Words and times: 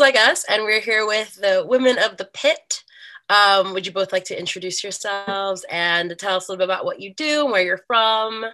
Girls 0.00 0.14
Like 0.14 0.30
Us, 0.30 0.44
and 0.48 0.62
we're 0.62 0.80
here 0.80 1.06
with 1.06 1.34
the 1.34 1.62
Women 1.68 1.98
of 1.98 2.16
the 2.16 2.24
Pit. 2.32 2.84
Um, 3.28 3.74
would 3.74 3.84
you 3.84 3.92
both 3.92 4.14
like 4.14 4.24
to 4.24 4.38
introduce 4.38 4.82
yourselves 4.82 5.66
and 5.70 6.14
tell 6.18 6.36
us 6.36 6.48
a 6.48 6.52
little 6.52 6.64
bit 6.66 6.72
about 6.72 6.86
what 6.86 7.00
you 7.00 7.12
do 7.12 7.42
and 7.42 7.52
where 7.52 7.62
you're 7.62 7.84
from? 7.86 8.44
Um, 8.44 8.52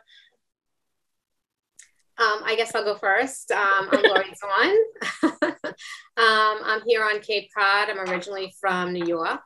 I 2.18 2.56
guess 2.56 2.74
I'll 2.74 2.82
go 2.82 2.96
first. 2.96 3.52
Um, 3.52 3.88
I'm 3.92 4.02
Lori 4.08 4.24
Zaun. 4.42 4.76
um, 5.52 6.58
I'm 6.64 6.82
here 6.84 7.04
on 7.04 7.20
Cape 7.20 7.48
Cod. 7.56 7.90
I'm 7.90 8.00
originally 8.10 8.52
from 8.60 8.92
New 8.92 9.06
York. 9.06 9.44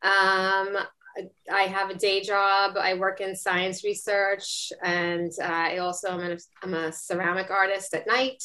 Um, 0.00 0.78
I 1.52 1.62
have 1.64 1.90
a 1.90 1.98
day 1.98 2.22
job. 2.22 2.78
I 2.78 2.94
work 2.94 3.20
in 3.20 3.36
science 3.36 3.84
research, 3.84 4.72
and 4.82 5.30
uh, 5.38 5.44
I 5.44 5.78
also 5.78 6.18
am 6.18 6.32
a, 6.32 6.38
I'm 6.62 6.72
a 6.72 6.92
ceramic 6.92 7.50
artist 7.50 7.92
at 7.92 8.06
night. 8.06 8.42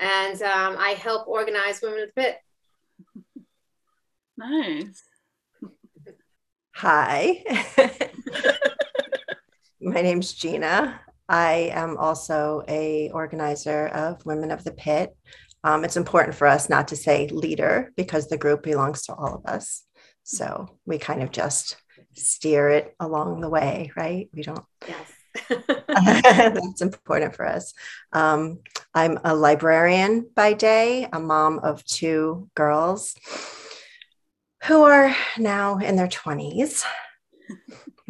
And 0.00 0.40
um, 0.42 0.76
I 0.78 0.96
help 0.98 1.28
organize 1.28 1.82
Women 1.82 2.00
of 2.00 2.08
the 2.14 2.22
Pit. 2.22 2.38
Nice. 4.38 5.02
Hi. 6.74 7.44
My 9.80 10.00
name's 10.00 10.32
Gina. 10.32 10.98
I 11.28 11.70
am 11.74 11.98
also 11.98 12.62
a 12.66 13.10
organizer 13.10 13.88
of 13.88 14.24
Women 14.24 14.50
of 14.50 14.64
the 14.64 14.72
Pit. 14.72 15.14
Um, 15.62 15.84
it's 15.84 15.98
important 15.98 16.34
for 16.34 16.46
us 16.46 16.70
not 16.70 16.88
to 16.88 16.96
say 16.96 17.28
leader 17.28 17.92
because 17.94 18.28
the 18.28 18.38
group 18.38 18.62
belongs 18.62 19.02
to 19.02 19.14
all 19.14 19.34
of 19.34 19.44
us. 19.44 19.84
So 20.22 20.78
we 20.86 20.96
kind 20.96 21.22
of 21.22 21.30
just 21.30 21.76
steer 22.14 22.70
it 22.70 22.94
along 22.98 23.42
the 23.42 23.50
way, 23.50 23.92
right? 23.94 24.30
We 24.32 24.42
don't. 24.42 24.64
Yes. 24.88 25.12
That's 25.48 26.82
important 26.82 27.36
for 27.36 27.46
us. 27.46 27.74
Um, 28.12 28.60
I'm 28.94 29.18
a 29.24 29.34
librarian 29.34 30.28
by 30.34 30.52
day, 30.54 31.08
a 31.12 31.20
mom 31.20 31.60
of 31.60 31.84
two 31.84 32.48
girls 32.54 33.14
who 34.64 34.82
are 34.82 35.14
now 35.38 35.78
in 35.78 35.96
their 35.96 36.08
20s 36.08 36.84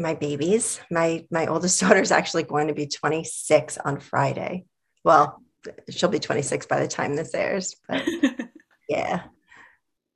my 0.00 0.14
babies. 0.14 0.80
My 0.90 1.26
my 1.30 1.46
oldest 1.46 1.80
daughter 1.80 2.00
is 2.00 2.12
actually 2.12 2.44
going 2.44 2.68
to 2.68 2.74
be 2.74 2.86
26 2.86 3.78
on 3.78 4.00
Friday. 4.00 4.64
Well, 5.04 5.42
she'll 5.90 6.08
be 6.08 6.18
26 6.18 6.66
by 6.66 6.80
the 6.80 6.88
time 6.88 7.14
this 7.14 7.34
airs, 7.34 7.76
but 7.88 8.02
yeah. 8.88 9.22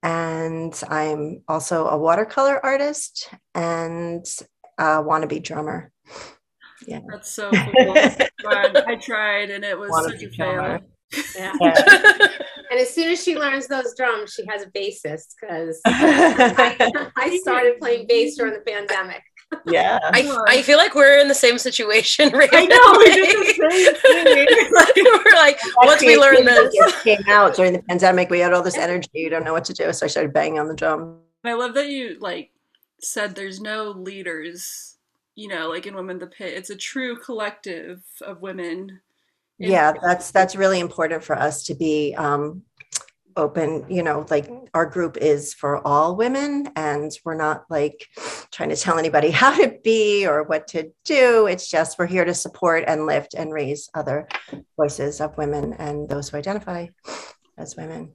And 0.02 0.78
I'm 0.88 1.42
also 1.48 1.86
a 1.86 1.97
watercolor 1.97 2.62
artist 2.64 3.30
and 3.55 4.25
a 4.77 5.02
wannabe 5.02 5.42
drummer. 5.42 5.91
Yeah. 6.86 7.00
That's 7.08 7.30
so 7.30 7.50
cool. 7.50 7.94
I 8.46 8.98
tried 9.00 9.50
and 9.50 9.64
it 9.64 9.78
was 9.78 9.90
wannabe 9.90 10.12
such 10.12 10.22
a 10.22 10.30
fail. 10.30 10.80
Yeah. 11.36 11.52
yeah. 11.60 12.28
and 12.70 12.80
as 12.80 12.92
soon 12.92 13.12
as 13.12 13.22
she 13.22 13.36
learns 13.36 13.68
those 13.68 13.94
drums, 13.96 14.32
she 14.32 14.44
has 14.46 14.62
a 14.62 14.70
bassist 14.70 15.34
because 15.41 15.80
I, 15.86 17.10
I 17.16 17.38
started 17.38 17.78
playing 17.78 18.06
bass 18.08 18.36
during 18.36 18.54
the 18.54 18.60
pandemic 18.60 19.22
yeah. 19.66 19.98
I, 20.02 20.44
I 20.48 20.62
feel 20.62 20.78
like 20.78 20.94
we're 20.94 21.18
in 21.18 21.28
the 21.28 21.34
same 21.34 21.58
situation 21.58 22.30
right 22.32 22.48
I 22.52 22.66
know. 22.66 22.94
We 22.98 23.04
did 23.06 23.38
the 23.38 23.96
same 24.04 24.94
thing. 24.94 25.04
we're 25.04 25.36
like, 25.36 25.58
once 25.78 26.00
we 26.02 26.16
learn 26.16 26.44
this. 26.44 27.02
came 27.02 27.22
out 27.28 27.54
during 27.54 27.72
the 27.72 27.82
pandemic, 27.82 28.30
we 28.30 28.41
had 28.41 28.52
all 28.52 28.62
this 28.62 28.76
energy. 28.76 29.08
You 29.14 29.30
don't 29.30 29.44
know 29.44 29.52
what 29.52 29.64
to 29.66 29.72
do. 29.72 29.92
So 29.92 30.06
I 30.06 30.08
started 30.08 30.32
banging 30.32 30.58
on 30.58 30.69
the 30.69 30.74
drum. 30.74 31.20
I 31.44 31.54
love 31.54 31.74
that 31.74 31.88
you 31.88 32.19
like 32.20 32.50
said 33.00 33.34
there's 33.34 33.60
no 33.60 33.91
leaders, 33.91 34.94
you 35.34 35.48
know, 35.48 35.68
like 35.68 35.86
in 35.86 35.94
Women 35.94 36.18
the 36.18 36.27
Pit. 36.27 36.54
It's 36.54 36.70
a 36.70 36.77
true 36.77 37.16
collective 37.16 38.02
of 38.20 38.40
women. 38.40 39.00
Yeah, 39.58 39.92
that's 40.02 40.30
that's 40.30 40.56
really 40.56 40.80
important 40.80 41.22
for 41.22 41.38
us 41.38 41.64
to 41.64 41.75
be 41.75 42.14
um, 42.16 42.62
open 43.36 43.84
you 43.88 44.03
know 44.03 44.25
like 44.31 44.48
our 44.75 44.86
group 44.86 45.16
is 45.16 45.54
for 45.54 45.84
all 45.86 46.16
women 46.16 46.69
and 46.76 47.12
we're 47.25 47.36
not 47.36 47.64
like 47.69 48.06
trying 48.50 48.69
to 48.69 48.76
tell 48.76 48.98
anybody 48.98 49.31
how 49.42 49.56
to 49.56 49.76
be 49.82 50.26
or 50.26 50.44
what 50.44 50.69
to 50.69 50.91
do 51.04 51.47
it's 51.47 51.69
just 51.69 51.98
we're 51.98 52.06
here 52.06 52.25
to 52.25 52.34
support 52.34 52.84
and 52.86 53.06
lift 53.06 53.34
and 53.34 53.53
raise 53.53 53.88
other 53.94 54.28
voices 54.76 55.20
of 55.20 55.36
women 55.36 55.72
and 55.75 56.09
those 56.09 56.28
who 56.28 56.36
identify 56.36 56.86
as 57.59 57.76
women 57.76 58.12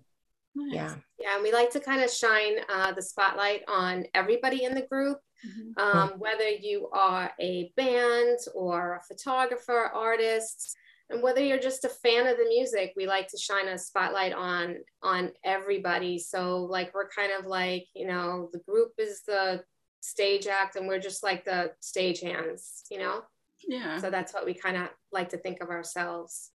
nice. 0.56 0.74
yeah 0.74 0.96
yeah 1.20 1.36
and 1.36 1.44
we 1.44 1.52
like 1.52 1.70
to 1.70 1.80
kind 1.80 2.02
of 2.02 2.10
shine 2.10 2.56
uh, 2.74 2.92
the 2.94 3.02
spotlight 3.02 3.62
on 3.68 4.06
everybody 4.14 4.64
in 4.64 4.74
the 4.74 4.88
group 4.90 5.20
mm-hmm. 5.46 5.80
um, 5.82 6.14
whether 6.18 6.48
you 6.48 6.90
are 6.94 7.32
a 7.40 7.72
band 7.76 8.40
or 8.56 8.96
a 8.96 9.04
photographer 9.04 9.92
artist 9.94 10.76
and 11.10 11.24
whether 11.24 11.42
you're 11.42 11.60
just 11.60 11.86
a 11.86 11.90
fan 11.90 12.28
of 12.28 12.38
the 12.38 12.46
music 12.46 12.94
we 12.96 13.08
like 13.08 13.28
to 13.28 13.38
shine 13.38 13.68
a 13.68 13.78
spotlight 13.78 14.34
on 14.34 14.78
on 15.02 15.32
everybody. 15.44 16.20
So 16.20 16.64
like 16.64 16.94
we're 16.94 17.10
kind 17.10 17.32
of 17.38 17.46
like 17.46 17.86
you 17.94 18.08
know 18.08 18.50
the 18.54 18.60
group 18.60 18.92
is 18.98 19.22
the 19.26 19.64
stage 20.02 20.48
act 20.48 20.76
and 20.76 20.88
we're 20.88 21.00
just 21.00 21.24
like 21.24 21.44
the 21.44 21.72
stage 21.80 22.22
hands 22.22 22.84
you 22.90 23.00
know? 23.00 23.22
Yeah. 23.68 23.98
So 23.98 24.10
that's 24.10 24.34
what 24.34 24.46
we 24.46 24.54
kind 24.54 24.78
of 24.78 24.90
like 25.12 25.30
to 25.30 25.38
think 25.38 25.62
of 25.62 25.70
ourselves 25.70 26.52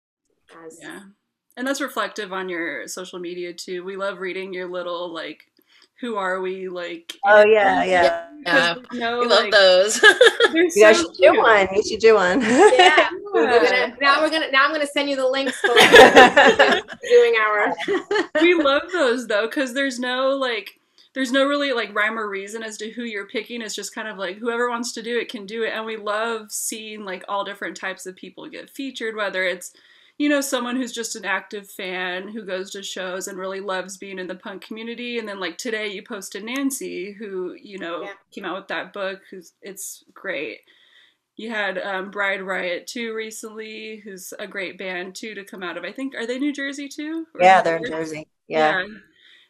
as. 0.65 0.79
Yeah. 0.81 1.01
And 1.55 1.67
that's 1.67 1.81
reflective 1.81 2.33
on 2.33 2.49
your 2.49 2.87
social 2.87 3.19
media 3.19 3.53
too. 3.53 3.83
We 3.83 3.95
love 3.95 4.19
reading 4.19 4.53
your 4.53 4.69
little 4.69 5.13
like 5.13 5.43
who 6.03 6.17
are 6.17 6.41
we 6.41 6.67
like 6.67 7.15
oh 7.25 7.45
yeah 7.45 7.81
yeah. 7.85 8.27
Yeah. 8.45 8.75
no, 8.91 9.21
we 9.21 9.25
love 9.25 9.43
like, 9.43 9.51
those. 9.53 10.03
you 10.53 10.69
so 10.69 10.81
guys 10.81 10.97
should 10.99 11.13
do 11.13 11.37
one. 11.37 11.65
You 11.73 11.81
should 11.81 12.01
do 12.01 12.15
one. 12.15 12.41
Yeah, 12.41 13.09
We're 13.33 13.47
gonna, 13.47 13.95
now 14.01 14.21
we're 14.21 14.29
gonna 14.29 14.51
now 14.51 14.65
i'm 14.65 14.73
gonna 14.73 14.85
send 14.85 15.09
you 15.09 15.15
the 15.15 15.25
links 15.25 15.57
for 15.61 15.69
doing 17.07 17.35
our 17.41 17.73
we 18.41 18.53
love 18.53 18.81
those 18.91 19.27
though 19.27 19.47
because 19.47 19.73
there's 19.73 19.97
no 19.97 20.31
like 20.31 20.77
there's 21.13 21.31
no 21.31 21.47
really 21.47 21.71
like 21.71 21.95
rhyme 21.95 22.19
or 22.19 22.29
reason 22.29 22.63
as 22.63 22.75
to 22.77 22.91
who 22.91 23.03
you're 23.03 23.27
picking. 23.27 23.61
It's 23.61 23.75
just 23.75 23.95
kind 23.95 24.09
of 24.09 24.17
like 24.17 24.39
whoever 24.39 24.69
wants 24.69 24.91
to 24.93 25.03
do 25.03 25.17
it 25.19 25.29
can 25.29 25.45
do 25.45 25.63
it. 25.63 25.71
And 25.73 25.85
we 25.85 25.95
love 25.95 26.51
seeing 26.51 27.05
like 27.05 27.23
all 27.29 27.45
different 27.45 27.77
types 27.77 28.05
of 28.05 28.15
people 28.15 28.49
get 28.49 28.69
featured, 28.69 29.15
whether 29.15 29.43
it's 29.43 29.73
you 30.23 30.29
know, 30.29 30.39
someone 30.39 30.77
who's 30.77 30.93
just 30.93 31.17
an 31.17 31.25
active 31.25 31.69
fan 31.69 32.29
who 32.29 32.45
goes 32.45 32.71
to 32.71 32.81
shows 32.81 33.27
and 33.27 33.37
really 33.37 33.59
loves 33.59 33.97
being 33.97 34.19
in 34.19 34.27
the 34.27 34.35
punk 34.35 34.65
community. 34.65 35.19
And 35.19 35.27
then 35.27 35.37
like 35.37 35.57
today 35.57 35.89
you 35.89 36.01
posted 36.01 36.45
Nancy, 36.45 37.11
who, 37.11 37.57
you 37.61 37.77
know, 37.77 38.03
yeah. 38.03 38.13
came 38.31 38.45
out 38.45 38.55
with 38.55 38.69
that 38.69 38.93
book, 38.93 39.19
who's 39.29 39.51
it's 39.61 40.01
great. 40.13 40.59
You 41.35 41.49
had 41.49 41.77
um, 41.77 42.09
Bride 42.09 42.41
Riot 42.41 42.87
too 42.87 43.13
recently, 43.13 44.01
who's 44.01 44.33
a 44.39 44.47
great 44.47 44.77
band 44.77 45.13
too 45.13 45.35
to 45.35 45.43
come 45.43 45.61
out 45.61 45.75
of. 45.75 45.83
I 45.83 45.91
think 45.91 46.15
are 46.15 46.25
they 46.25 46.39
New 46.39 46.53
Jersey 46.53 46.87
too? 46.87 47.25
yeah, 47.37 47.61
they're 47.61 47.75
in 47.75 47.85
Jersey. 47.85 48.25
Yeah. 48.47 48.79
yeah. 48.79 48.85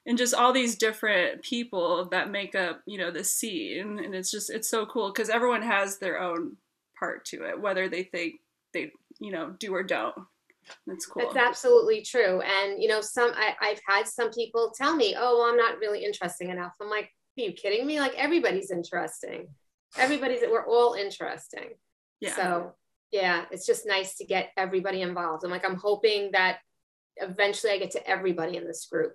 And 0.07 0.17
just 0.17 0.33
all 0.33 0.53
these 0.53 0.75
different 0.75 1.44
people 1.44 2.06
that 2.06 2.31
make 2.31 2.56
up, 2.56 2.81
you 2.88 2.97
know, 2.97 3.12
the 3.12 3.23
scene, 3.23 4.00
and 4.00 4.16
it's 4.16 4.31
just 4.31 4.50
it's 4.50 4.69
so 4.69 4.88
cool 4.88 5.12
because 5.13 5.29
everyone 5.29 5.62
has 5.62 6.00
their 6.00 6.19
own 6.19 6.57
part 6.97 7.25
to 7.25 7.47
it, 7.47 7.62
whether 7.62 7.88
they 7.88 8.01
think 8.01 8.39
they, 8.73 8.91
you 9.19 9.31
know, 9.31 9.53
do 9.59 9.72
or 9.75 9.83
don't. 9.83 10.16
That's 10.88 11.06
cool. 11.06 11.24
That's 11.24 11.35
absolutely 11.35 12.01
true. 12.01 12.41
And 12.41 12.81
you 12.81 12.88
know, 12.88 13.01
some 13.01 13.31
I, 13.35 13.56
I've 13.62 13.81
had 13.88 14.07
some 14.07 14.31
people 14.31 14.74
tell 14.75 14.96
me, 14.96 15.16
"Oh, 15.18 15.38
well, 15.38 15.50
I'm 15.50 15.57
not 15.57 15.79
really 15.79 16.03
interesting 16.03 16.50
enough." 16.50 16.74
I'm 16.81 16.90
like, 16.90 17.06
"Are 17.06 17.41
you 17.41 17.53
kidding 17.53 17.85
me? 17.85 18.00
Like 18.00 18.13
everybody's 18.16 18.72
interesting. 18.72 19.47
Everybody's 19.97 20.41
we're 20.50 20.68
all 20.68 20.94
interesting." 20.94 21.72
Yeah. 22.19 22.35
So 22.35 22.74
yeah, 23.12 23.46
it's 23.51 23.66
just 23.66 23.85
nice 23.85 24.16
to 24.16 24.25
get 24.25 24.50
everybody 24.57 25.01
involved. 25.01 25.44
I'm 25.44 25.51
like, 25.51 25.66
I'm 25.66 25.78
hoping 25.78 26.31
that 26.31 26.57
eventually 27.18 27.72
I 27.72 27.78
get 27.78 27.91
to 27.91 28.07
everybody 28.07 28.57
in 28.57 28.66
this 28.66 28.88
group. 28.91 29.13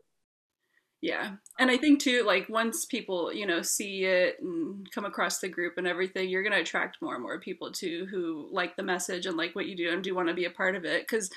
Yeah. 1.00 1.36
And 1.60 1.70
I 1.70 1.76
think 1.76 2.00
too, 2.00 2.24
like 2.24 2.48
once 2.48 2.84
people, 2.84 3.32
you 3.32 3.46
know, 3.46 3.62
see 3.62 4.04
it 4.04 4.36
and 4.40 4.90
come 4.90 5.04
across 5.04 5.38
the 5.38 5.48
group 5.48 5.74
and 5.76 5.86
everything, 5.86 6.28
you're 6.28 6.42
going 6.42 6.54
to 6.54 6.60
attract 6.60 7.00
more 7.00 7.14
and 7.14 7.22
more 7.22 7.38
people 7.38 7.70
too 7.70 8.06
who 8.10 8.48
like 8.50 8.76
the 8.76 8.82
message 8.82 9.26
and 9.26 9.36
like 9.36 9.54
what 9.54 9.66
you 9.66 9.76
do 9.76 9.90
and 9.92 10.02
do 10.02 10.14
want 10.14 10.28
to 10.28 10.34
be 10.34 10.46
a 10.46 10.50
part 10.50 10.74
of 10.74 10.84
it. 10.84 11.06
Cause 11.06 11.30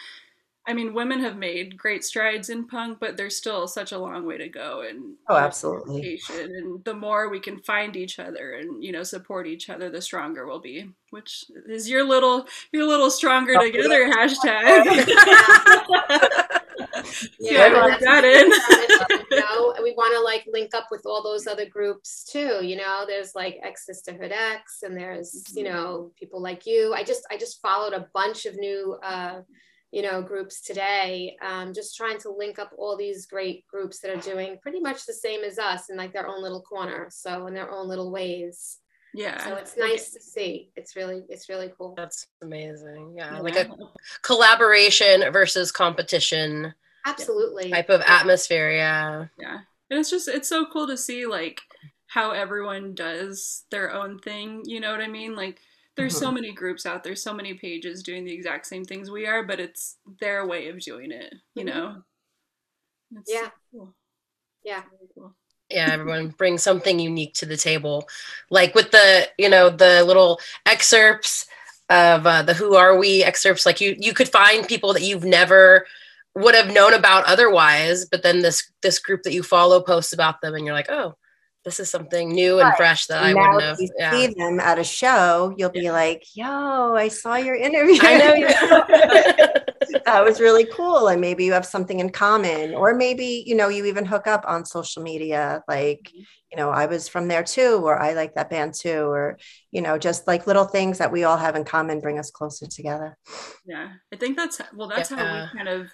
I 0.67 0.73
mean, 0.73 0.93
women 0.93 1.21
have 1.21 1.37
made 1.37 1.75
great 1.75 2.03
strides 2.03 2.49
in 2.49 2.67
punk, 2.67 2.99
but 2.99 3.17
there's 3.17 3.35
still 3.35 3.67
such 3.67 3.91
a 3.91 3.97
long 3.97 4.27
way 4.27 4.37
to 4.37 4.47
go. 4.47 4.83
And 4.87 5.15
oh, 5.27 5.35
absolutely. 5.35 6.21
And 6.31 6.83
the 6.83 6.93
more 6.93 7.29
we 7.29 7.39
can 7.39 7.59
find 7.61 7.95
each 7.95 8.19
other 8.19 8.53
and 8.53 8.83
you 8.83 8.91
know 8.91 9.01
support 9.01 9.47
each 9.47 9.71
other, 9.71 9.89
the 9.89 10.01
stronger 10.01 10.45
we'll 10.45 10.59
be. 10.59 10.91
Which 11.09 11.45
is 11.67 11.89
your 11.89 12.07
little 12.07 12.45
your 12.71 12.85
little 12.85 13.09
stronger 13.09 13.55
oh, 13.57 13.65
together 13.65 14.11
hashtag. 14.11 15.09
yeah, 17.39 17.67
like 17.67 17.99
that 17.99 18.23
in. 18.23 18.51
you 19.31 19.39
know, 19.39 19.75
we 19.81 19.93
want 19.93 20.13
to 20.15 20.21
like 20.21 20.45
link 20.51 20.73
up 20.73 20.87
with 20.91 21.05
all 21.05 21.23
those 21.23 21.47
other 21.47 21.65
groups 21.65 22.23
too. 22.23 22.59
You 22.63 22.77
know, 22.77 23.05
there's 23.07 23.35
like 23.35 23.59
Ex 23.63 23.85
Sisterhood 23.85 24.31
X, 24.31 24.83
and 24.83 24.95
there's 24.97 25.31
mm-hmm. 25.33 25.57
you 25.57 25.63
know 25.65 26.11
people 26.17 26.41
like 26.41 26.65
you. 26.65 26.93
I 26.93 27.03
just 27.03 27.23
I 27.31 27.37
just 27.37 27.61
followed 27.61 27.93
a 27.93 28.07
bunch 28.13 28.45
of 28.45 28.55
new. 28.55 28.97
uh 29.03 29.41
you 29.91 30.01
know 30.01 30.21
groups 30.21 30.61
today 30.61 31.35
um, 31.45 31.73
just 31.73 31.95
trying 31.95 32.17
to 32.19 32.31
link 32.31 32.57
up 32.59 32.71
all 32.77 32.97
these 32.97 33.25
great 33.25 33.67
groups 33.67 33.99
that 33.99 34.11
are 34.11 34.21
doing 34.21 34.57
pretty 34.61 34.79
much 34.79 35.05
the 35.05 35.13
same 35.13 35.43
as 35.43 35.59
us 35.59 35.89
in 35.89 35.97
like 35.97 36.13
their 36.13 36.27
own 36.27 36.41
little 36.41 36.61
corner 36.61 37.07
so 37.11 37.47
in 37.47 37.53
their 37.53 37.69
own 37.69 37.87
little 37.87 38.11
ways 38.11 38.77
yeah 39.13 39.43
so 39.43 39.55
it's 39.55 39.75
nice 39.77 40.11
to 40.11 40.21
see 40.21 40.71
it's 40.77 40.95
really 40.95 41.23
it's 41.27 41.49
really 41.49 41.71
cool 41.77 41.93
that's 41.97 42.27
amazing 42.41 43.13
yeah, 43.17 43.33
yeah. 43.33 43.39
like 43.41 43.57
a 43.57 43.69
collaboration 44.21 45.23
versus 45.31 45.71
competition 45.71 46.73
absolutely 47.05 47.73
type 47.73 47.89
of 47.89 48.01
atmosphere. 48.07 48.71
Yeah. 48.71 49.27
Yeah. 49.37 49.59
And 49.89 49.99
it's 49.99 50.09
just 50.09 50.27
it's 50.27 50.49
so 50.49 50.65
cool 50.65 50.87
to 50.87 50.97
see 50.97 51.25
like 51.25 51.61
how 52.07 52.31
everyone 52.31 52.93
does 52.95 53.63
their 53.71 53.91
own 53.93 54.19
thing. 54.19 54.63
You 54.65 54.79
know 54.79 54.91
what 54.91 55.01
I 55.01 55.07
mean? 55.07 55.35
Like 55.35 55.59
there's 55.95 56.17
so 56.17 56.31
Mhm. 56.31 56.35
many 56.35 56.53
groups 56.53 56.85
out 56.85 57.03
there, 57.03 57.15
so 57.15 57.33
many 57.33 57.53
pages 57.53 58.03
doing 58.03 58.23
the 58.25 58.33
exact 58.33 58.65
same 58.67 58.85
things 58.85 59.11
we 59.11 59.27
are, 59.27 59.43
but 59.43 59.59
it's 59.59 59.97
their 60.19 60.45
way 60.47 60.69
of 60.69 60.79
doing 60.79 61.11
it, 61.11 61.33
you 61.55 61.63
Mhm. 61.63 61.65
know? 61.65 62.03
It's 63.15 63.31
Yeah. 63.31 63.49
cool. 63.71 63.95
yeah 64.63 64.83
Very 64.89 65.07
cool. 65.15 65.35
yeah 65.69 65.89
everyone 65.91 66.29
brings 66.29 66.63
something 66.63 66.99
unique 66.99 67.33
to 67.33 67.45
the 67.45 67.57
table 67.57 68.07
like 68.49 68.75
with 68.75 68.91
the 68.91 69.27
you 69.37 69.49
know 69.49 69.69
the 69.69 70.03
little 70.03 70.39
excerpts 70.65 71.45
of 71.89 72.25
uh, 72.25 72.41
the 72.43 72.53
who 72.53 72.75
are 72.75 72.97
we 72.97 73.23
excerpts 73.23 73.65
like 73.65 73.81
you 73.81 73.95
you 73.99 74.13
could 74.13 74.29
find 74.29 74.67
people 74.67 74.93
that 74.93 75.03
you've 75.03 75.23
never 75.25 75.85
would 76.35 76.55
have 76.55 76.73
known 76.73 76.93
about 76.93 77.25
otherwise 77.25 78.05
but 78.05 78.23
then 78.23 78.41
this 78.41 78.71
this 78.81 78.99
group 78.99 79.21
that 79.23 79.33
you 79.33 79.43
follow 79.43 79.81
posts 79.81 80.13
about 80.13 80.39
them 80.41 80.53
and 80.55 80.65
you're 80.65 80.73
like 80.75 80.89
oh 80.89 81.13
this 81.63 81.79
is 81.79 81.91
something 81.91 82.29
new 82.31 82.57
and 82.59 82.69
Right. 82.69 82.77
fresh 82.77 83.05
that 83.07 83.21
i 83.23 83.33
wouldn't 83.33 83.55
if 83.57 83.63
have 83.63 83.79
you 83.79 83.89
yeah 83.99 84.11
see 84.11 84.27
them 84.33 84.59
at 84.59 84.79
a 84.79 84.83
show, 84.83 85.53
you'll 85.57 85.69
be 85.69 85.91
like, 85.91 86.23
"Yo, 86.33 86.95
I 86.95 87.07
saw 87.07 87.35
your 87.35 87.53
interview. 87.55 87.99
i 88.01 88.17
know 88.17 88.33
you 88.33 88.47
that 90.05 90.23
was 90.23 90.39
really 90.41 90.65
cool." 90.65 91.07
And 91.07 91.21
maybe 91.21 91.45
you 91.45 91.53
have 91.53 91.65
something 91.65 91.99
in 91.99 92.09
common, 92.09 92.73
or 92.73 92.95
maybe 92.95 93.43
you 93.45 93.55
know 93.55 93.67
you 93.69 93.85
even 93.85 94.05
hook 94.05 94.25
up 94.25 94.43
on 94.47 94.65
social 94.65 95.03
media. 95.03 95.61
Like, 95.67 95.99
Mm-hmm. 96.09 96.21
you 96.51 96.57
know, 96.57 96.71
I 96.71 96.87
was 96.87 97.07
from 97.07 97.27
there 97.27 97.43
too, 97.43 97.79
or 97.83 97.99
I 98.01 98.13
like 98.13 98.33
that 98.35 98.49
band 98.49 98.73
too, 98.73 99.03
or 99.03 99.37
you 99.71 99.81
know, 99.83 99.99
just 99.99 100.25
like 100.25 100.47
little 100.47 100.65
things 100.65 100.97
that 100.97 101.11
we 101.11 101.23
all 101.25 101.37
have 101.37 101.55
in 101.55 101.63
common 101.63 101.99
bring 101.99 102.17
us 102.17 102.31
closer 102.31 102.65
together. 102.65 103.15
Yeah. 103.65 103.89
I 104.11 104.15
think 104.15 104.35
that's 104.35 104.59
well 104.75 104.87
that's 104.87 105.09
how 105.09 105.17
we 105.17 105.57
kind 105.57 105.69
of 105.69 105.91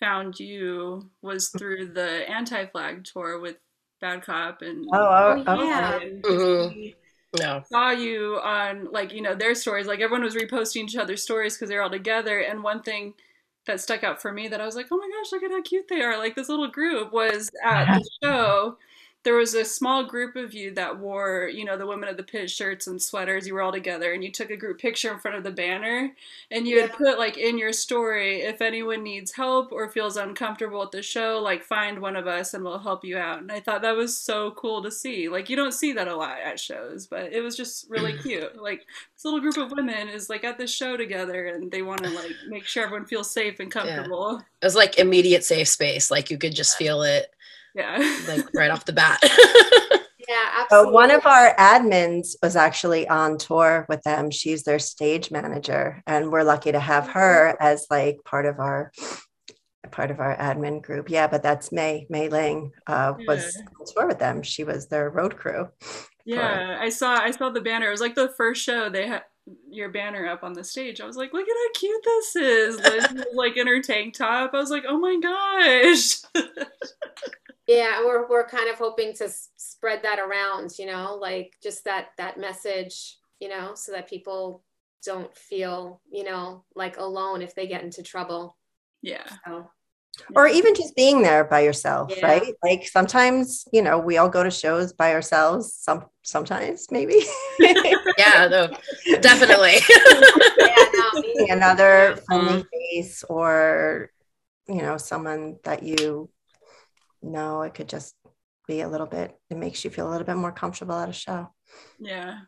found 0.00 0.38
you 0.38 1.10
was 1.22 1.48
through 1.58 1.92
the 1.92 2.28
anti 2.30 2.66
flag 2.66 3.04
tour 3.04 3.40
with 3.40 3.56
Bad 4.00 4.22
Cop 4.24 4.62
and 4.62 4.86
Oh, 4.92 4.98
oh, 4.98 5.44
Oh, 5.46 5.52
okay. 5.54 5.66
yeah. 5.66 5.98
and 6.00 6.24
Mhm. 6.24 6.94
no 7.38 7.62
saw 7.70 7.90
you 7.90 8.38
on 8.42 8.90
like 8.92 9.12
you 9.12 9.20
know 9.20 9.34
their 9.34 9.54
stories 9.54 9.86
like 9.86 10.00
everyone 10.00 10.22
was 10.24 10.34
reposting 10.34 10.84
each 10.84 10.96
other's 10.96 11.22
stories 11.22 11.54
because 11.56 11.68
they're 11.68 11.82
all 11.82 11.90
together 11.90 12.40
and 12.40 12.62
one 12.62 12.82
thing 12.82 13.14
that 13.66 13.80
stuck 13.80 14.04
out 14.04 14.22
for 14.22 14.32
me 14.32 14.48
that 14.48 14.60
i 14.60 14.64
was 14.64 14.76
like 14.76 14.86
oh 14.90 14.96
my 14.96 15.08
gosh 15.08 15.32
look 15.32 15.42
at 15.42 15.50
how 15.50 15.62
cute 15.62 15.86
they 15.88 16.00
are 16.02 16.16
like 16.18 16.34
this 16.36 16.48
little 16.48 16.68
group 16.68 17.12
was 17.12 17.50
at 17.64 17.84
the 17.92 18.08
show 18.22 18.76
there 19.26 19.34
was 19.34 19.54
a 19.54 19.64
small 19.64 20.04
group 20.04 20.36
of 20.36 20.54
you 20.54 20.70
that 20.70 21.00
wore 21.00 21.50
you 21.52 21.64
know 21.64 21.76
the 21.76 21.84
women 21.84 22.08
of 22.08 22.16
the 22.16 22.22
pit 22.22 22.48
shirts 22.48 22.86
and 22.86 23.02
sweaters. 23.02 23.44
You 23.44 23.54
were 23.54 23.60
all 23.60 23.72
together 23.72 24.12
and 24.12 24.22
you 24.22 24.30
took 24.30 24.50
a 24.50 24.56
group 24.56 24.78
picture 24.78 25.12
in 25.12 25.18
front 25.18 25.36
of 25.36 25.42
the 25.42 25.50
banner 25.50 26.12
and 26.52 26.64
you 26.64 26.80
had 26.80 26.92
put 26.92 27.18
like 27.18 27.36
in 27.36 27.58
your 27.58 27.72
story 27.72 28.42
if 28.42 28.62
anyone 28.62 29.02
needs 29.02 29.32
help 29.32 29.72
or 29.72 29.88
feels 29.88 30.16
uncomfortable 30.16 30.80
at 30.80 30.92
the 30.92 31.02
show 31.02 31.40
like 31.42 31.64
find 31.64 31.98
one 31.98 32.14
of 32.14 32.28
us 32.28 32.54
and 32.54 32.62
we'll 32.62 32.78
help 32.78 33.04
you 33.04 33.18
out. 33.18 33.40
And 33.40 33.50
i 33.50 33.58
thought 33.58 33.82
that 33.82 33.96
was 33.96 34.16
so 34.16 34.52
cool 34.52 34.80
to 34.84 34.92
see. 34.92 35.28
Like 35.28 35.50
you 35.50 35.56
don't 35.56 35.74
see 35.74 35.92
that 35.94 36.06
a 36.06 36.14
lot 36.14 36.38
at 36.38 36.60
shows 36.60 37.08
but 37.08 37.32
it 37.32 37.40
was 37.40 37.56
just 37.56 37.90
really 37.90 38.16
cute. 38.22 38.62
Like 38.62 38.86
this 39.16 39.24
little 39.24 39.40
group 39.40 39.56
of 39.56 39.72
women 39.72 40.08
is 40.08 40.30
like 40.30 40.44
at 40.44 40.56
the 40.56 40.68
show 40.68 40.96
together 40.96 41.46
and 41.46 41.72
they 41.72 41.82
want 41.82 42.04
to 42.04 42.10
like 42.10 42.30
make 42.48 42.64
sure 42.64 42.84
everyone 42.84 43.06
feels 43.06 43.28
safe 43.28 43.58
and 43.58 43.72
comfortable. 43.72 44.38
It 44.62 44.64
was 44.64 44.76
like 44.76 45.00
immediate 45.00 45.42
safe 45.42 45.66
space. 45.66 46.12
Like 46.12 46.30
you 46.30 46.38
could 46.38 46.54
just 46.54 46.78
feel 46.78 47.02
it 47.02 47.34
yeah, 47.76 47.98
like 48.28 48.44
right 48.54 48.70
off 48.70 48.84
the 48.86 48.92
bat 48.92 49.18
yeah 50.28 50.64
So 50.70 50.78
absolutely 50.80 50.92
one 50.94 51.10
of 51.12 51.26
our 51.26 51.54
admins 51.56 52.34
was 52.42 52.56
actually 52.56 53.06
on 53.08 53.38
tour 53.38 53.86
with 53.88 54.02
them. 54.02 54.30
She's 54.32 54.64
their 54.64 54.80
stage 54.80 55.30
manager, 55.30 56.02
and 56.06 56.32
we're 56.32 56.42
lucky 56.42 56.72
to 56.72 56.80
have 56.80 57.08
her 57.10 57.56
as 57.60 57.86
like 57.90 58.16
part 58.24 58.46
of 58.46 58.58
our 58.58 58.90
part 59.92 60.10
of 60.10 60.18
our 60.18 60.36
admin 60.36 60.82
group. 60.82 61.08
Yeah, 61.08 61.28
but 61.28 61.42
that's 61.44 61.70
May 61.70 62.06
May 62.10 62.28
Ling 62.28 62.72
uh, 62.88 63.12
was 63.28 63.54
Yeah. 63.56 63.62
on 63.78 63.86
tour 63.94 64.06
with 64.08 64.18
them. 64.18 64.42
She 64.42 64.64
was 64.64 64.88
their 64.88 65.08
road 65.10 65.36
crew. 65.36 65.68
yeah 66.24 66.76
i 66.80 66.88
saw 66.88 67.14
i 67.20 67.30
saw 67.30 67.50
the 67.50 67.60
banner 67.60 67.86
it 67.86 67.90
was 67.96 68.00
like 68.00 68.16
the 68.16 68.30
first 68.36 68.60
show 68.60 68.88
they 68.90 69.06
had 69.06 69.22
your 69.70 69.88
banner 69.90 70.26
up 70.26 70.42
on 70.42 70.52
the 70.54 70.64
stage 70.64 71.00
i 71.00 71.06
was 71.06 71.16
like 71.16 71.32
look 71.32 71.46
at 71.48 71.54
how 71.62 71.70
cute 71.80 72.02
this 72.04 72.34
is 72.34 72.80
liz 72.80 73.06
was 73.14 73.24
like 73.34 73.56
in 73.56 73.68
her 73.68 73.80
tank 73.80 74.12
top 74.12 74.50
i 74.52 74.56
was 74.58 74.72
like 74.72 74.82
oh 74.88 74.98
my 74.98 75.16
gosh 75.22 76.16
yeah 77.66 78.04
we're, 78.04 78.28
we're 78.28 78.46
kind 78.46 78.68
of 78.70 78.76
hoping 78.76 79.12
to 79.14 79.24
s- 79.24 79.50
spread 79.56 80.02
that 80.02 80.18
around 80.18 80.70
you 80.78 80.86
know 80.86 81.16
like 81.20 81.54
just 81.62 81.84
that 81.84 82.08
that 82.18 82.38
message 82.38 83.16
you 83.40 83.48
know 83.48 83.72
so 83.74 83.92
that 83.92 84.08
people 84.08 84.62
don't 85.04 85.36
feel 85.36 86.00
you 86.10 86.24
know 86.24 86.64
like 86.74 86.96
alone 86.98 87.42
if 87.42 87.54
they 87.54 87.66
get 87.66 87.82
into 87.82 88.02
trouble 88.02 88.56
yeah 89.02 89.26
so 89.46 89.70
Or 90.34 90.48
even 90.48 90.74
just 90.74 90.96
being 90.96 91.20
there 91.22 91.44
by 91.44 91.60
yourself, 91.60 92.10
Yeah. 92.10 92.26
right? 92.26 92.54
Like 92.64 92.88
sometimes, 92.88 93.68
you 93.70 93.82
know, 93.82 93.98
we 93.98 94.16
all 94.16 94.30
go 94.30 94.42
to 94.42 94.50
shows 94.50 94.94
by 94.94 95.12
ourselves. 95.12 95.74
Some 95.74 96.06
sometimes, 96.22 96.86
maybe. 96.90 97.20
yeah 98.18 98.48
no 98.48 98.68
definitely 99.20 99.76
yeah 100.58 100.86
no, 100.94 101.22
another 101.50 102.16
friendly 102.26 102.62
mm-hmm. 102.62 102.96
face 102.96 103.24
or 103.28 104.10
you 104.68 104.82
know 104.82 104.96
someone 104.96 105.56
that 105.64 105.82
you 105.82 106.28
know 107.26 107.62
it 107.62 107.74
could 107.74 107.88
just 107.88 108.14
be 108.66 108.80
a 108.80 108.88
little 108.88 109.06
bit 109.06 109.36
it 109.50 109.56
makes 109.56 109.84
you 109.84 109.90
feel 109.90 110.08
a 110.08 110.10
little 110.10 110.26
bit 110.26 110.36
more 110.36 110.52
comfortable 110.52 110.94
at 110.96 111.08
a 111.08 111.12
show. 111.12 111.48
Yeah. 111.98 112.40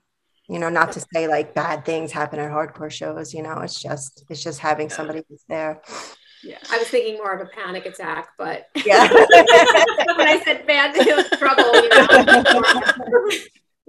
You 0.48 0.58
know 0.58 0.68
not 0.70 0.92
to 0.92 1.04
say 1.12 1.28
like 1.28 1.54
bad 1.54 1.84
things 1.84 2.10
happen 2.12 2.38
at 2.40 2.50
hardcore 2.50 2.90
shows 2.90 3.34
you 3.34 3.42
know 3.42 3.58
it's 3.60 3.80
just 3.80 4.24
it's 4.30 4.42
just 4.42 4.60
having 4.60 4.88
somebody 4.90 5.22
who's 5.28 5.44
there. 5.48 5.82
Yeah. 6.42 6.58
I 6.70 6.78
was 6.78 6.88
thinking 6.88 7.16
more 7.16 7.32
of 7.34 7.40
a 7.46 7.50
panic 7.50 7.84
attack, 7.86 8.28
but 8.38 8.66
yeah. 8.86 9.08
when 9.12 10.28
I 10.28 10.40
said 10.44 10.66
bad 10.66 10.94
trouble, 11.36 11.74
you 11.82 11.88
know, 11.88 12.06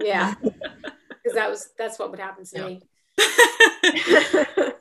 yeah, 0.02 0.34
because 0.42 1.34
that 1.34 1.48
was 1.48 1.70
that's 1.78 1.98
what 1.98 2.10
would 2.10 2.18
happen 2.20 2.44
to 2.44 2.58
Yeah. 2.58 2.66
me. 2.66 2.82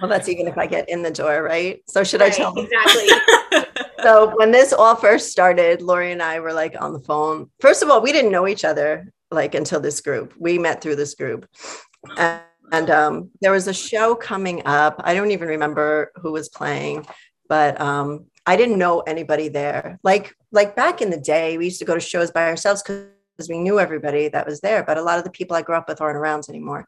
well 0.00 0.08
that's 0.08 0.28
even 0.28 0.48
if 0.48 0.56
i 0.58 0.66
get 0.66 0.88
in 0.88 1.02
the 1.02 1.10
door 1.10 1.42
right? 1.42 1.82
So 1.88 2.02
should 2.04 2.22
i 2.22 2.30
tell 2.30 2.52
them? 2.54 2.66
exactly. 2.66 3.74
So 4.04 4.36
when 4.36 4.50
this 4.50 4.72
all 4.72 4.94
first 4.94 5.30
started 5.30 5.82
lori 5.82 6.12
and 6.12 6.22
i 6.22 6.38
were 6.38 6.52
like 6.52 6.74
on 6.80 6.92
the 6.92 7.00
phone. 7.00 7.50
First 7.60 7.82
of 7.82 7.90
all 7.90 8.00
we 8.00 8.12
didn't 8.12 8.30
know 8.30 8.46
each 8.46 8.64
other 8.64 9.12
like 9.30 9.54
until 9.54 9.80
this 9.80 10.00
group. 10.00 10.34
We 10.38 10.58
met 10.58 10.80
through 10.80 10.96
this 10.96 11.14
group. 11.14 11.48
And, 12.16 12.42
and 12.70 12.90
um, 12.90 13.30
there 13.40 13.52
was 13.52 13.66
a 13.66 13.74
show 13.74 14.14
coming 14.14 14.62
up. 14.64 15.00
I 15.04 15.14
don't 15.14 15.32
even 15.32 15.48
remember 15.48 16.12
who 16.16 16.32
was 16.32 16.48
playing 16.48 17.06
but 17.48 17.80
um, 17.80 18.26
i 18.46 18.56
didn't 18.56 18.78
know 18.78 19.00
anybody 19.00 19.48
there. 19.48 19.98
Like 20.02 20.34
like 20.52 20.76
back 20.76 21.02
in 21.02 21.10
the 21.10 21.20
day 21.20 21.58
we 21.58 21.66
used 21.66 21.80
to 21.80 21.84
go 21.84 21.94
to 21.94 22.00
shows 22.00 22.30
by 22.30 22.46
ourselves 22.46 22.82
because 22.82 23.48
we 23.48 23.58
knew 23.58 23.80
everybody 23.80 24.28
that 24.28 24.46
was 24.46 24.60
there 24.60 24.84
but 24.84 24.98
a 24.98 25.02
lot 25.02 25.18
of 25.18 25.24
the 25.24 25.30
people 25.30 25.56
i 25.56 25.62
grew 25.62 25.74
up 25.74 25.88
with 25.88 26.00
aren't 26.00 26.16
around 26.16 26.44
anymore 26.48 26.86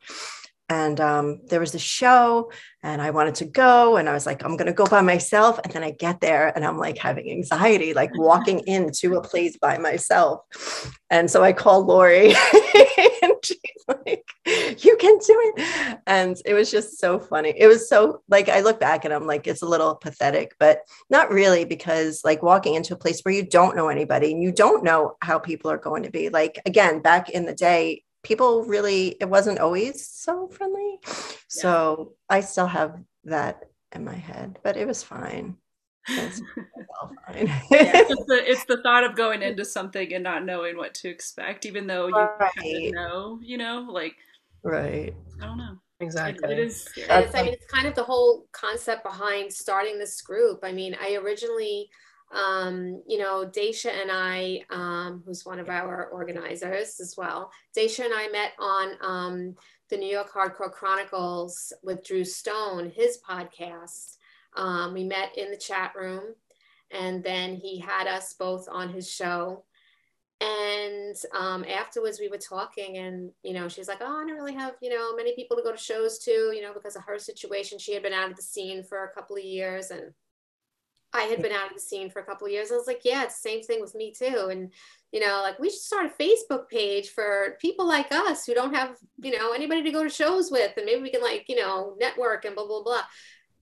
and 0.69 1.01
um, 1.01 1.41
there 1.49 1.61
was 1.61 1.75
a 1.75 1.79
show 1.79 2.51
and 2.83 3.03
i 3.03 3.11
wanted 3.11 3.35
to 3.35 3.45
go 3.45 3.97
and 3.97 4.09
i 4.09 4.13
was 4.13 4.27
like 4.27 4.45
i'm 4.45 4.57
going 4.57 4.67
to 4.67 4.73
go 4.73 4.87
by 4.87 5.01
myself 5.01 5.59
and 5.65 5.73
then 5.73 5.83
i 5.83 5.91
get 5.91 6.21
there 6.21 6.53
and 6.55 6.65
i'm 6.65 6.79
like 6.79 6.99
having 6.99 7.31
anxiety 7.31 7.95
like 7.95 8.11
walking 8.19 8.61
into 8.67 9.17
a 9.17 9.23
place 9.23 9.57
by 9.57 9.79
myself. 9.79 10.41
And 11.11 11.31
so 11.31 11.43
i 11.43 11.53
called 11.53 11.87
lori 11.87 12.29
and 13.23 13.35
she's 13.45 13.85
like 13.89 14.25
you 14.47 14.97
can 14.97 15.19
do 15.19 15.53
it. 15.57 15.99
And 16.07 16.37
it 16.45 16.55
was 16.55 16.71
just 16.71 16.99
so 16.99 17.19
funny. 17.19 17.55
It 17.57 17.67
was 17.67 17.89
so 17.89 18.23
like 18.29 18.49
i 18.49 18.61
look 18.61 18.81
back 18.81 19.05
and 19.05 19.13
i'm 19.13 19.27
like 19.27 19.47
it's 19.47 19.63
a 19.63 19.67
little 19.67 19.95
pathetic 19.95 20.55
but 20.59 20.81
not 21.11 21.31
really 21.31 21.65
because 21.65 22.23
like 22.25 22.43
walking 22.43 22.75
into 22.75 22.95
a 22.95 22.99
place 22.99 23.21
where 23.23 23.35
you 23.35 23.45
don't 23.45 23.77
know 23.77 23.89
anybody 23.89 24.33
and 24.33 24.43
you 24.43 24.53
don't 24.53 24.85
know 24.85 25.17
how 25.23 25.39
people 25.39 25.71
are 25.71 25.79
going 25.79 26.03
to 26.05 26.11
be. 26.11 26.29
Like 26.29 26.61
again 26.67 27.01
back 27.01 27.31
in 27.31 27.47
the 27.47 27.55
day 27.55 28.03
people 28.26 28.64
really 28.64 29.16
it 29.21 29.28
wasn't 29.28 29.61
always 29.61 30.04
so 30.04 30.49
friendly. 30.49 30.99
So 31.49 32.14
i 32.28 32.40
still 32.40 32.66
have 32.66 33.00
that 33.25 33.61
in 33.95 34.04
my 34.04 34.14
head 34.14 34.59
but 34.64 34.76
it 34.76 34.87
was 34.87 35.02
fine. 35.02 35.56
It 36.09 36.25
was 36.25 36.42
all 37.00 37.12
fine. 37.26 37.52
It's, 37.71 38.25
the, 38.26 38.50
it's 38.50 38.64
the 38.64 38.83
thought 38.83 39.04
of 39.04 39.14
going 39.14 39.42
into 39.42 39.64
something 39.64 40.12
and 40.12 40.25
not 40.25 40.45
knowing 40.45 40.76
what 40.76 40.95
to 40.95 41.09
expect 41.09 41.66
even 41.66 41.87
though 41.87 42.09
you 42.09 42.14
kind 42.14 42.87
of 42.87 42.92
know 42.95 43.38
you 43.42 43.59
know 43.59 43.87
like 43.88 44.16
right. 44.64 45.14
I 45.40 45.47
don't 45.47 45.59
know. 45.59 45.76
It- 46.00 46.04
exactly. 46.04 46.52
it 46.52 46.59
is. 46.59 46.88
It's, 46.97 47.35
I 47.35 47.42
mean, 47.42 47.54
it's 47.54 47.66
kind 47.66 47.87
of 47.87 47.95
the 47.95 48.02
whole 48.02 48.47
concept 48.52 49.02
behind 49.02 49.52
starting 49.52 49.99
this 49.99 50.21
group. 50.21 50.61
I 50.62 50.73
mean, 50.73 50.95
I 51.00 51.14
originally, 51.14 51.88
um, 52.33 53.02
you 53.06 53.18
know, 53.18 53.47
Daisha 53.47 53.90
and 53.90 54.11
I, 54.11 54.62
um, 54.71 55.23
who's 55.25 55.45
one 55.45 55.59
of 55.59 55.68
our 55.68 56.06
organizers 56.06 56.99
as 57.00 57.14
well, 57.16 57.50
Daisha 57.76 58.04
and 58.04 58.14
I 58.14 58.28
met 58.28 58.52
on 58.59 58.88
um, 59.00 59.54
the 59.90 59.97
New 59.97 60.11
York 60.11 60.33
Hardcore 60.33 60.73
Chronicles 60.73 61.73
with 61.83 62.04
Drew 62.04 62.25
Stone, 62.25 62.92
his 62.95 63.18
podcast. 63.28 64.16
Um, 64.56 64.92
we 64.92 65.04
met 65.04 65.37
in 65.37 65.50
the 65.50 65.56
chat 65.56 65.92
room, 65.95 66.35
and 66.90 67.23
then 67.23 67.54
he 67.54 67.78
had 67.78 68.06
us 68.09 68.35
both 68.35 68.68
on 68.68 68.88
his 68.88 69.11
show. 69.11 69.64
And 70.40 71.16
um, 71.33 71.64
afterwards, 71.64 72.21
we 72.21 72.28
were 72.28 72.38
talking, 72.38 72.99
and 72.99 73.30
you 73.42 73.54
know, 73.54 73.68
she's 73.68 73.88
like, 73.88 73.99
"Oh, 74.02 74.04
I 74.04 74.26
don't 74.26 74.37
really 74.37 74.54
have 74.54 74.75
you 74.83 74.90
know 74.90 75.16
many 75.16 75.35
people 75.35 75.56
to 75.56 75.62
go 75.62 75.73
to 75.73 75.78
shows 75.78 76.18
to, 76.21 76.30
you 76.30 76.61
know, 76.61 76.75
because 76.75 76.97
of 76.97 77.04
her 77.04 77.18
situation. 77.18 77.78
She 77.78 77.95
had 77.95 78.02
been 78.02 78.12
out 78.12 78.30
of 78.30 78.37
the 78.37 78.42
scene 78.42 78.83
for 78.83 79.04
a 79.04 79.12
couple 79.12 79.37
of 79.37 79.45
years, 79.45 79.90
and 79.90 80.12
I 81.17 81.23
had 81.23 81.43
been 81.43 81.53
out 81.53 81.69
of 81.69 81.75
the 81.75 81.81
scene 81.81 82.11
for 82.11 82.21
a 82.21 82.25
couple 82.25 82.47
of 82.47 82.53
years. 82.53 82.71
I 82.71 82.77
was 82.77 82.87
like, 82.87 83.01
yeah, 83.05 83.25
it's 83.25 83.41
the 83.41 83.49
same 83.49 83.63
thing 83.63 83.81
with 83.81 83.95
me 83.95 84.13
too. 84.13 84.49
And 84.51 84.73
you 85.13 85.21
know, 85.21 85.41
like 85.43 85.59
we 85.59 85.71
should 85.71 85.81
start 85.81 86.07
a 86.07 86.23
Facebook 86.23 86.69
page 86.69 87.11
for 87.11 87.57
people 87.61 87.87
like 87.87 88.13
us 88.13 88.45
who 88.45 88.55
don't 88.55 88.75
have, 88.75 88.97
you 89.23 89.37
know, 89.37 89.53
anybody 89.53 89.83
to 89.83 89.91
go 89.91 90.03
to 90.03 90.11
shows 90.11 90.51
with, 90.51 90.77
and 90.77 90.87
maybe 90.87 91.03
we 91.03 91.11
can 91.11 91.23
like, 91.23 91.47
you 91.49 91.57
know, 91.57 91.97
network 91.99 92.45
and 92.45 92.55
blah 92.55 92.67
blah 92.67 92.83
blah 92.83 93.03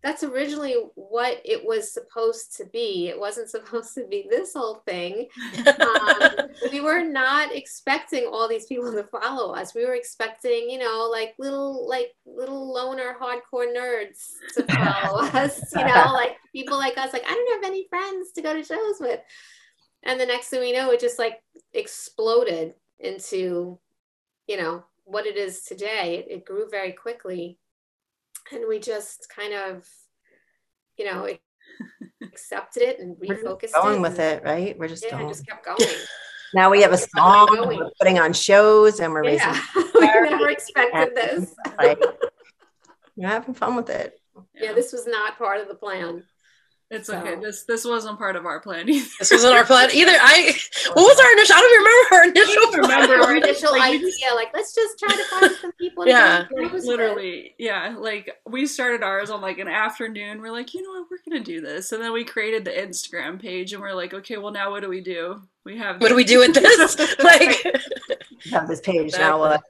that's 0.05 0.23
originally 0.23 0.77
what 0.97 1.41
it 1.47 1.65
was 1.65 1.91
supposed 1.91 2.59
to 2.59 2.67
be. 2.67 3.09
It 3.09 3.19
wasn't 3.19 3.49
supposed 3.51 3.95
to 3.95 4.07
be 4.07 4.27
this 4.31 4.53
whole 4.55 4.83
thing. 4.87 5.29
Um, 5.67 6.44
we 6.71 6.81
were 6.81 7.03
not 7.03 7.55
expecting 7.55 8.27
all 8.27 8.49
these 8.49 8.67
people 8.67 8.93
to 8.93 9.05
follow 9.05 9.55
us. 9.55 9.75
We 9.75 9.85
were 9.85 9.95
expecting, 9.95 10.71
you 10.71 10.79
know, 10.79 11.09
like 11.11 11.35
little, 11.39 11.89
like 11.89 12.13
little 12.27 12.73
loner 12.73 13.17
hardcore 13.21 13.75
nerds 13.75 14.29
to 14.55 14.63
follow 14.75 15.23
us. 15.23 15.73
You 15.75 15.85
know, 15.85 16.11
like 16.13 16.37
people 16.53 16.79
like 16.79 16.99
us. 16.99 17.13
Like 17.13 17.25
I 17.27 17.33
don't 17.33 17.63
have 17.63 17.71
any 17.71 17.87
friends 17.89 18.33
to 18.33 18.43
go 18.43 18.55
to 18.55 18.65
shows 18.65 18.97
with. 19.01 19.21
And 20.03 20.21
the 20.21 20.27
next 20.27 20.49
thing 20.49 20.61
we 20.61 20.73
know, 20.73 20.91
it 20.91 21.01
just 21.01 21.19
like 21.19 21.41
exploded 21.73 22.75
into, 22.99 23.79
you 24.47 24.57
know, 24.57 24.85
what 25.05 25.27
it 25.27 25.37
is 25.37 25.63
today. 25.63 26.25
It, 26.27 26.33
it 26.33 26.45
grew 26.45 26.69
very 26.71 26.93
quickly 26.93 27.59
and 28.53 28.65
we 28.69 28.79
just 28.79 29.29
kind 29.35 29.55
of 29.55 29.87
you 30.97 31.05
know 31.05 31.29
accepted 32.23 32.83
it 32.83 32.99
and 33.01 33.17
refocused 33.17 33.73
going 33.73 33.97
it 33.97 34.01
with 34.01 34.19
it 34.19 34.43
right 34.45 34.79
we're 34.79 34.89
just 34.89 35.05
yeah, 35.05 35.13
going 35.13 35.29
just 35.29 35.47
kept 35.47 35.65
going 35.65 35.79
now 36.55 36.71
we 36.71 36.83
have 36.83 36.93
a 36.93 36.99
song 36.99 37.49
we're 37.67 37.91
putting 38.01 38.19
on 38.19 38.33
shows 38.33 39.01
and 39.01 39.13
we're 39.13 39.25
yeah. 39.25 39.61
we 39.95 40.01
never 40.01 40.49
expected 40.49 41.15
this. 41.15 41.55
like, 41.79 42.01
you're 43.17 43.29
having 43.29 43.55
fun 43.55 43.77
with 43.77 43.91
it. 43.91 44.19
Yeah 44.55 44.73
this 44.73 44.93
was 44.93 45.07
not 45.07 45.39
part 45.39 45.61
of 45.61 45.69
the 45.69 45.75
plan 45.75 46.25
it's 46.91 47.09
so. 47.09 47.19
okay. 47.19 47.37
This 47.37 47.65
this 47.65 47.85
wasn't 47.85 48.19
part 48.19 48.37
of 48.37 48.47
our 48.47 48.61
plan 48.61 48.89
either. 48.89 49.09
This 49.19 49.31
wasn't 49.33 49.55
our 49.55 49.65
plan 49.65 49.91
either. 49.95 50.13
I 50.13 50.55
what 50.93 51.03
was 51.03 51.21
our 51.21 51.33
initial? 51.33 51.57
I 51.57 51.61
don't 51.61 51.79
remember 51.79 52.15
our 52.15 52.25
initial. 52.29 52.71
Plan. 52.71 52.81
remember 52.83 53.25
our 53.25 53.37
initial 53.37 53.73
like, 53.73 53.95
idea. 53.95 54.35
Like 54.35 54.49
let's 54.55 54.75
just 54.75 54.99
try 54.99 55.15
to 55.15 55.25
find 55.25 55.53
some 55.61 55.73
people. 55.73 56.07
Yeah, 56.07 56.47
literally. 56.53 57.55
Yeah, 57.59 57.97
like 57.99 58.31
we 58.47 58.67
started 58.67 59.03
ours 59.03 59.31
on 59.31 59.41
like 59.41 59.59
an 59.59 59.69
afternoon. 59.69 60.41
We're 60.41 60.53
like, 60.53 60.75
you 60.75 60.83
know 60.83 61.01
what, 61.01 61.11
we're 61.11 61.19
gonna 61.29 61.45
do 61.45 61.61
this, 61.61 61.93
and 61.93 62.03
then 62.03 62.13
we 62.13 62.25
created 62.25 62.65
the 62.65 62.73
Instagram 62.73 63.41
page, 63.41 63.73
and 63.73 63.83
we're 63.83 63.95
like, 63.95 64.15
okay, 64.15 64.37
well 64.37 64.53
now 64.53 64.71
what 64.71 64.83
do 64.83 64.89
we 64.89 65.01
do? 65.01 65.43
We 65.65 65.79
have. 65.79 66.01
What 66.01 66.09
do 66.09 66.15
we 66.15 66.25
do 66.25 66.41
with 66.41 66.55
this? 66.55 66.99
like, 67.23 67.65
have 68.51 68.69
this 68.69 68.81
page 68.81 69.07
exactly. 69.07 69.25
now. 69.25 69.39
What? 69.39 69.63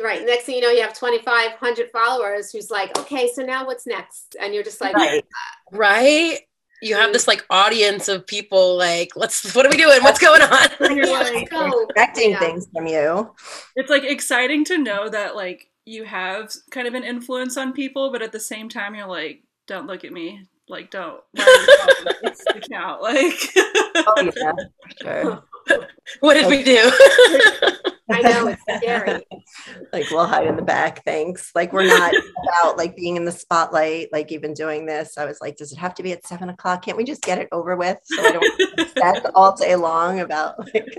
Right. 0.00 0.24
Next 0.24 0.44
thing 0.44 0.56
you 0.56 0.62
know, 0.62 0.70
you 0.70 0.82
have 0.82 0.94
2,500 0.94 1.90
followers 1.90 2.50
who's 2.50 2.70
like, 2.70 2.98
okay, 2.98 3.30
so 3.32 3.42
now 3.42 3.66
what's 3.66 3.86
next? 3.86 4.36
And 4.40 4.54
you're 4.54 4.64
just 4.64 4.80
like, 4.80 4.96
right. 4.96 5.22
Uh, 5.22 5.76
right? 5.76 6.40
You 6.82 6.96
have 6.96 7.12
this 7.12 7.28
like 7.28 7.46
audience 7.48 8.08
of 8.08 8.26
people 8.26 8.76
like 8.76 9.12
let's 9.16 9.54
what 9.54 9.64
are 9.64 9.70
we 9.70 9.76
doing? 9.76 10.02
What's 10.02 10.18
going 10.18 10.42
on? 10.42 10.68
You're 10.96 11.06
like 11.12 11.48
expecting 11.50 12.32
yeah. 12.32 12.40
things 12.40 12.66
from 12.74 12.86
you. 12.86 13.34
It's 13.76 13.88
like 13.88 14.04
exciting 14.04 14.64
to 14.66 14.78
know 14.78 15.08
that 15.08 15.36
like 15.36 15.68
you 15.84 16.04
have 16.04 16.52
kind 16.70 16.86
of 16.86 16.94
an 16.94 17.04
influence 17.04 17.56
on 17.56 17.72
people 17.72 18.12
but 18.12 18.22
at 18.22 18.32
the 18.32 18.40
same 18.40 18.68
time 18.68 18.94
you're 18.94 19.06
like 19.06 19.42
don't 19.66 19.86
look 19.86 20.04
at 20.04 20.12
me. 20.12 20.46
Like 20.68 20.90
don't 20.90 21.20
it's 21.34 22.44
the 22.44 22.62
count 22.70 23.02
like 23.02 23.52
oh, 23.56 24.30
yeah, 24.36 24.52
sure. 25.00 25.44
what 26.20 26.34
did 26.34 26.46
we 26.46 26.62
do 26.62 26.90
I 28.12 28.20
know 28.22 28.46
it's 28.48 28.62
scary. 28.62 29.22
like 29.92 30.10
we'll 30.10 30.26
hide 30.26 30.46
in 30.46 30.56
the 30.56 30.62
back, 30.62 31.04
thanks. 31.04 31.50
Like 31.54 31.72
we're 31.72 31.86
not 31.86 32.12
about 32.42 32.76
like 32.76 32.96
being 32.96 33.16
in 33.16 33.24
the 33.24 33.32
spotlight, 33.32 34.08
like 34.12 34.32
even 34.32 34.54
doing 34.54 34.86
this. 34.86 35.16
I 35.18 35.24
was 35.24 35.40
like, 35.40 35.56
does 35.56 35.72
it 35.72 35.78
have 35.78 35.94
to 35.94 36.02
be 36.02 36.12
at 36.12 36.26
seven 36.26 36.48
o'clock? 36.48 36.84
Can't 36.84 36.96
we 36.96 37.04
just 37.04 37.22
get 37.22 37.38
it 37.38 37.48
over 37.52 37.76
with 37.76 37.98
so 38.04 38.22
I 38.22 38.32
don't 38.32 38.94
chat 38.94 39.30
all 39.34 39.56
day 39.56 39.76
long 39.76 40.20
about 40.20 40.58
like 40.74 40.98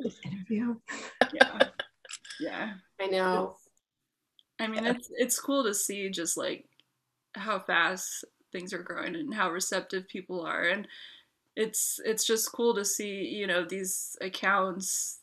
this 0.00 0.16
interview? 0.24 0.76
Yeah. 1.32 1.62
Yeah. 2.40 2.72
I 3.00 3.06
know. 3.06 3.56
I 4.60 4.68
mean, 4.68 4.86
it's 4.86 5.10
it's 5.16 5.40
cool 5.40 5.64
to 5.64 5.74
see 5.74 6.08
just 6.10 6.36
like 6.36 6.66
how 7.34 7.58
fast 7.58 8.24
things 8.52 8.72
are 8.72 8.82
growing 8.82 9.16
and 9.16 9.34
how 9.34 9.50
receptive 9.50 10.06
people 10.08 10.40
are 10.46 10.68
and 10.68 10.86
it's 11.56 12.00
it's 12.04 12.26
just 12.26 12.52
cool 12.52 12.74
to 12.74 12.84
see 12.84 13.24
you 13.26 13.46
know 13.46 13.64
these 13.64 14.16
accounts 14.20 15.20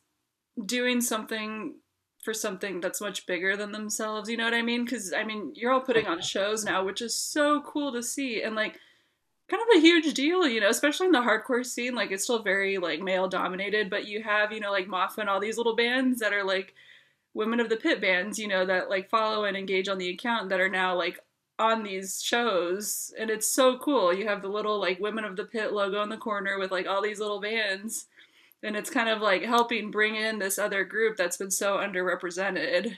doing 0.66 1.02
something 1.02 1.76
for 2.24 2.34
something 2.34 2.80
that's 2.82 3.02
much 3.02 3.26
bigger 3.26 3.58
than 3.58 3.72
themselves. 3.72 4.30
You 4.30 4.38
know 4.38 4.44
what 4.46 4.54
I 4.54 4.62
mean? 4.62 4.86
Because 4.86 5.12
I 5.14 5.24
mean, 5.24 5.54
you're 5.56 5.72
all 5.72 5.82
putting 5.82 6.08
on 6.08 6.22
shows 6.22 6.64
now, 6.64 6.84
which 6.86 7.02
is 7.02 7.16
so 7.16 7.62
cool 7.62 7.92
to 7.94 8.04
see, 8.04 8.44
and 8.44 8.56
like 8.56 8.80
kind 9.50 9.62
of 9.62 9.78
a 9.78 9.82
huge 9.82 10.14
deal, 10.14 10.48
you 10.48 10.62
know, 10.62 10.70
especially 10.70 11.08
in 11.08 11.12
the 11.12 11.20
hardcore 11.20 11.66
scene. 11.66 11.96
Like 11.96 12.12
it's 12.12 12.24
still 12.24 12.44
very 12.44 12.78
like 12.78 13.02
male 13.02 13.28
dominated, 13.28 13.90
but 13.90 14.08
you 14.08 14.24
have 14.24 14.52
you 14.52 14.60
know 14.60 14.72
like 14.72 14.88
Maffa 14.88 15.20
and 15.20 15.30
all 15.30 15.40
these 15.40 15.58
little 15.58 15.76
bands 15.76 16.20
that 16.20 16.34
are 16.34 16.44
like 16.44 16.74
women 17.34 17.60
of 17.60 17.70
the 17.70 17.78
pit 17.78 18.02
bands, 18.02 18.38
you 18.38 18.48
know, 18.48 18.66
that 18.66 18.90
like 18.90 19.10
follow 19.10 19.46
and 19.46 19.58
engage 19.58 19.88
on 19.88 19.98
the 19.98 20.10
account 20.10 20.50
that 20.50 20.60
are 20.60 20.70
now 20.70 20.96
like 20.96 21.20
on 21.60 21.84
these 21.84 22.22
shows 22.24 23.14
and 23.20 23.30
it's 23.30 23.48
so 23.48 23.78
cool 23.78 24.14
you 24.14 24.28
have 24.28 24.42
the 24.42 24.48
little 24.48 24.80
like 24.80 25.00
women 25.00 25.24
of 25.24 25.36
the 25.36 25.46
pit 25.46 25.74
logo 25.74 26.02
in 26.02 26.10
the 26.10 26.18
corner 26.18 26.58
with 26.58 26.72
like 26.72 26.88
all 26.88 27.02
these 27.02 27.20
little 27.20 27.40
bands 27.40 28.08
and 28.64 28.76
it's 28.76 28.90
kind 28.90 29.10
of 29.10 29.22
like 29.22 29.44
helping 29.44 29.92
bring 29.92 30.16
in 30.16 30.40
this 30.40 30.58
other 30.58 30.84
group 30.84 31.16
that's 31.18 31.38
been 31.38 31.52
so 31.52 31.78
underrepresented 31.78 32.98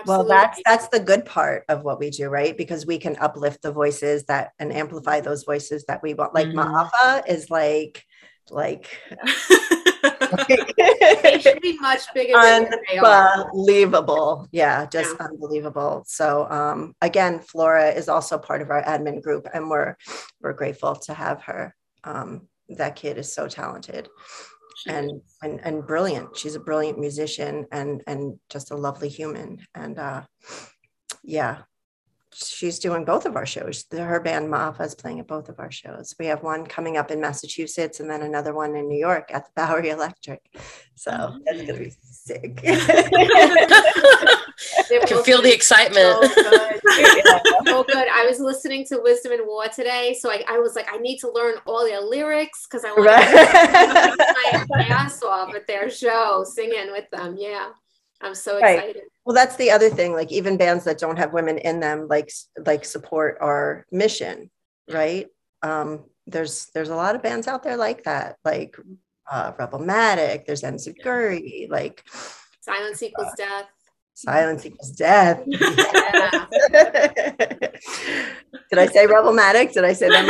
Absolutely. 0.00 0.28
Well, 0.28 0.38
that's 0.38 0.60
that's 0.64 0.88
the 0.88 1.00
good 1.00 1.24
part 1.24 1.64
of 1.68 1.84
what 1.84 2.00
we 2.00 2.10
do, 2.10 2.28
right? 2.28 2.56
Because 2.56 2.86
we 2.86 2.98
can 2.98 3.16
uplift 3.20 3.62
the 3.62 3.72
voices 3.72 4.24
that 4.24 4.52
and 4.58 4.72
amplify 4.72 5.20
those 5.20 5.44
voices 5.44 5.84
that 5.86 6.02
we 6.02 6.14
want. 6.14 6.34
Like 6.34 6.48
mm 6.48 6.52
hmm 6.52 6.58
Ma'afa 6.58 7.28
is 7.28 7.50
like 7.50 8.04
like 8.50 8.98
they 10.48 11.38
should 11.40 11.60
be 11.60 11.78
much 11.78 12.02
bigger 12.14 12.36
unbelievable 12.36 14.48
yeah 14.52 14.86
just 14.86 15.16
yeah. 15.18 15.26
unbelievable 15.26 16.04
so 16.06 16.48
um 16.50 16.94
again 17.00 17.40
flora 17.40 17.90
is 17.90 18.08
also 18.08 18.38
part 18.38 18.62
of 18.62 18.70
our 18.70 18.82
admin 18.84 19.22
group 19.22 19.46
and 19.54 19.70
we're 19.70 19.96
we're 20.40 20.52
grateful 20.52 20.94
to 20.94 21.14
have 21.14 21.42
her 21.42 21.74
um 22.04 22.46
that 22.68 22.96
kid 22.96 23.18
is 23.18 23.32
so 23.32 23.48
talented 23.48 24.08
and, 24.86 25.22
and 25.42 25.60
and 25.62 25.86
brilliant. 25.86 26.36
She's 26.36 26.54
a 26.54 26.60
brilliant 26.60 26.98
musician 26.98 27.66
and 27.72 28.02
and 28.06 28.38
just 28.50 28.70
a 28.70 28.76
lovely 28.76 29.08
human. 29.08 29.58
And 29.74 29.98
uh, 29.98 30.22
yeah, 31.22 31.62
she's 32.34 32.78
doing 32.78 33.04
both 33.04 33.26
of 33.26 33.36
our 33.36 33.46
shows. 33.46 33.84
Her 33.90 34.20
band 34.20 34.48
Maffa 34.48 34.82
is 34.82 34.94
playing 34.94 35.20
at 35.20 35.26
both 35.26 35.48
of 35.48 35.58
our 35.58 35.70
shows. 35.70 36.14
We 36.18 36.26
have 36.26 36.42
one 36.42 36.66
coming 36.66 36.96
up 36.96 37.10
in 37.10 37.20
Massachusetts 37.20 38.00
and 38.00 38.10
then 38.10 38.22
another 38.22 38.54
one 38.54 38.74
in 38.76 38.88
New 38.88 38.98
York 38.98 39.30
at 39.32 39.46
the 39.46 39.50
Bowery 39.56 39.90
Electric. 39.90 40.42
So 40.94 41.10
oh, 41.12 41.38
that's 41.44 41.62
gonna 41.62 41.78
be 41.78 41.92
sick. 42.02 42.60
I 44.90 45.06
can 45.06 45.22
feel 45.24 45.42
the 45.42 45.52
excitement. 45.52 46.24
So 46.32 46.42
good. 46.42 46.80
so 47.66 47.84
good. 47.84 48.08
I 48.12 48.26
was 48.28 48.38
listening 48.40 48.84
to 48.86 49.00
Wisdom 49.02 49.32
and 49.32 49.42
War 49.46 49.66
today, 49.68 50.16
so 50.18 50.30
I, 50.30 50.44
I 50.48 50.58
was 50.58 50.76
like, 50.76 50.86
I 50.92 50.98
need 50.98 51.18
to 51.18 51.30
learn 51.30 51.56
all 51.66 51.84
their 51.84 52.00
lyrics 52.00 52.66
because 52.66 52.84
I 52.84 52.92
want 52.92 53.06
right. 53.06 53.28
to 54.60 54.66
my 54.70 54.84
ass 54.84 55.22
off 55.22 55.54
at 55.54 55.66
their 55.66 55.90
show, 55.90 56.44
singing 56.46 56.92
with 56.92 57.10
them. 57.10 57.36
Yeah, 57.38 57.70
I'm 58.20 58.34
so 58.34 58.58
excited. 58.58 58.96
Right. 58.96 59.04
Well, 59.24 59.34
that's 59.34 59.56
the 59.56 59.70
other 59.70 59.88
thing. 59.88 60.12
Like 60.12 60.30
even 60.30 60.56
bands 60.56 60.84
that 60.84 60.98
don't 60.98 61.18
have 61.18 61.32
women 61.32 61.58
in 61.58 61.80
them, 61.80 62.08
like 62.08 62.30
like 62.66 62.84
support 62.84 63.38
our 63.40 63.86
mission, 63.90 64.50
right? 64.90 65.28
Um, 65.62 66.04
there's 66.26 66.66
there's 66.74 66.90
a 66.90 66.96
lot 66.96 67.14
of 67.14 67.22
bands 67.22 67.48
out 67.48 67.62
there 67.62 67.76
like 67.76 68.04
that, 68.04 68.36
like 68.44 68.76
uh, 69.30 69.52
Rebelmatic. 69.58 70.44
There's 70.46 70.62
Enzuigiri, 70.62 71.70
like 71.70 72.04
Silence 72.60 73.02
Equals 73.02 73.28
uh, 73.28 73.36
Death. 73.36 73.70
Silence 74.14 74.64
equals 74.64 74.92
death. 74.92 75.42
Did 75.46 75.58
I 78.78 78.86
say 78.86 79.06
Rebelmatic? 79.06 79.72
Did 79.72 79.84
I 79.84 79.92
say 79.92 80.08
that? 80.08 80.24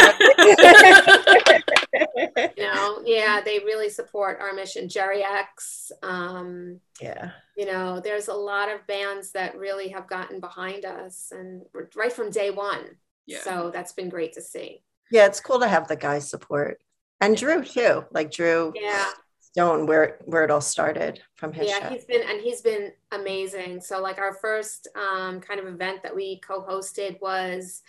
you 2.56 2.64
know, 2.64 3.02
yeah, 3.04 3.42
they 3.44 3.58
really 3.58 3.90
support 3.90 4.38
our 4.40 4.54
mission. 4.54 4.88
Jerry 4.88 5.22
X. 5.22 5.92
Um, 6.02 6.80
yeah. 7.00 7.32
You 7.58 7.66
know, 7.66 8.00
there's 8.00 8.28
a 8.28 8.34
lot 8.34 8.70
of 8.70 8.86
bands 8.86 9.32
that 9.32 9.56
really 9.56 9.88
have 9.88 10.08
gotten 10.08 10.40
behind 10.40 10.86
us 10.86 11.30
and 11.30 11.62
right 11.94 12.12
from 12.12 12.30
day 12.30 12.50
one. 12.50 12.96
Yeah. 13.26 13.40
So 13.40 13.70
that's 13.72 13.92
been 13.92 14.08
great 14.08 14.32
to 14.32 14.40
see. 14.40 14.82
Yeah, 15.10 15.26
it's 15.26 15.40
cool 15.40 15.60
to 15.60 15.68
have 15.68 15.88
the 15.88 15.96
guys 15.96 16.28
support. 16.28 16.80
And 17.20 17.36
Drew 17.36 17.62
too. 17.62 18.06
Like 18.10 18.30
Drew. 18.30 18.72
Yeah 18.74 19.10
stone 19.54 19.86
where 19.86 20.18
where 20.24 20.42
it 20.42 20.50
all 20.50 20.60
started 20.60 21.20
from 21.36 21.52
his 21.52 21.68
yeah 21.68 21.78
show. 21.78 21.94
he's 21.94 22.04
been 22.04 22.22
and 22.28 22.40
he's 22.40 22.60
been 22.60 22.90
amazing 23.12 23.80
so 23.80 24.02
like 24.02 24.18
our 24.18 24.34
first 24.34 24.88
um, 24.96 25.40
kind 25.40 25.60
of 25.60 25.66
event 25.68 26.02
that 26.02 26.14
we 26.14 26.40
co-hosted 26.40 27.20
was 27.20 27.82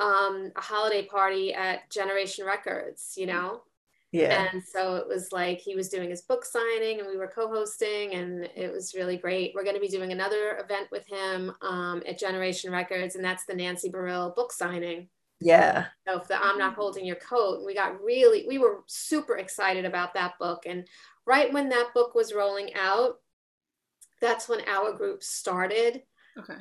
um, 0.00 0.50
a 0.56 0.60
holiday 0.60 1.06
party 1.06 1.54
at 1.54 1.88
generation 1.90 2.44
records 2.44 3.14
you 3.16 3.26
know 3.26 3.62
yeah 4.10 4.48
and 4.52 4.60
so 4.60 4.96
it 4.96 5.06
was 5.06 5.30
like 5.30 5.60
he 5.60 5.76
was 5.76 5.88
doing 5.88 6.10
his 6.10 6.22
book 6.22 6.44
signing 6.44 6.98
and 6.98 7.08
we 7.08 7.16
were 7.16 7.30
co-hosting 7.32 8.14
and 8.14 8.50
it 8.56 8.72
was 8.72 8.92
really 8.92 9.16
great 9.16 9.52
we're 9.54 9.62
going 9.62 9.76
to 9.76 9.80
be 9.80 9.86
doing 9.86 10.10
another 10.10 10.58
event 10.58 10.88
with 10.90 11.06
him 11.06 11.52
um, 11.62 12.02
at 12.04 12.18
generation 12.18 12.72
records 12.72 13.14
and 13.14 13.24
that's 13.24 13.44
the 13.44 13.54
nancy 13.54 13.88
Barile 13.88 14.34
book 14.34 14.52
signing 14.52 15.08
Yeah. 15.40 15.86
Of 16.06 16.28
the 16.28 16.36
I'm 16.40 16.58
not 16.58 16.74
holding 16.74 17.04
your 17.04 17.16
coat. 17.16 17.64
We 17.66 17.74
got 17.74 18.00
really, 18.00 18.44
we 18.46 18.58
were 18.58 18.84
super 18.86 19.38
excited 19.38 19.84
about 19.84 20.14
that 20.14 20.38
book. 20.38 20.64
And 20.66 20.86
right 21.26 21.52
when 21.52 21.68
that 21.70 21.92
book 21.94 22.14
was 22.14 22.34
rolling 22.34 22.70
out, 22.74 23.20
that's 24.20 24.48
when 24.48 24.60
our 24.68 24.92
group 24.92 25.22
started. 25.22 26.02
Okay. 26.38 26.58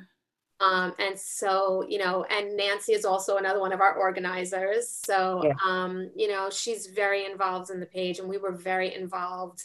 Um, 0.59 0.93
and 0.99 1.17
so, 1.17 1.83
you 1.89 1.97
know, 1.97 2.23
and 2.25 2.55
Nancy 2.55 2.93
is 2.93 3.03
also 3.03 3.37
another 3.37 3.59
one 3.59 3.73
of 3.73 3.81
our 3.81 3.95
organizers. 3.95 4.89
So, 4.89 5.41
Yeah. 5.43 5.53
um, 5.65 6.11
you 6.15 6.27
know, 6.27 6.51
she's 6.51 6.87
very 6.87 7.25
involved 7.25 7.71
in 7.71 7.79
the 7.79 7.85
page, 7.87 8.19
and 8.19 8.29
we 8.29 8.37
were 8.37 8.51
very 8.51 8.93
involved 8.93 9.63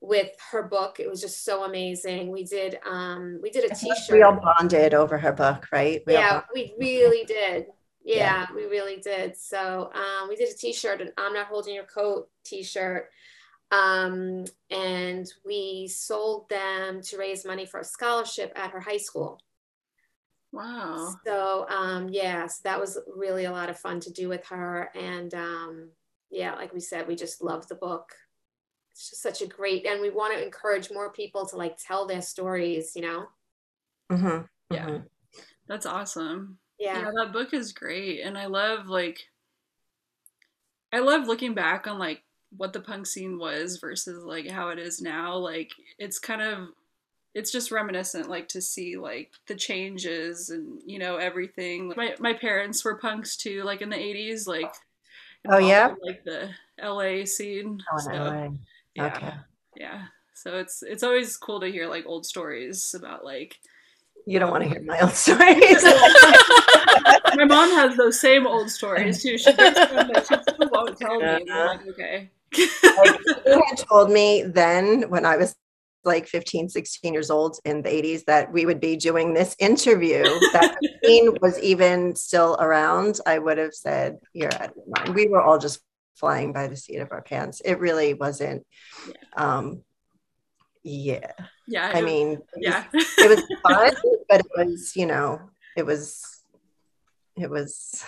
with 0.00 0.30
her 0.52 0.62
book. 0.62 1.00
It 1.00 1.08
was 1.08 1.20
just 1.20 1.44
so 1.44 1.64
amazing. 1.64 2.30
We 2.30 2.44
did, 2.44 2.78
um, 2.86 3.40
we 3.42 3.50
did 3.50 3.64
a 3.68 3.74
T-shirt. 3.74 4.12
We 4.12 4.22
all 4.22 4.38
bonded 4.40 4.94
over 4.94 5.18
her 5.18 5.32
book, 5.32 5.66
right? 5.72 6.02
We 6.06 6.12
yeah, 6.12 6.42
we 6.54 6.74
really 6.78 7.24
did. 7.24 7.66
Yeah, 8.04 8.46
Yeah. 8.48 8.54
we 8.54 8.66
really 8.66 8.98
did. 8.98 9.36
So, 9.36 9.90
um, 9.94 10.28
we 10.28 10.36
did 10.36 10.48
a 10.48 10.56
T-shirt, 10.56 11.00
an 11.00 11.12
"I'm 11.18 11.32
not 11.32 11.48
holding 11.48 11.74
your 11.74 11.86
coat" 11.86 12.30
T-shirt. 12.44 13.10
Um, 13.70 14.44
and 14.70 15.26
we 15.44 15.88
sold 15.88 16.48
them 16.48 17.00
to 17.02 17.18
raise 17.18 17.44
money 17.44 17.66
for 17.66 17.80
a 17.80 17.84
scholarship 17.84 18.52
at 18.56 18.70
her 18.72 18.80
high 18.80 18.98
school. 18.98 19.40
Wow. 20.52 21.20
So 21.24 21.66
um 21.68 22.08
yes, 22.08 22.60
that 22.60 22.80
was 22.80 22.98
really 23.14 23.44
a 23.44 23.52
lot 23.52 23.70
of 23.70 23.78
fun 23.78 24.00
to 24.00 24.10
do 24.12 24.28
with 24.28 24.46
her. 24.46 24.90
And 24.94 25.32
um 25.34 25.92
yeah, 26.30 26.54
like 26.54 26.72
we 26.72 26.80
said, 26.80 27.06
we 27.06 27.16
just 27.16 27.42
love 27.42 27.68
the 27.68 27.74
book. 27.74 28.10
It's 28.92 29.10
just 29.10 29.22
such 29.22 29.42
a 29.42 29.48
great 29.48 29.86
and 29.86 30.00
we 30.02 30.10
want 30.10 30.34
to 30.36 30.44
encourage 30.44 30.90
more 30.90 31.12
people 31.12 31.46
to 31.48 31.56
like 31.56 31.78
tell 31.78 32.06
their 32.06 32.22
stories, 32.22 32.96
you 32.96 33.02
know? 33.02 33.28
Mm-hmm. 34.10 34.46
Yeah. 34.70 34.86
mhm. 34.86 35.08
That's 35.68 35.86
awesome. 35.86 36.60
Yeah. 36.78 37.06
Yeah, 37.06 37.10
that 37.18 37.32
book 37.32 37.54
is 37.54 37.72
great. 37.72 38.20
And 38.22 38.38
I 38.38 38.46
love 38.46 38.88
like 38.88 39.30
I 40.92 40.98
love 41.00 41.26
looking 41.28 41.54
back 41.54 41.86
on 41.86 41.98
like 41.98 42.24
what 42.56 42.72
the 42.72 42.80
punk 42.80 43.06
scene 43.06 43.38
was 43.38 43.78
versus 43.78 44.24
like 44.24 44.48
how 44.48 44.68
it 44.68 44.78
is 44.78 45.00
now. 45.00 45.36
Like 45.36 45.72
it's 45.98 46.18
kind 46.18 46.42
of 46.42 46.68
it's 47.34 47.52
just 47.52 47.70
reminiscent 47.70 48.30
like 48.30 48.48
to 48.48 48.62
see 48.62 48.96
like 48.96 49.30
the 49.46 49.54
changes 49.54 50.50
and 50.50 50.80
you 50.86 50.98
know 50.98 51.16
everything. 51.16 51.92
My 51.96 52.14
my 52.18 52.32
parents 52.32 52.84
were 52.84 52.96
punks 52.96 53.36
too 53.36 53.62
like 53.62 53.82
in 53.82 53.90
the 53.90 53.96
80s 53.96 54.46
like 54.46 54.72
Oh, 55.48 55.58
yeah? 55.58 55.94
like 56.02 56.24
the 56.24 56.50
LA 56.82 57.24
scene. 57.24 57.82
Oh, 57.92 57.98
so, 57.98 58.30
way. 58.30 58.50
yeah. 58.94 59.06
Okay. 59.06 59.34
Yeah. 59.76 60.02
So 60.34 60.58
it's 60.58 60.82
it's 60.82 61.02
always 61.02 61.36
cool 61.36 61.60
to 61.60 61.68
hear 61.70 61.88
like 61.88 62.04
old 62.06 62.26
stories 62.26 62.94
about 62.94 63.24
like 63.24 63.58
You 64.26 64.38
don't 64.38 64.50
want 64.50 64.64
to 64.64 64.68
um, 64.70 64.72
hear 64.72 64.82
my 64.82 65.00
old 65.00 65.12
stories. 65.12 65.82
my 67.36 67.44
mom 67.44 67.70
has 67.70 67.96
those 67.96 68.20
same 68.20 68.46
old 68.46 68.70
stories 68.70 69.22
too. 69.22 69.38
She 69.38 69.52
gets 69.52 69.78
them, 69.90 70.10
but 70.12 70.26
she 70.26 70.34
still 70.42 70.70
won't 70.72 70.98
tell 70.98 71.18
me. 71.20 71.26
And 71.26 71.52
I'm 71.52 71.66
like, 71.66 71.86
okay. 71.88 72.30
Like, 72.56 73.20
you 73.46 73.62
had 73.68 73.78
told 73.78 74.10
me 74.10 74.42
then 74.42 75.08
when 75.08 75.24
I 75.26 75.36
was 75.36 75.54
like 76.04 76.28
15, 76.28 76.68
16 76.68 77.12
years 77.12 77.30
old 77.30 77.58
in 77.64 77.82
the 77.82 77.88
80s 77.88 78.24
that 78.26 78.52
we 78.52 78.64
would 78.64 78.80
be 78.80 78.96
doing 78.96 79.34
this 79.34 79.56
interview, 79.58 80.22
that 80.52 80.76
was 81.42 81.58
even 81.60 82.14
still 82.14 82.56
around, 82.60 83.18
I 83.26 83.38
would 83.38 83.58
have 83.58 83.74
said, 83.74 84.18
You're 84.32 84.54
out 84.54 84.70
of 84.70 84.76
your 84.76 84.84
mind. 84.96 85.14
We 85.14 85.26
were 85.28 85.42
all 85.42 85.58
just 85.58 85.80
flying 86.14 86.52
by 86.52 86.68
the 86.68 86.76
seat 86.76 86.98
of 86.98 87.10
our 87.12 87.22
pants. 87.22 87.60
It 87.64 87.80
really 87.80 88.14
wasn't. 88.14 88.64
Um, 89.36 89.82
yeah. 90.84 91.32
Yeah. 91.66 91.90
I 91.92 91.98
it- 91.98 92.04
mean, 92.04 92.28
it 92.32 92.38
was- 92.38 92.44
yeah. 92.60 92.84
it 92.92 93.28
was 93.28 93.42
fun, 93.62 93.92
but 94.28 94.40
it 94.40 94.46
was, 94.56 94.92
you 94.94 95.06
know, 95.06 95.40
it 95.76 95.84
was, 95.84 96.22
it 97.36 97.50
was, 97.50 98.04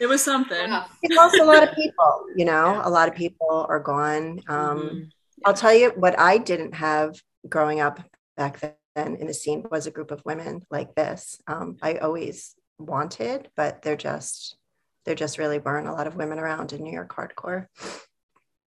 it 0.00 0.06
was 0.06 0.22
something. 0.22 0.68
Yeah. 0.70 0.86
it's 1.02 1.18
also 1.18 1.44
a 1.44 1.46
lot 1.46 1.62
of 1.62 1.74
people, 1.74 2.26
you 2.36 2.44
know, 2.44 2.80
a 2.84 2.90
lot 2.90 3.08
of 3.08 3.14
people 3.14 3.66
are 3.68 3.80
gone. 3.80 4.40
Um, 4.48 4.78
Mhm. 4.78 5.10
I'll 5.44 5.54
tell 5.54 5.74
you 5.74 5.90
what 5.96 6.18
I 6.18 6.38
didn't 6.38 6.74
have 6.74 7.14
growing 7.48 7.80
up 7.80 7.98
back 8.36 8.60
then 8.94 9.16
in 9.16 9.26
the 9.26 9.34
scene 9.34 9.64
was 9.70 9.86
a 9.86 9.90
group 9.90 10.10
of 10.12 10.22
women 10.24 10.62
like 10.70 10.94
this. 10.94 11.40
Um, 11.48 11.76
I 11.82 11.94
always 11.96 12.54
wanted, 12.78 13.48
but 13.56 13.82
there 13.82 13.96
just 13.96 14.56
there 15.04 15.16
just 15.16 15.36
really 15.38 15.58
weren't 15.58 15.88
a 15.88 15.92
lot 15.92 16.06
of 16.06 16.14
women 16.14 16.38
around 16.38 16.72
in 16.72 16.80
New 16.84 16.92
York 16.92 17.12
hardcore. 17.12 17.66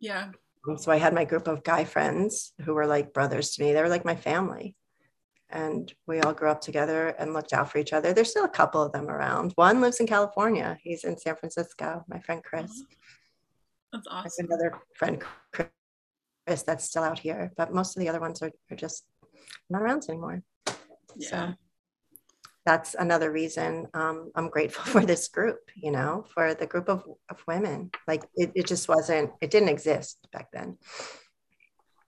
Yeah. 0.01 0.31
Um, 0.67 0.77
So 0.77 0.91
I 0.91 0.97
had 0.97 1.13
my 1.13 1.23
group 1.23 1.47
of 1.47 1.63
guy 1.63 1.85
friends 1.85 2.51
who 2.65 2.73
were 2.73 2.85
like 2.87 3.13
brothers 3.13 3.51
to 3.51 3.63
me. 3.63 3.71
They 3.71 3.81
were 3.81 3.87
like 3.87 4.03
my 4.03 4.17
family. 4.17 4.75
And 5.49 5.93
we 6.07 6.19
all 6.21 6.33
grew 6.33 6.49
up 6.49 6.61
together 6.61 7.09
and 7.19 7.33
looked 7.33 7.53
out 7.53 7.71
for 7.71 7.77
each 7.77 7.93
other. 7.93 8.13
There's 8.13 8.31
still 8.31 8.45
a 8.45 8.49
couple 8.49 8.81
of 8.81 8.91
them 8.91 9.09
around. 9.09 9.53
One 9.55 9.79
lives 9.79 9.99
in 9.99 10.07
California. 10.07 10.77
He's 10.81 11.03
in 11.03 11.17
San 11.17 11.35
Francisco, 11.35 12.03
my 12.07 12.19
friend 12.19 12.43
Chris. 12.43 12.83
That's 13.93 14.07
I 14.09 14.17
have 14.17 14.25
awesome. 14.25 14.47
another 14.47 14.73
friend, 14.95 15.23
Chris, 15.53 16.63
that's 16.63 16.85
still 16.85 17.03
out 17.03 17.19
here, 17.19 17.51
but 17.57 17.73
most 17.73 17.95
of 17.95 18.01
the 18.01 18.09
other 18.09 18.19
ones 18.19 18.41
are, 18.41 18.51
are 18.71 18.75
just 18.75 19.05
not 19.69 19.81
around 19.81 20.05
anymore. 20.09 20.43
Yeah. 21.15 21.29
So 21.29 21.53
that's 22.65 22.95
another 22.95 23.31
reason 23.31 23.87
um, 23.93 24.31
I'm 24.35 24.49
grateful 24.49 24.83
for 24.91 25.05
this 25.05 25.27
group, 25.27 25.59
you 25.75 25.91
know, 25.91 26.25
for 26.33 26.53
the 26.53 26.67
group 26.67 26.89
of, 26.89 27.03
of 27.29 27.43
women. 27.47 27.91
Like 28.07 28.23
it, 28.35 28.51
it 28.55 28.67
just 28.67 28.89
wasn't, 28.89 29.31
it 29.41 29.51
didn't 29.51 29.69
exist 29.69 30.27
back 30.33 30.49
then. 30.51 30.77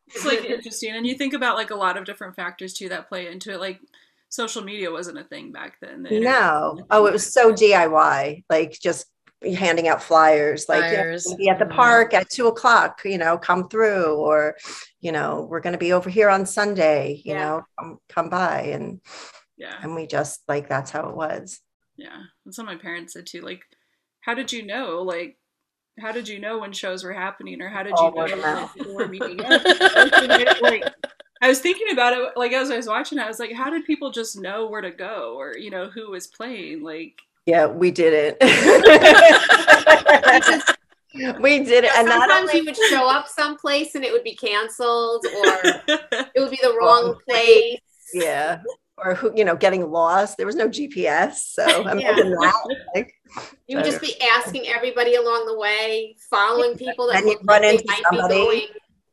It's 0.08 0.26
like 0.26 0.46
interesting. 0.46 0.96
And 0.96 1.06
you 1.06 1.15
think 1.15 1.34
about 1.34 1.56
like 1.56 1.72
a 1.72 1.76
lot 1.76 1.98
of 1.98 2.06
different 2.06 2.36
factors 2.36 2.74
too 2.74 2.89
that 2.89 3.10
play 3.10 3.28
into 3.28 3.52
it. 3.54 3.60
Like 3.60 3.80
social 4.30 4.63
media 4.63 4.91
wasn't 4.91 5.17
a 5.20 5.24
thing 5.24 5.52
back 5.52 5.78
then. 5.82 6.04
The 6.04 6.20
No. 6.20 6.80
Oh, 6.89 7.06
it 7.06 7.13
was 7.13 7.32
so 7.32 7.54
DIY, 7.54 8.43
like 8.50 8.72
just 8.80 9.06
handing 9.56 9.88
out 9.88 10.02
flyers, 10.02 10.67
like 10.67 10.91
you 10.91 10.98
know, 10.98 11.04
Flyers. 11.04 11.26
we'll 11.28 11.38
be 11.38 11.50
at 11.50 11.60
the 11.60 11.65
Mhm. 11.65 11.76
park 11.76 12.13
at 12.13 12.30
two 12.30 12.48
o'clock, 12.48 13.02
you 13.06 13.17
know, 13.20 13.38
come 13.38 13.70
through, 13.70 14.15
or 14.15 14.58
you 15.00 15.12
know, 15.12 15.48
we're 15.50 15.60
going 15.60 15.74
to 15.74 15.80
be 15.80 15.93
over 15.93 16.10
here 16.10 16.28
on 16.30 16.46
Sunday, 16.46 17.22
you 17.24 17.34
Yeah. 17.34 17.39
know, 17.46 17.65
come, 17.80 18.00
come 18.10 18.30
by, 18.30 18.62
and 18.74 19.00
Yeah. 19.56 19.78
and 19.82 19.93
we 19.96 20.08
just 20.08 20.41
like 20.48 20.67
that's 20.67 20.89
how 20.91 21.10
it 21.10 21.15
was. 21.15 21.60
Yeah. 21.98 22.17
That's 22.46 22.58
what 22.58 22.65
my 22.67 22.76
parents 22.78 23.13
said 23.13 23.28
too. 23.28 23.41
Like, 23.41 23.62
how 24.22 24.34
did 24.34 24.52
you 24.52 24.65
know? 24.65 25.02
Like, 25.04 25.38
how 26.00 26.12
did 26.12 26.28
you 26.28 26.40
know 26.40 26.60
when 26.60 26.74
shows 26.74 27.04
were 27.04 27.14
happening, 27.14 27.62
or 27.62 27.70
how 27.70 27.84
did 27.84 27.94
All 27.94 28.06
you 28.06 28.12
oh, 28.16 28.26
know 28.26 28.38
word 28.38 28.54
when 28.54 28.68
people 28.70 28.96
were 28.96 29.08
meeting 29.08 29.40
up? 29.42 29.62
like, 30.62 30.84
I 31.42 31.48
was 31.48 31.60
thinking 31.60 31.92
about 31.92 32.14
it, 32.14 32.36
like 32.36 32.54
as 32.54 32.72
I 32.72 32.78
was 32.78 32.88
watching 32.88 33.20
it, 33.20 33.22
I 33.22 33.28
was 33.28 33.40
like, 33.40 33.54
how 33.54 33.70
did 33.70 33.86
people 33.86 34.12
just 34.12 34.40
know 34.40 34.68
where 34.68 34.82
to 34.82 34.92
go, 34.92 35.36
or 35.40 35.56
you 35.58 35.70
know 35.70 35.90
who 35.90 36.12
was 36.12 36.28
playing? 36.28 36.84
Like, 36.84 37.20
Yeah, 37.46 37.68
we 37.68 37.92
did 37.92 38.36
it. 38.40 38.42
we 41.42 41.64
did 41.64 41.84
it, 41.84 41.92
and 41.96 42.08
Sometimes 42.08 42.50
only 42.50 42.60
you 42.60 42.66
would 42.66 42.78
show 42.78 43.10
up 43.10 43.28
someplace 43.28 43.96
and 43.96 44.04
it 44.04 44.12
would 44.12 44.24
be 44.24 44.36
canceled, 44.36 45.26
or 45.26 45.60
it 46.36 46.40
would 46.40 46.52
be 46.52 46.60
the 46.62 46.76
Wrong 46.80 47.06
wrong 47.06 47.16
place. 47.28 47.80
yeah, 48.14 48.62
or 48.98 49.16
who 49.16 49.32
you 49.36 49.46
know, 49.46 49.56
getting 49.56 49.90
lost. 49.92 50.38
There 50.38 50.46
was 50.46 50.56
no 50.56 50.68
GPS, 50.68 51.36
so 51.36 51.82
imagine 51.88 52.02
Yeah. 52.02 52.36
that. 52.42 52.78
Like, 52.96 53.14
You 53.68 53.78
would 53.78 53.86
just 53.86 54.02
be 54.02 54.16
asking 54.22 54.68
everybody 54.68 55.16
along 55.16 55.46
the 55.46 55.58
way, 55.58 56.16
following 56.30 56.76
people 56.78 57.08
that 57.08 57.18
And 57.18 57.26
you 57.26 57.34
look 57.34 57.42
run 57.48 57.64
into 57.64 57.84
might 57.88 58.04
somebody. 58.10 58.34
be 58.36 58.70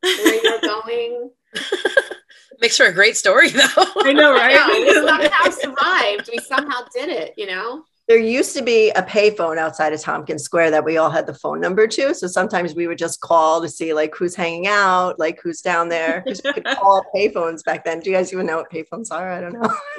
going 0.06 0.24
where 0.24 0.42
you're 0.42 0.60
going. 0.60 1.30
Makes 2.60 2.76
for 2.76 2.86
a 2.86 2.92
great 2.92 3.16
story, 3.16 3.50
though. 3.50 3.62
I 3.76 4.12
know, 4.12 4.32
right? 4.32 4.54
No, 4.54 4.80
we 4.80 4.92
somehow 4.94 5.50
survived. 5.50 6.30
We 6.32 6.38
somehow 6.38 6.84
did 6.94 7.08
it, 7.08 7.34
you 7.36 7.46
know? 7.46 7.84
There 8.06 8.18
used 8.18 8.54
to 8.54 8.62
be 8.62 8.90
a 8.90 9.02
payphone 9.02 9.56
outside 9.56 9.94
of 9.94 10.00
Tompkins 10.00 10.42
Square 10.42 10.72
that 10.72 10.84
we 10.84 10.98
all 10.98 11.08
had 11.08 11.26
the 11.26 11.32
phone 11.32 11.58
number 11.58 11.86
to. 11.86 12.14
So 12.14 12.26
sometimes 12.26 12.74
we 12.74 12.86
would 12.86 12.98
just 12.98 13.22
call 13.22 13.62
to 13.62 13.68
see 13.68 13.94
like 13.94 14.14
who's 14.14 14.34
hanging 14.34 14.66
out, 14.66 15.18
like 15.18 15.40
who's 15.42 15.62
down 15.62 15.88
there. 15.88 16.20
Because 16.22 16.42
you 16.44 16.52
could 16.52 16.66
call 16.66 17.02
payphones 17.14 17.64
back 17.64 17.82
then. 17.82 18.00
Do 18.00 18.10
you 18.10 18.16
guys 18.16 18.30
even 18.30 18.44
know 18.44 18.58
what 18.58 18.70
payphones 18.70 19.10
are? 19.10 19.32
I 19.32 19.40
don't 19.40 19.54
know. 19.54 19.74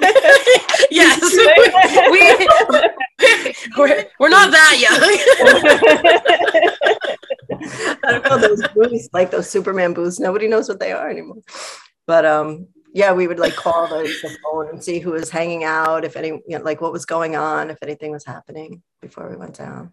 yes, 0.90 1.20
we, 2.12 2.46
we're, 3.76 4.06
we're 4.20 4.28
not 4.28 4.52
that 4.52 4.78
young. 4.78 5.00
I 8.04 8.12
don't 8.12 8.24
know 8.24 8.38
those 8.38 8.62
booths, 8.68 9.08
like 9.12 9.32
those 9.32 9.50
Superman 9.50 9.94
booths. 9.94 10.20
Nobody 10.20 10.46
knows 10.46 10.68
what 10.68 10.78
they 10.78 10.92
are 10.92 11.10
anymore. 11.10 11.42
But 12.06 12.24
um, 12.24 12.68
yeah, 12.96 13.12
we 13.12 13.26
would 13.28 13.38
like 13.38 13.54
call 13.54 13.86
the, 13.86 14.04
the 14.22 14.38
phone 14.42 14.70
and 14.70 14.82
see 14.82 15.00
who 15.00 15.10
was 15.10 15.28
hanging 15.28 15.64
out, 15.64 16.02
if 16.02 16.16
any, 16.16 16.28
you 16.28 16.42
know, 16.48 16.62
like 16.62 16.80
what 16.80 16.92
was 16.92 17.04
going 17.04 17.36
on, 17.36 17.68
if 17.68 17.76
anything 17.82 18.10
was 18.10 18.24
happening 18.24 18.82
before 19.02 19.28
we 19.28 19.36
went 19.36 19.54
down. 19.54 19.92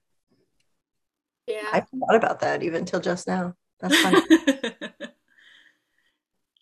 Yeah. 1.45 1.67
I 1.73 1.81
forgot 1.81 2.15
about 2.15 2.39
that 2.39 2.63
even 2.63 2.79
until 2.79 3.01
just 3.01 3.27
now. 3.27 3.55
That's 3.81 3.99
funny. 3.99 4.21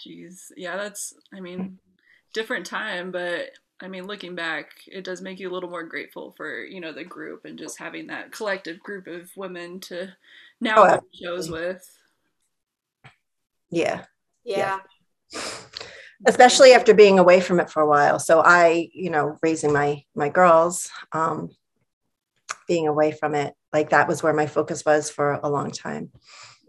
Jeez. 0.04 0.52
Yeah, 0.58 0.78
that's, 0.78 1.14
I 1.32 1.42
mean, 1.42 1.78
different 2.34 2.66
time, 2.66 3.12
but 3.12 3.52
I 3.80 3.88
mean, 3.88 4.08
looking 4.08 4.34
back, 4.34 4.72
it 4.88 5.04
does 5.04 5.22
make 5.22 5.40
you 5.40 5.48
a 5.48 5.54
little 5.54 5.70
more 5.70 5.84
grateful 5.84 6.34
for, 6.36 6.64
you 6.64 6.82
know, 6.82 6.92
the 6.92 7.04
group 7.04 7.46
and 7.46 7.60
just 7.60 7.78
having 7.78 8.08
that 8.08 8.32
collective 8.32 8.80
group 8.80 9.06
of 9.06 9.30
women 9.36 9.80
to 9.82 10.08
now 10.60 10.76
Oh, 10.78 11.02
shows 11.14 11.52
with. 11.52 11.88
yeah. 13.70 14.06
yeah. 14.44 14.80
Especially 16.26 16.74
after 16.74 16.94
being 16.94 17.20
away 17.20 17.40
from 17.40 17.60
it 17.60 17.70
for 17.70 17.82
a 17.82 17.88
while 17.88 18.20
so 18.20 18.42
i 18.46 18.90
you 18.94 19.10
know 19.10 19.38
raising 19.42 19.74
my 19.74 20.04
my 20.16 20.30
girls 20.30 20.90
um 21.14 21.50
being 22.72 22.88
away 22.88 23.12
from 23.12 23.36
it, 23.36 23.54
like 23.74 23.90
that 23.90 24.08
was 24.08 24.24
where 24.24 24.32
my 24.34 24.48
focus 24.48 24.86
was 24.86 25.10
for 25.10 25.34
a 25.44 25.50
long 25.50 25.72
time. 25.72 26.10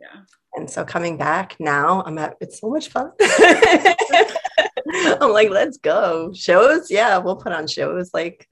Yeah. 0.00 0.22
And 0.54 0.68
so 0.68 0.84
coming 0.84 1.16
back 1.16 1.54
now, 1.60 2.02
I'm 2.04 2.18
at 2.18 2.34
it's 2.40 2.60
so 2.60 2.68
much 2.68 2.88
fun. 2.88 3.12
I'm 5.20 5.30
like, 5.32 5.50
let's 5.50 5.78
go. 5.78 6.32
Shows, 6.34 6.90
yeah, 6.90 7.18
we'll 7.18 7.36
put 7.36 7.52
on 7.52 7.68
shows 7.68 8.10
like 8.12 8.48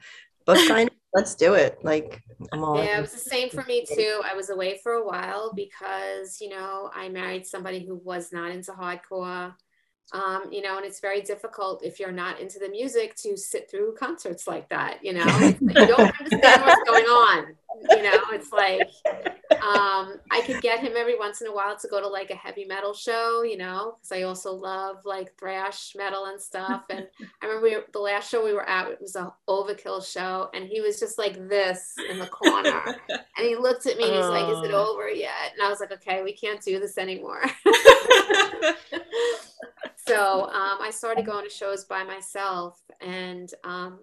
book 0.47 0.59
signing. 0.59 0.91
let's 1.13 1.35
do 1.35 1.55
it. 1.55 1.79
Like 1.83 2.23
I'm 2.53 2.63
all 2.63 2.77
Yeah, 2.77 2.99
it 2.99 3.01
was 3.01 3.13
the 3.13 3.19
same 3.19 3.51
for 3.51 3.65
me 3.65 3.85
too. 3.85 4.23
I 4.25 4.35
was 4.35 4.51
away 4.51 4.79
for 4.81 4.93
a 4.93 5.05
while 5.05 5.53
because, 5.53 6.41
you 6.41 6.51
know, 6.51 6.89
I 6.95 7.09
married 7.09 7.47
somebody 7.47 7.85
who 7.85 7.97
was 7.97 8.33
not 8.33 8.53
into 8.53 8.71
hardcore. 8.71 9.55
Um, 10.13 10.49
you 10.51 10.61
know, 10.61 10.77
and 10.77 10.85
it's 10.85 11.01
very 11.01 11.21
difficult 11.21 11.85
if 11.85 12.01
you're 12.01 12.11
not 12.11 12.41
into 12.41 12.59
the 12.59 12.69
music 12.69 13.15
to 13.17 13.37
sit 13.37 13.71
through 13.71 13.95
concerts 13.95 14.47
like 14.47 14.69
that. 14.71 14.99
You 15.03 15.15
know, 15.15 15.25
you 15.61 15.69
don't 15.69 16.21
understand 16.21 16.63
what's 16.63 16.83
going 16.89 17.05
on. 17.05 17.55
You 17.91 18.03
know, 18.03 18.19
it's 18.33 18.53
like 18.53 18.91
um, 19.63 20.19
I 20.31 20.43
could 20.45 20.61
get 20.61 20.81
him 20.81 20.93
every 20.97 21.19
once 21.19 21.41
in 21.41 21.47
a 21.47 21.55
while 21.55 21.77
to 21.79 21.89
go 21.89 22.01
to 22.01 22.09
like 22.09 22.31
a 22.31 22.35
heavy 22.35 22.65
metal 22.65 22.93
show. 22.93 23.43
You 23.43 23.57
know, 23.57 23.97
because 23.99 24.13
I 24.13 24.23
also 24.23 24.53
love 24.53 24.99
like 25.05 25.37
thrash 25.39 25.95
metal 25.97 26.27
and 26.27 26.41
stuff. 26.41 26.85
And 26.91 27.07
I 27.43 27.47
remember 27.47 27.69
we, 27.69 27.77
the 27.93 27.99
last 27.99 28.31
show 28.31 28.45
we 28.45 28.53
were 28.53 28.69
at 28.69 28.89
it 28.89 29.01
was 29.01 29.17
a 29.17 29.33
Overkill 29.49 30.05
show, 30.05 30.51
and 30.55 30.67
he 30.67 30.81
was 30.81 30.99
just 31.01 31.19
like 31.19 31.35
this 31.49 31.95
in 32.11 32.19
the 32.19 32.27
corner, 32.27 32.97
and 33.09 33.47
he 33.47 33.57
looked 33.57 33.87
at 33.87 33.97
me 33.97 34.05
and 34.05 34.15
he's 34.15 34.27
like, 34.27 34.49
"Is 34.49 34.69
it 34.69 34.75
over 34.75 35.09
yet?" 35.09 35.53
And 35.53 35.63
I 35.63 35.69
was 35.69 35.81
like, 35.81 35.93
"Okay, 35.93 36.23
we 36.23 36.33
can't 36.33 36.63
do 36.63 36.79
this 36.81 36.99
anymore." 36.99 37.43
so 40.07 40.45
um, 40.45 40.79
I 40.81 40.91
started 40.93 41.27
going 41.27 41.45
to 41.45 41.51
shows 41.51 41.85
by 41.85 42.05
myself, 42.05 42.81
and 43.01 43.53
um, 43.65 44.01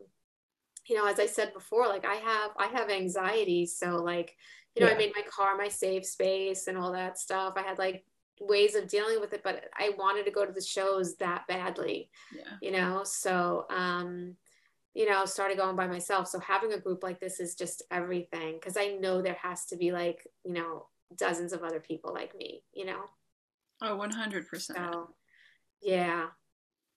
you 0.88 0.96
know, 0.96 1.06
as 1.06 1.20
I 1.20 1.26
said 1.26 1.54
before, 1.54 1.88
like 1.88 2.06
I 2.06 2.16
have 2.16 2.52
I 2.58 2.68
have 2.68 2.90
anxiety, 2.90 3.66
so 3.66 3.98
like 3.98 4.36
you 4.76 4.82
know, 4.84 4.90
Yeah. 4.90 4.96
I 4.96 4.98
made 4.98 5.14
my 5.16 5.24
car 5.24 5.58
my 5.58 5.68
safe 5.68 6.06
space 6.06 6.68
and 6.68 6.78
all 6.78 6.92
that 6.94 7.18
stuff. 7.18 7.54
I 7.58 7.62
had 7.62 7.78
like 7.80 8.06
ways 8.40 8.76
of 8.76 8.88
dealing 8.88 9.20
with 9.20 9.34
it, 9.34 9.42
but 9.44 9.66
I 9.76 9.90
wanted 9.98 10.26
to 10.26 10.32
go 10.32 10.46
to 10.46 10.52
the 10.52 10.62
shows 10.62 11.16
that 11.18 11.48
badly, 11.48 12.10
Yeah. 12.36 12.44
you 12.62 12.72
know. 12.72 13.04
So 13.04 13.66
um, 13.70 14.36
you 14.94 15.08
know, 15.10 15.26
started 15.26 15.58
going 15.58 15.76
by 15.76 15.88
myself. 15.88 16.28
So 16.28 16.40
having 16.40 16.74
a 16.74 16.80
group 16.80 17.04
like 17.04 17.20
this 17.20 17.40
is 17.40 17.54
just 17.56 17.84
everything 17.92 18.54
because 18.54 18.78
I 18.78 18.98
know 19.00 19.22
there 19.22 19.38
has 19.42 19.66
to 19.68 19.76
be 19.78 19.92
like 19.92 20.28
you 20.44 20.54
know 20.54 20.88
dozens 21.16 21.54
of 21.54 21.64
other 21.64 21.80
people 21.80 22.14
like 22.14 22.36
me, 22.36 22.64
you 22.74 22.86
know. 22.86 23.04
Oh, 23.82 23.98
100%. 23.98 24.62
So 24.62 25.10
yeah. 25.82 26.28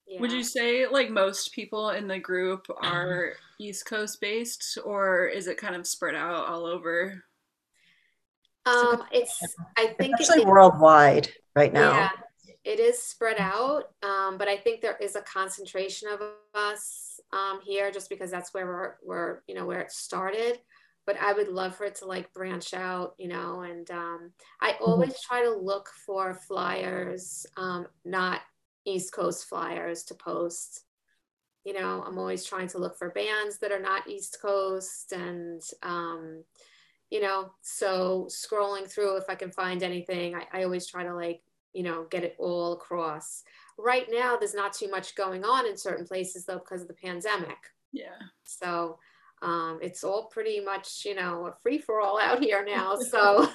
Yeah. 0.06 0.20
Would 0.20 0.32
you 0.32 0.42
say 0.42 0.86
like 0.86 1.10
most 1.10 1.52
people 1.52 1.90
in 1.90 2.08
the 2.08 2.18
group 2.18 2.66
are 2.82 3.34
East 3.60 3.84
Coast 3.86 4.20
based 4.20 4.78
or 4.84 5.26
is 5.26 5.46
it 5.46 5.58
kind 5.58 5.76
of 5.76 5.86
spread 5.86 6.14
out 6.14 6.48
all 6.48 6.64
over? 6.66 7.22
Um, 8.66 9.04
it's 9.12 9.40
I 9.76 9.88
think 9.98 10.14
It's 10.18 10.28
actually 10.28 10.42
it, 10.42 10.48
worldwide 10.48 11.28
right 11.54 11.72
now. 11.72 11.92
yeah, 11.92 12.10
it 12.64 12.80
is 12.80 13.02
spread 13.02 13.36
out. 13.38 13.84
Um, 14.02 14.38
but 14.38 14.48
I 14.48 14.56
think 14.56 14.80
there 14.80 14.96
is 15.00 15.16
a 15.16 15.22
concentration 15.22 16.08
of 16.08 16.20
us 16.54 17.20
um, 17.32 17.60
here 17.62 17.90
just 17.90 18.10
because 18.10 18.30
that's 18.30 18.52
where 18.52 18.66
we're, 18.66 18.94
we're 19.04 19.40
you 19.46 19.54
know 19.54 19.66
where 19.66 19.80
it 19.80 19.92
started. 19.92 20.58
But 21.06 21.16
I 21.20 21.32
would 21.32 21.48
love 21.48 21.74
for 21.74 21.84
it 21.84 21.96
to 21.96 22.06
like 22.06 22.32
branch 22.32 22.74
out, 22.74 23.14
you 23.18 23.28
know. 23.28 23.62
And 23.62 23.90
um, 23.90 24.32
I 24.60 24.76
always 24.80 25.20
try 25.20 25.42
to 25.42 25.50
look 25.50 25.88
for 26.06 26.34
flyers, 26.34 27.46
um, 27.56 27.86
not 28.04 28.42
East 28.84 29.12
Coast 29.12 29.48
flyers 29.48 30.04
to 30.04 30.14
post. 30.14 30.84
You 31.64 31.74
know, 31.74 32.02
I'm 32.06 32.18
always 32.18 32.44
trying 32.44 32.68
to 32.68 32.78
look 32.78 32.96
for 32.96 33.10
bands 33.10 33.58
that 33.58 33.70
are 33.72 33.80
not 33.80 34.08
East 34.08 34.38
Coast 34.40 35.12
and 35.12 35.62
um, 35.82 36.42
you 37.10 37.20
know 37.20 37.50
so 37.60 38.28
scrolling 38.30 38.88
through 38.88 39.16
if 39.16 39.24
i 39.28 39.34
can 39.34 39.50
find 39.50 39.82
anything 39.82 40.34
I, 40.36 40.46
I 40.60 40.62
always 40.62 40.86
try 40.86 41.02
to 41.02 41.12
like 41.14 41.42
you 41.72 41.82
know 41.82 42.06
get 42.08 42.22
it 42.22 42.36
all 42.38 42.72
across 42.74 43.42
right 43.76 44.06
now 44.10 44.36
there's 44.36 44.54
not 44.54 44.72
too 44.72 44.88
much 44.88 45.16
going 45.16 45.44
on 45.44 45.66
in 45.66 45.76
certain 45.76 46.06
places 46.06 46.46
though 46.46 46.58
because 46.58 46.82
of 46.82 46.88
the 46.88 46.94
pandemic 46.94 47.58
Yeah. 47.92 48.14
so 48.44 48.98
um, 49.42 49.80
it's 49.82 50.04
all 50.04 50.26
pretty 50.26 50.60
much 50.60 51.04
you 51.04 51.14
know 51.16 51.46
a 51.46 51.52
free 51.62 51.78
for 51.78 52.00
all 52.00 52.20
out 52.20 52.40
here 52.40 52.64
now 52.64 52.94
so 53.10 53.48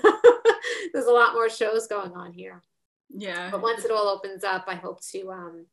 there's 0.94 1.06
a 1.06 1.12
lot 1.12 1.34
more 1.34 1.50
shows 1.50 1.88
going 1.88 2.12
on 2.12 2.34
here 2.34 2.62
Yeah. 3.10 3.50
but 3.52 3.62
once 3.62 3.86
it 3.86 3.92
all 3.92 4.10
opens 4.10 4.44
up 4.44 4.66
i 4.68 4.76
hope 4.76 5.00
to 5.12 5.32
um, 5.32 5.66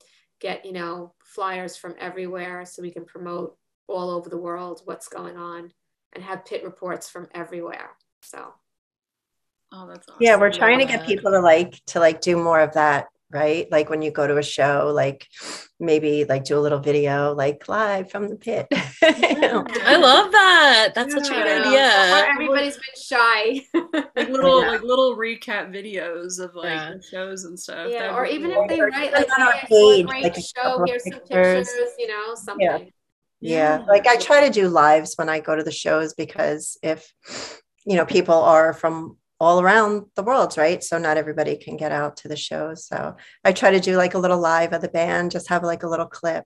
get 0.42 0.66
you 0.66 0.72
know 0.72 1.14
flyers 1.22 1.76
from 1.76 1.94
everywhere 1.98 2.66
so 2.66 2.82
we 2.82 2.90
can 2.90 3.04
promote 3.04 3.56
all 3.86 4.10
over 4.10 4.28
the 4.28 4.36
world 4.36 4.82
what's 4.84 5.08
going 5.08 5.36
on 5.36 5.70
and 6.12 6.22
have 6.22 6.44
pit 6.44 6.64
reports 6.64 7.08
from 7.08 7.28
everywhere. 7.34 7.90
So. 8.20 8.52
Oh, 9.74 9.86
that's 9.88 10.06
awesome. 10.06 10.18
Yeah, 10.20 10.36
we're 10.36 10.52
trying 10.52 10.78
to 10.80 10.84
get 10.84 11.06
people 11.06 11.30
to 11.30 11.40
like 11.40 11.82
to 11.86 12.00
like 12.00 12.20
do 12.20 12.36
more 12.36 12.60
of 12.60 12.74
that, 12.74 13.08
right? 13.32 13.66
Like 13.70 13.90
when 13.90 14.02
you 14.02 14.10
go 14.10 14.26
to 14.26 14.36
a 14.38 14.42
show, 14.42 14.92
like 14.94 15.26
maybe 15.80 16.24
like 16.24 16.44
do 16.44 16.58
a 16.58 16.60
little 16.60 16.78
video 16.78 17.34
like 17.34 17.68
live 17.68 18.10
from 18.10 18.28
the 18.28 18.36
pit. 18.36 18.66
You 19.02 19.40
know? 19.40 19.64
I 19.84 19.96
love 19.96 20.30
that. 20.30 20.92
That's 20.94 21.14
such 21.14 21.28
a 21.28 21.34
good 21.34 21.66
idea. 21.66 22.28
everybody's 22.34 22.74
been 22.76 22.82
shy 22.96 23.62
like 24.16 24.28
little 24.28 24.60
Yeah. 24.62 24.68
like 24.68 24.82
little 24.82 25.16
recap 25.16 25.70
videos 25.74 26.38
of 26.38 26.54
like 26.54 26.66
Yeah. 26.70 26.92
shows 27.10 27.44
and 27.44 27.58
stuff. 27.58 27.90
yeah 27.90 27.98
That'd 28.12 28.14
or 28.16 28.26
even 28.26 28.52
cool. 28.52 28.62
if 28.64 28.68
they 28.70 28.80
write 28.80 29.08
even 29.08 29.12
like 29.12 29.38
on 29.38 29.42
our 29.42 29.52
hey, 29.52 29.58
I 29.60 29.62
a 29.62 29.66
page, 29.68 30.06
great 30.06 30.22
like 30.24 30.36
a 30.36 30.40
show 30.40 30.62
couple 30.62 30.82
of 30.84 30.88
here's 30.88 31.02
some 31.02 31.12
pictures. 31.20 31.68
pictures 31.68 31.90
you 31.98 32.08
know 32.08 32.34
something 32.34 32.92
Yeah, 33.40 33.78
like 33.88 34.06
I 34.06 34.16
try 34.16 34.46
to 34.46 34.52
do 34.52 34.68
lives 34.68 35.14
when 35.16 35.28
I 35.28 35.40
go 35.40 35.56
to 35.56 35.64
the 35.64 35.72
shows 35.72 36.14
because 36.14 36.78
if 36.82 37.12
you 37.84 37.96
know 37.96 38.06
people 38.06 38.36
are 38.36 38.72
from 38.72 39.16
all 39.42 39.60
around 39.60 40.06
the 40.14 40.22
world, 40.22 40.56
right? 40.56 40.84
So 40.84 40.98
not 40.98 41.16
everybody 41.16 41.56
can 41.56 41.76
get 41.76 41.90
out 41.90 42.16
to 42.18 42.28
the 42.28 42.36
shows. 42.36 42.86
So 42.86 43.16
I 43.44 43.52
try 43.52 43.72
to 43.72 43.80
do 43.80 43.96
like 43.96 44.14
a 44.14 44.18
little 44.18 44.38
live 44.38 44.72
of 44.72 44.82
the 44.82 44.88
band, 44.88 45.32
just 45.32 45.48
have 45.48 45.64
like 45.64 45.82
a 45.82 45.88
little 45.88 46.06
clip. 46.06 46.44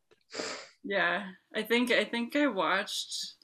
Yeah, 0.82 1.24
I 1.54 1.62
think 1.62 1.90
I 1.92 2.04
think 2.04 2.34
I 2.36 2.46
watched 2.46 3.34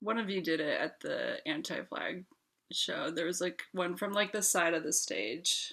one 0.00 0.18
of 0.18 0.30
you 0.30 0.40
did 0.40 0.60
it 0.60 0.80
at 0.80 0.98
the 1.00 1.36
anti 1.46 1.82
flag 1.90 2.24
show. 2.72 3.10
There 3.10 3.26
was 3.26 3.40
like 3.40 3.60
one 3.72 3.96
from 3.96 4.12
like 4.12 4.32
the 4.32 4.42
side 4.42 4.72
of 4.72 4.82
the 4.82 4.92
stage. 4.94 5.72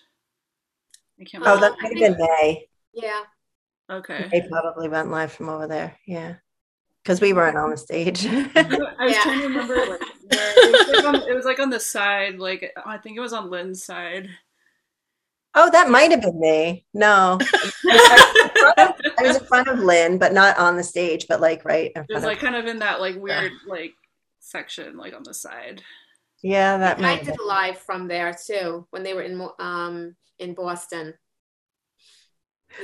I 1.21 1.23
can't 1.23 1.43
Oh, 1.47 1.53
Um, 1.53 1.61
that 1.61 1.75
remember. 1.77 1.99
might 1.99 2.09
have 2.09 2.17
been 2.17 2.27
May. 2.27 2.69
yeah 2.93 3.21
okay. 3.89 4.27
They 4.31 4.41
probably 4.49 4.89
went 4.89 5.11
live 5.11 5.31
from 5.31 5.47
over 5.49 5.65
there. 5.67 5.95
Yeah. 6.05 6.35
Because 7.07 7.21
we 7.21 7.31
weren't 7.31 7.55
on 7.57 7.69
the 7.69 7.77
stage. 7.77 8.25
I 8.27 8.29
was 8.99 9.13
Yeah. 9.13 9.21
trying 9.23 9.39
to 9.39 9.47
remember 9.47 9.75
like 9.77 9.87
where 10.29 10.53
it 10.57 10.71
was, 10.73 10.87
like 10.97 11.05
on, 11.05 11.15
it 11.29 11.33
was 11.33 11.45
like 11.45 11.59
on 11.59 11.69
the 11.69 11.79
side, 11.79 12.37
like 12.37 12.69
I 12.85 12.97
think 12.97 13.15
it 13.15 13.21
was 13.21 13.31
on 13.31 13.49
Linh's 13.49 13.81
side. 13.85 14.27
oh, 15.55 15.71
that 15.71 15.89
might 15.89 16.11
have 16.11 16.21
been 16.21 16.37
me. 16.37 16.85
No. 16.93 17.37
I 17.41 18.93
was 19.21 19.37
in 19.37 19.45
front 19.45 19.69
of 19.69 19.79
Lynn, 19.79 20.17
but 20.17 20.33
not 20.33 20.57
on 20.59 20.75
the 20.75 20.83
stage, 20.83 21.27
but 21.29 21.39
like 21.39 21.63
right 21.63 21.93
in 21.95 22.01
It 22.09 22.13
was 22.13 22.25
like 22.25 22.39
of 22.39 22.43
kind 22.43 22.55
of 22.57 22.65
in 22.65 22.79
that 22.79 22.99
like 22.99 23.15
weird 23.15 23.53
like 23.65 23.93
section, 24.41 24.97
like 24.97 25.13
on 25.15 25.23
the 25.23 25.33
side. 25.33 25.81
Yeah, 26.43 26.77
that 26.77 26.97
I 26.97 27.01
might 27.01 27.17
have 27.19 27.27
did 27.27 27.37
been. 27.37 27.47
live 27.47 27.77
from 27.77 28.09
there 28.09 28.33
too 28.45 28.85
when 28.89 29.03
they 29.03 29.13
were 29.13 29.21
in 29.23 29.47
um 29.59 30.13
in 30.39 30.55
Boston. 30.55 31.13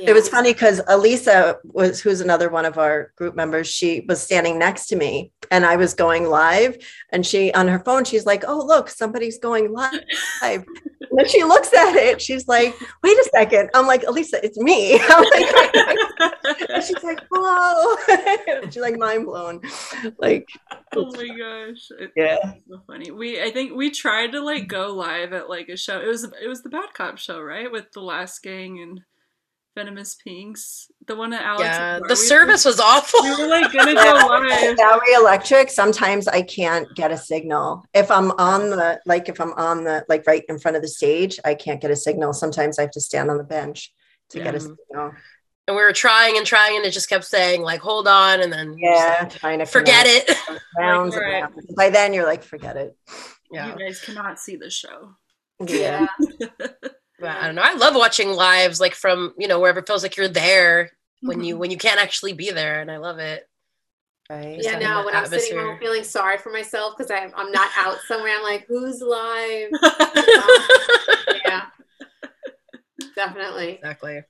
It 0.01 0.13
was 0.13 0.27
funny 0.29 0.53
because 0.53 0.81
Elisa 0.87 1.57
was 1.63 2.01
who's 2.01 2.21
another 2.21 2.49
one 2.49 2.65
of 2.65 2.77
our 2.77 3.11
group 3.15 3.35
members. 3.35 3.67
She 3.67 4.05
was 4.07 4.21
standing 4.21 4.57
next 4.57 4.87
to 4.87 4.95
me 4.95 5.31
and 5.51 5.65
I 5.65 5.75
was 5.75 5.93
going 5.93 6.25
live 6.25 6.77
and 7.11 7.25
she 7.25 7.51
on 7.53 7.67
her 7.67 7.79
phone, 7.79 8.03
she's 8.03 8.25
like, 8.25 8.43
Oh, 8.47 8.63
look, 8.65 8.89
somebody's 8.89 9.39
going 9.39 9.71
live. 9.71 9.99
And 10.41 11.19
then 11.19 11.27
she 11.27 11.43
looks 11.43 11.71
at 11.73 11.95
it, 11.95 12.21
she's 12.21 12.47
like, 12.47 12.75
wait 13.03 13.17
a 13.17 13.29
second. 13.31 13.69
I'm 13.75 13.85
like, 13.85 14.03
Elisa, 14.07 14.43
it's 14.43 14.57
me. 14.57 14.99
I'm 15.09 15.23
like, 15.23 16.69
and 16.69 16.83
she's 16.83 17.03
like, 17.03 17.19
whoa. 17.29 17.95
she's 18.65 18.77
like 18.77 18.97
mind 18.97 19.25
blown. 19.25 19.61
Like, 20.17 20.47
oh 20.95 21.11
my 21.11 21.27
gosh. 21.27 21.87
It- 21.99 22.11
yeah. 22.15 22.37
it's 22.55 22.65
so 22.67 22.81
funny. 22.87 23.11
We 23.11 23.41
I 23.41 23.51
think 23.51 23.75
we 23.75 23.91
tried 23.91 24.31
to 24.31 24.41
like 24.41 24.67
go 24.67 24.93
live 24.93 25.33
at 25.33 25.49
like 25.49 25.69
a 25.69 25.77
show. 25.77 25.99
It 25.99 26.07
was 26.07 26.23
it 26.23 26.47
was 26.47 26.63
the 26.63 26.69
Bad 26.69 26.93
Cop 26.95 27.17
show, 27.19 27.39
right? 27.41 27.71
With 27.71 27.91
the 27.91 28.01
Last 28.01 28.41
Gang 28.41 28.81
and 28.81 29.01
Venomous 29.75 30.15
Pinks. 30.15 30.91
The 31.07 31.15
one 31.15 31.33
at 31.33 31.41
Alex. 31.41 31.63
Yeah, 31.63 31.99
the 31.99 32.05
We- 32.09 32.15
service 32.15 32.63
was 32.65 32.79
awful. 32.91 33.21
We 33.23 33.31
were 33.35 33.47
like 33.47 33.71
gonna 33.73 33.93
go 33.95 33.99
live. 34.27 34.77
Bowery 34.77 35.13
Electric, 35.15 35.69
sometimes 35.69 36.27
I 36.27 36.41
can't 36.43 36.87
get 36.95 37.11
a 37.11 37.17
signal. 37.17 37.83
If 37.93 38.11
I'm 38.11 38.31
on 38.31 38.69
the, 38.69 38.99
like, 39.05 39.29
if 39.29 39.41
I'm 39.41 39.53
on 39.53 39.83
the, 39.83 40.05
like, 40.07 40.25
right 40.27 40.43
in 40.47 40.59
front 40.59 40.77
of 40.77 40.83
the 40.83 40.87
stage, 40.87 41.39
I 41.43 41.55
can't 41.55 41.81
get 41.81 41.91
a 41.91 41.95
signal. 41.95 42.33
Sometimes 42.33 42.77
I 42.77 42.83
have 42.83 42.91
to 42.91 43.01
stand 43.01 43.31
on 43.31 43.37
the 43.37 43.43
bench 43.43 43.91
to 44.29 44.39
get 44.39 44.53
a 44.55 44.59
signal. 44.59 45.13
And 45.67 45.77
we 45.77 45.81
were 45.83 45.93
trying 45.93 46.37
and 46.37 46.45
trying, 46.45 46.75
and 46.75 46.85
it 46.85 46.91
just 46.91 47.07
kept 47.09 47.23
saying, 47.23 47.61
like, 47.61 47.79
hold 47.79 48.05
on, 48.07 48.41
and 48.41 48.51
then 48.51 48.75
Yeah, 48.77 49.25
trying 49.29 49.59
to 49.59 49.65
forget 49.65 50.05
connect. 50.05 50.29
it. 50.49 50.59
Rounds 50.77 51.15
Like, 51.15 51.23
right. 51.23 51.53
By 51.77 51.89
then, 51.89 52.13
you're 52.13 52.25
like, 52.25 52.43
forget 52.43 52.75
it. 52.75 52.97
Yeah. 53.49 53.73
You 53.73 53.79
guys 53.87 54.01
cannot 54.01 54.39
see 54.39 54.55
the 54.57 54.69
show. 54.69 55.15
Yeah. 55.65 56.07
Yeah. 57.23 57.33
But 57.33 57.41
I 57.43 57.45
don't 57.47 57.55
know. 57.55 57.61
I 57.63 57.73
love 57.73 57.95
watching 57.95 58.29
lives, 58.29 58.79
like 58.79 58.93
from 58.93 59.33
you 59.37 59.47
know 59.47 59.59
wherever 59.59 59.79
it 59.79 59.87
feels 59.87 60.03
like 60.03 60.17
you're 60.17 60.27
there 60.27 60.91
when 61.21 61.37
Mm-hmm. 61.37 61.45
you 61.45 61.57
when 61.57 61.71
you 61.71 61.77
can't 61.77 62.01
actually 62.01 62.33
be 62.33 62.51
there, 62.51 62.81
and 62.81 62.91
I 62.91 62.97
love 62.97 63.19
it. 63.19 63.47
Right. 64.29 64.57
Yeah, 64.61 64.79
no, 64.79 65.05
when 65.05 65.15
I'm 65.15 65.25
sitting 65.25 65.57
home 65.57 65.77
feeling 65.79 66.03
sorry 66.03 66.37
for 66.37 66.51
myself 66.51 66.95
because 66.97 67.11
I'm 67.11 67.31
I'm 67.35 67.51
not 67.51 67.69
out 67.77 67.97
somewhere, 68.07 68.35
I'm 68.35 68.43
like, 68.43 68.65
who's 68.67 69.01
live? 69.01 69.69
yeah. 71.45 71.65
Definitely. 73.15 73.75
Exactly. 73.75 74.21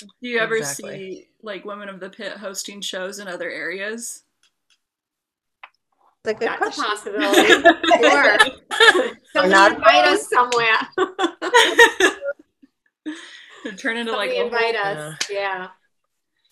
Do 0.00 0.28
you 0.28 0.38
ever 0.38 0.56
exactly. 0.56 0.92
see 0.92 1.28
like 1.42 1.64
women 1.64 1.88
of 1.88 2.00
the 2.00 2.10
pit 2.10 2.32
hosting 2.32 2.80
shows 2.80 3.18
in 3.18 3.28
other 3.28 3.50
areas? 3.50 4.22
That's 6.24 6.36
a 6.36 6.38
good 6.38 6.48
That's 6.48 6.76
question. 6.76 6.84
a 6.84 7.20
possibility. 7.20 7.52
or 8.04 8.38
somebody 9.32 9.52
not 9.52 9.72
invite 9.72 10.04
us 10.06 10.28
somewhere. 10.28 10.78
Turn 13.76 13.96
into 13.96 14.12
somebody 14.12 14.32
like 14.32 14.44
invite 14.44 14.76
us. 14.76 15.16
Yeah. 15.30 15.38
yeah. 15.38 15.68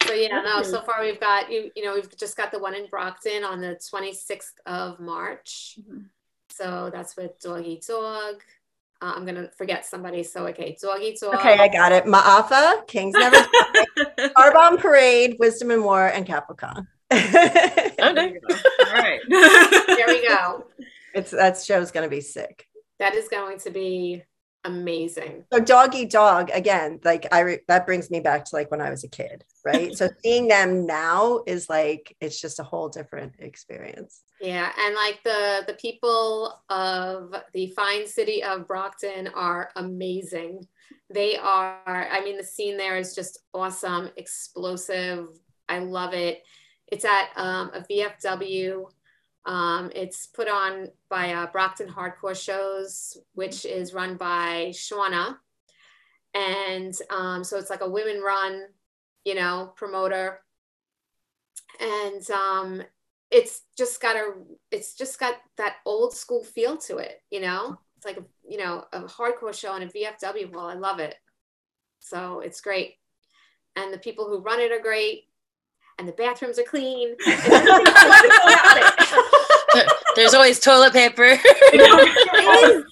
So 0.07 0.15
yeah, 0.15 0.43
no. 0.43 0.63
So 0.63 0.81
far 0.81 1.03
we've 1.03 1.21
got 1.21 1.51
you. 1.51 1.71
You 1.77 1.85
know, 1.85 1.95
we've 1.95 2.17
just 2.17 2.37
got 2.37 2.51
the 2.51 2.59
one 2.59 2.75
in 2.75 2.87
Brockton 2.89 3.45
on 3.45 3.61
the 3.61 3.79
26th 3.93 4.55
of 4.67 4.99
March. 4.99 5.79
Mm-hmm. 5.81 6.01
So 6.51 6.91
that's 6.93 7.17
with 7.17 7.39
Doggy 7.41 7.81
Dog. 7.87 8.43
Uh, 9.03 9.13
I'm 9.17 9.25
gonna 9.25 9.51
forget 9.57 9.87
somebody. 9.87 10.23
So 10.23 10.47
okay, 10.49 10.77
Doggy 10.81 11.05
Eat 11.05 11.21
Dog. 11.21 11.35
Okay, 11.35 11.59
I 11.59 11.69
got 11.69 11.93
it. 11.93 12.05
Ma'afa, 12.05 12.87
Kings 12.87 13.15
Never, 13.15 13.37
Arbonne 14.37 14.79
Parade, 14.79 15.37
Wisdom 15.39 15.71
and 15.71 15.85
War, 15.85 16.07
and 16.07 16.27
Capricorn. 16.27 16.87
okay. 17.13 17.91
All 18.03 18.15
right. 18.95 19.21
there 19.29 20.07
we 20.07 20.27
go. 20.27 20.67
It's 21.15 21.31
that 21.31 21.59
show's 21.59 21.91
gonna 21.91 22.09
be 22.09 22.21
sick. 22.21 22.67
That 22.99 23.15
is 23.15 23.29
going 23.29 23.59
to 23.61 23.71
be 23.71 24.23
amazing. 24.65 25.45
So 25.53 25.61
dog 25.61 25.95
eat 25.95 26.11
dog 26.11 26.51
again, 26.53 27.01
like 27.05 27.27
I 27.33 27.41
re- 27.41 27.61
that 27.69 27.87
brings 27.87 28.11
me 28.11 28.21
back 28.21 28.45
to 28.47 28.57
like 28.57 28.71
when 28.71 28.81
I 28.81 28.91
was 28.91 29.05
a 29.05 29.09
kid, 29.09 29.45
right? 29.65 29.95
so 29.97 30.09
seeing 30.23 30.49
them 30.49 30.87
now 30.87 31.43
is 31.47 31.69
like 31.69 32.17
it's 32.21 32.41
just 32.41 32.61
a 32.61 32.65
whole 32.65 32.89
different 32.89 33.35
experience. 33.39 34.23
Yeah, 34.41 34.71
and 34.79 34.95
like 34.95 35.21
the 35.25 35.65
the 35.67 35.75
people 35.75 36.61
of 36.69 37.35
the 37.53 37.69
fine 37.69 38.07
city 38.07 38.43
of 38.43 38.67
Brockton 38.67 39.29
are 39.29 39.71
amazing. 39.77 40.67
They 41.13 41.37
are 41.37 42.09
I 42.11 42.23
mean 42.25 42.37
the 42.37 42.45
scene 42.45 42.77
there 42.77 42.99
is 42.99 43.15
just 43.15 43.41
awesome, 43.53 44.11
explosive. 44.17 45.29
I 45.69 45.79
love 45.79 46.15
it. 46.15 46.43
It's 46.89 47.05
at 47.05 47.29
um, 47.37 47.71
a 47.73 47.85
VFW 47.89 48.87
um, 49.47 49.91
it's 49.95 50.27
put 50.27 50.49
on 50.49 50.89
by 51.09 51.33
uh, 51.33 51.47
Brockton 51.47 51.89
Hardcore 51.89 52.41
Shows, 52.41 53.17
which 53.35 53.65
is 53.65 53.95
run 53.95 54.17
by 54.17 54.73
Shauna. 54.73 55.37
And 56.35 56.95
um, 57.11 57.43
so 57.43 57.59
it's 57.59 57.71
like 57.71 57.81
a 57.81 57.89
women 57.91 58.21
run, 58.21 58.65
you 59.25 59.35
know, 59.35 59.73
promoter. 59.77 60.41
And 61.81 62.31
um, 62.31 62.83
it's 63.31 63.63
just 63.77 64.01
got 64.01 64.17
a, 64.17 64.33
it's 64.71 64.95
just 64.95 65.19
got 65.19 65.37
that 65.57 65.77
old 65.87 66.15
school 66.15 66.45
feel 66.45 66.77
to 66.79 66.99
it, 66.99 67.23
you 67.31 67.41
know? 67.41 67.79
It's 67.97 68.07
like, 68.07 68.19
a, 68.19 68.25
you 68.49 68.59
know, 68.59 68.85
a 68.93 69.03
hardcore 69.03 69.55
show 69.55 69.75
and 69.75 69.85
a 69.85 69.87
VFW 69.87 70.55
hall. 70.55 70.69
I 70.69 70.75
love 70.75 71.01
it. 71.01 71.15
So 71.99 72.41
it's 72.41 72.61
great. 72.61 72.95
And 73.77 73.93
the 73.93 73.99
people 73.99 74.27
who 74.27 74.41
run 74.41 74.61
it 74.61 74.73
are 74.73 74.81
great 74.81 75.30
and 76.01 76.09
the 76.09 76.13
bathrooms 76.13 76.59
are 76.59 76.65
clean. 76.65 77.15
There's 80.17 80.33
always 80.35 80.59
toilet 80.59 80.95
paper. 80.95 81.37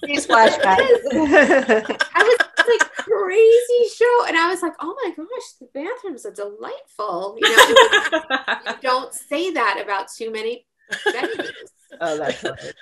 These 0.03 0.27
flashbacks. 0.27 1.01
I 1.11 2.23
was 2.23 2.37
like 2.67 2.81
crazy 2.95 3.89
show, 3.95 4.25
and 4.27 4.37
I 4.37 4.47
was 4.49 4.61
like, 4.61 4.75
"Oh 4.79 4.95
my 5.03 5.09
gosh, 5.09 5.53
the 5.59 5.67
bathrooms 5.73 6.25
are 6.25 6.31
delightful." 6.31 7.35
You 7.39 7.57
know, 7.57 7.67
you 8.67 8.75
don't 8.81 9.13
say 9.13 9.51
that 9.51 9.81
about 9.83 10.09
too 10.15 10.31
many 10.31 10.67
venues. 10.91 11.49
Oh, 11.99 12.17
that's 12.17 12.43
right. 12.43 12.73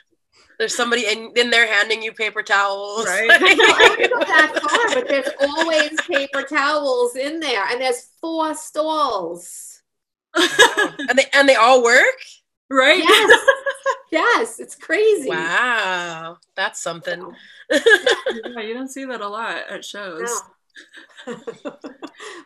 There's 0.59 0.75
somebody 0.75 1.05
in, 1.05 1.31
in 1.35 1.51
there 1.51 1.67
handing 1.67 2.01
you 2.01 2.11
paper 2.11 2.43
towels. 2.43 3.05
Right. 3.05 3.29
I 3.31 3.37
don't 3.37 4.09
go 4.09 4.19
that 4.19 4.59
far, 4.59 4.95
but 4.95 5.07
there's 5.07 5.29
always 5.39 5.91
paper 6.01 6.41
towels 6.43 7.15
in 7.15 7.39
there, 7.39 7.65
and 7.67 7.79
there's 7.79 8.09
four 8.19 8.53
stalls 8.55 9.76
and 10.37 11.17
they 11.17 11.25
and 11.33 11.47
they 11.47 11.55
all 11.55 11.83
work, 11.83 12.19
right? 12.69 12.99
Yes, 12.99 13.41
yes, 14.11 14.59
it's 14.59 14.75
crazy. 14.75 15.29
Wow, 15.29 16.37
that's 16.55 16.81
something. 16.81 17.33
yeah, 17.71 18.61
you 18.61 18.73
don't 18.73 18.89
see 18.89 19.05
that 19.05 19.21
a 19.21 19.27
lot 19.27 19.57
at 19.69 19.83
shows. 19.85 20.21
No. 20.21 20.41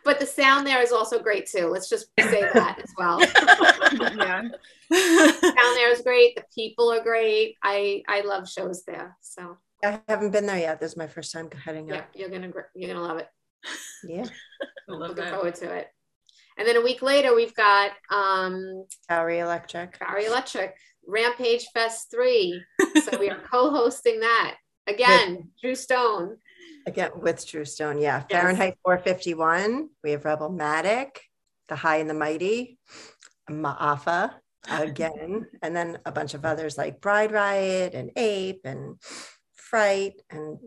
but 0.04 0.18
the 0.18 0.26
sound 0.26 0.66
there 0.66 0.82
is 0.82 0.90
also 0.92 1.18
great 1.20 1.46
too. 1.46 1.68
Let's 1.68 1.88
just 1.88 2.06
say 2.18 2.48
that 2.52 2.80
as 2.82 2.90
well. 2.96 3.20
yeah. 3.20 4.48
sound 4.90 5.76
there 5.76 5.92
is 5.92 6.00
great. 6.00 6.34
The 6.34 6.44
people 6.54 6.90
are 6.90 7.02
great. 7.02 7.56
I 7.62 8.02
I 8.08 8.22
love 8.22 8.48
shows 8.48 8.84
there. 8.84 9.16
So 9.20 9.58
I 9.84 10.00
haven't 10.08 10.30
been 10.30 10.46
there 10.46 10.58
yet. 10.58 10.80
This 10.80 10.92
is 10.92 10.96
my 10.96 11.06
first 11.06 11.32
time 11.32 11.50
heading 11.50 11.88
yeah, 11.88 12.04
You're 12.14 12.30
gonna 12.30 12.50
you're 12.74 12.92
gonna 12.92 13.06
love 13.06 13.18
it. 13.18 13.28
Yeah. 14.04 14.26
I 14.88 14.92
love 14.92 15.10
Looking 15.10 15.24
that. 15.24 15.34
forward 15.34 15.54
to 15.56 15.74
it. 15.74 15.88
And 16.62 16.68
then 16.68 16.76
a 16.76 16.80
week 16.80 17.02
later, 17.02 17.34
we've 17.34 17.56
got 17.56 17.90
um, 18.08 18.86
Bowery 19.08 19.40
Electric. 19.40 19.98
Bowery 19.98 20.26
Electric, 20.26 20.76
Rampage 21.04 21.66
Fest 21.74 22.08
3. 22.12 22.62
so 23.02 23.18
we 23.18 23.28
are 23.30 23.40
co 23.50 23.72
hosting 23.72 24.20
that. 24.20 24.54
Again, 24.86 25.34
with, 25.34 25.60
Drew 25.60 25.74
Stone. 25.74 26.36
Again, 26.86 27.10
with 27.16 27.44
Drew 27.44 27.64
Stone. 27.64 27.98
Yeah. 27.98 28.22
Yes. 28.30 28.40
Fahrenheit 28.40 28.78
451. 28.84 29.88
We 30.04 30.12
have 30.12 30.24
Rebelmatic, 30.24 31.22
The 31.68 31.74
High 31.74 31.96
and 31.96 32.08
the 32.08 32.14
Mighty, 32.14 32.78
Ma'afa 33.50 34.34
again, 34.70 35.48
and 35.62 35.74
then 35.74 35.98
a 36.06 36.12
bunch 36.12 36.34
of 36.34 36.44
others 36.44 36.78
like 36.78 37.00
Bride 37.00 37.32
Riot 37.32 37.92
and 37.92 38.12
Ape 38.14 38.60
and 38.62 39.02
Fright. 39.56 40.12
And 40.30 40.58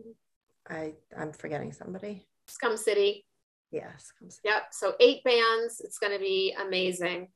I, 0.68 0.92
I'm 1.18 1.32
forgetting 1.32 1.72
somebody. 1.72 2.26
Scum 2.48 2.76
City. 2.76 3.25
Yes. 3.70 4.12
Yep. 4.44 4.62
So 4.72 4.94
eight 5.00 5.22
bands. 5.24 5.80
It's 5.84 5.98
going 5.98 6.12
to 6.12 6.18
be 6.18 6.54
amazing. 6.60 7.28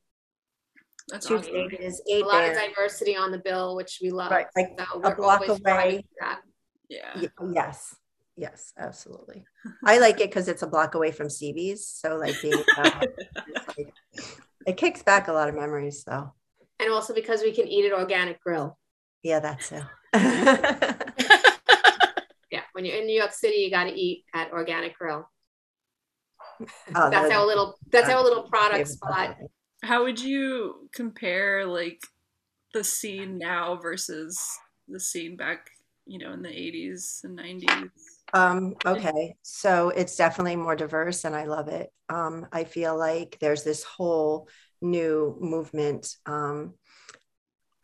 That's 1.09 1.27
Two 1.27 1.39
awesome. 1.39 1.55
It 1.55 1.81
is 1.81 2.03
eight 2.11 2.23
a 2.23 2.27
lot 2.27 2.41
bands. 2.43 2.59
of 2.59 2.65
diversity 2.65 3.17
on 3.17 3.33
the 3.33 3.39
bill, 3.39 3.75
which 3.77 3.99
we 4.03 4.11
love. 4.11 4.31
Right. 4.31 4.47
Like 4.57 4.79
so 4.79 5.01
a 5.03 5.15
block 5.15 5.47
away. 5.49 6.05
Yeah. 6.89 7.23
Yes. 7.53 7.97
Yes, 8.37 8.73
absolutely. 8.79 9.45
I 9.85 9.99
like 9.99 10.21
it 10.21 10.31
because 10.31 10.49
it's 10.49 10.63
a 10.63 10.67
block 10.67 10.95
away 10.95 11.13
from 11.13 11.27
CB's. 11.27 11.87
So 11.87 12.17
like 12.17 12.41
being, 12.41 12.55
uh, 12.79 13.01
it 14.67 14.77
kicks 14.79 15.03
back 15.03 15.29
a 15.29 15.33
lot 15.33 15.51
of 15.51 15.55
memories 15.55 16.05
though. 16.05 16.33
And 16.79 16.91
also 16.91 17.13
because 17.13 17.43
we 17.43 17.53
can 17.53 17.69
eat 17.69 17.85
at 17.85 17.93
organic 17.93 18.41
grill. 18.41 18.79
Yeah, 19.23 19.41
that's 19.41 19.71
it. 19.73 19.83
yeah. 22.51 22.63
When 22.73 22.87
you're 22.87 22.97
in 22.97 23.07
New 23.07 23.19
York 23.19 23.33
City, 23.33 23.59
you 23.59 23.71
got 23.71 23.85
to 23.85 23.93
eat 23.93 24.25
at 24.35 24.53
organic 24.53 24.97
grill. 24.97 25.29
Oh, 26.95 27.11
that's 27.11 27.33
our 27.33 27.47
little 27.47 27.79
that's 27.91 28.09
our 28.09 28.23
little 28.23 28.45
product 28.45 28.89
spot. 28.89 29.37
How 29.83 30.05
would 30.05 30.21
you 30.21 30.89
compare 30.93 31.67
like 31.67 32.01
the 32.75 32.85
scene 32.85 33.39
now 33.39 33.77
versus 33.77 34.39
the 34.89 35.01
scene 35.01 35.37
back, 35.37 35.71
you 36.07 36.19
know, 36.19 36.33
in 36.33 36.43
the 36.43 36.51
80s 36.51 37.21
and 37.25 37.37
90s? 37.37 37.91
Um, 38.33 38.75
okay. 38.87 39.35
So 39.43 39.89
it's 39.91 40.17
definitely 40.17 40.57
more 40.57 40.77
diverse 40.77 41.25
and 41.25 41.35
I 41.35 41.45
love 41.45 41.69
it. 41.69 41.91
Um, 42.09 42.47
I 42.53 42.65
feel 42.65 42.97
like 42.97 43.39
there's 43.41 43.65
this 43.65 43.83
whole 43.83 44.49
new 44.81 45.37
movement 45.41 46.15
um, 46.27 46.75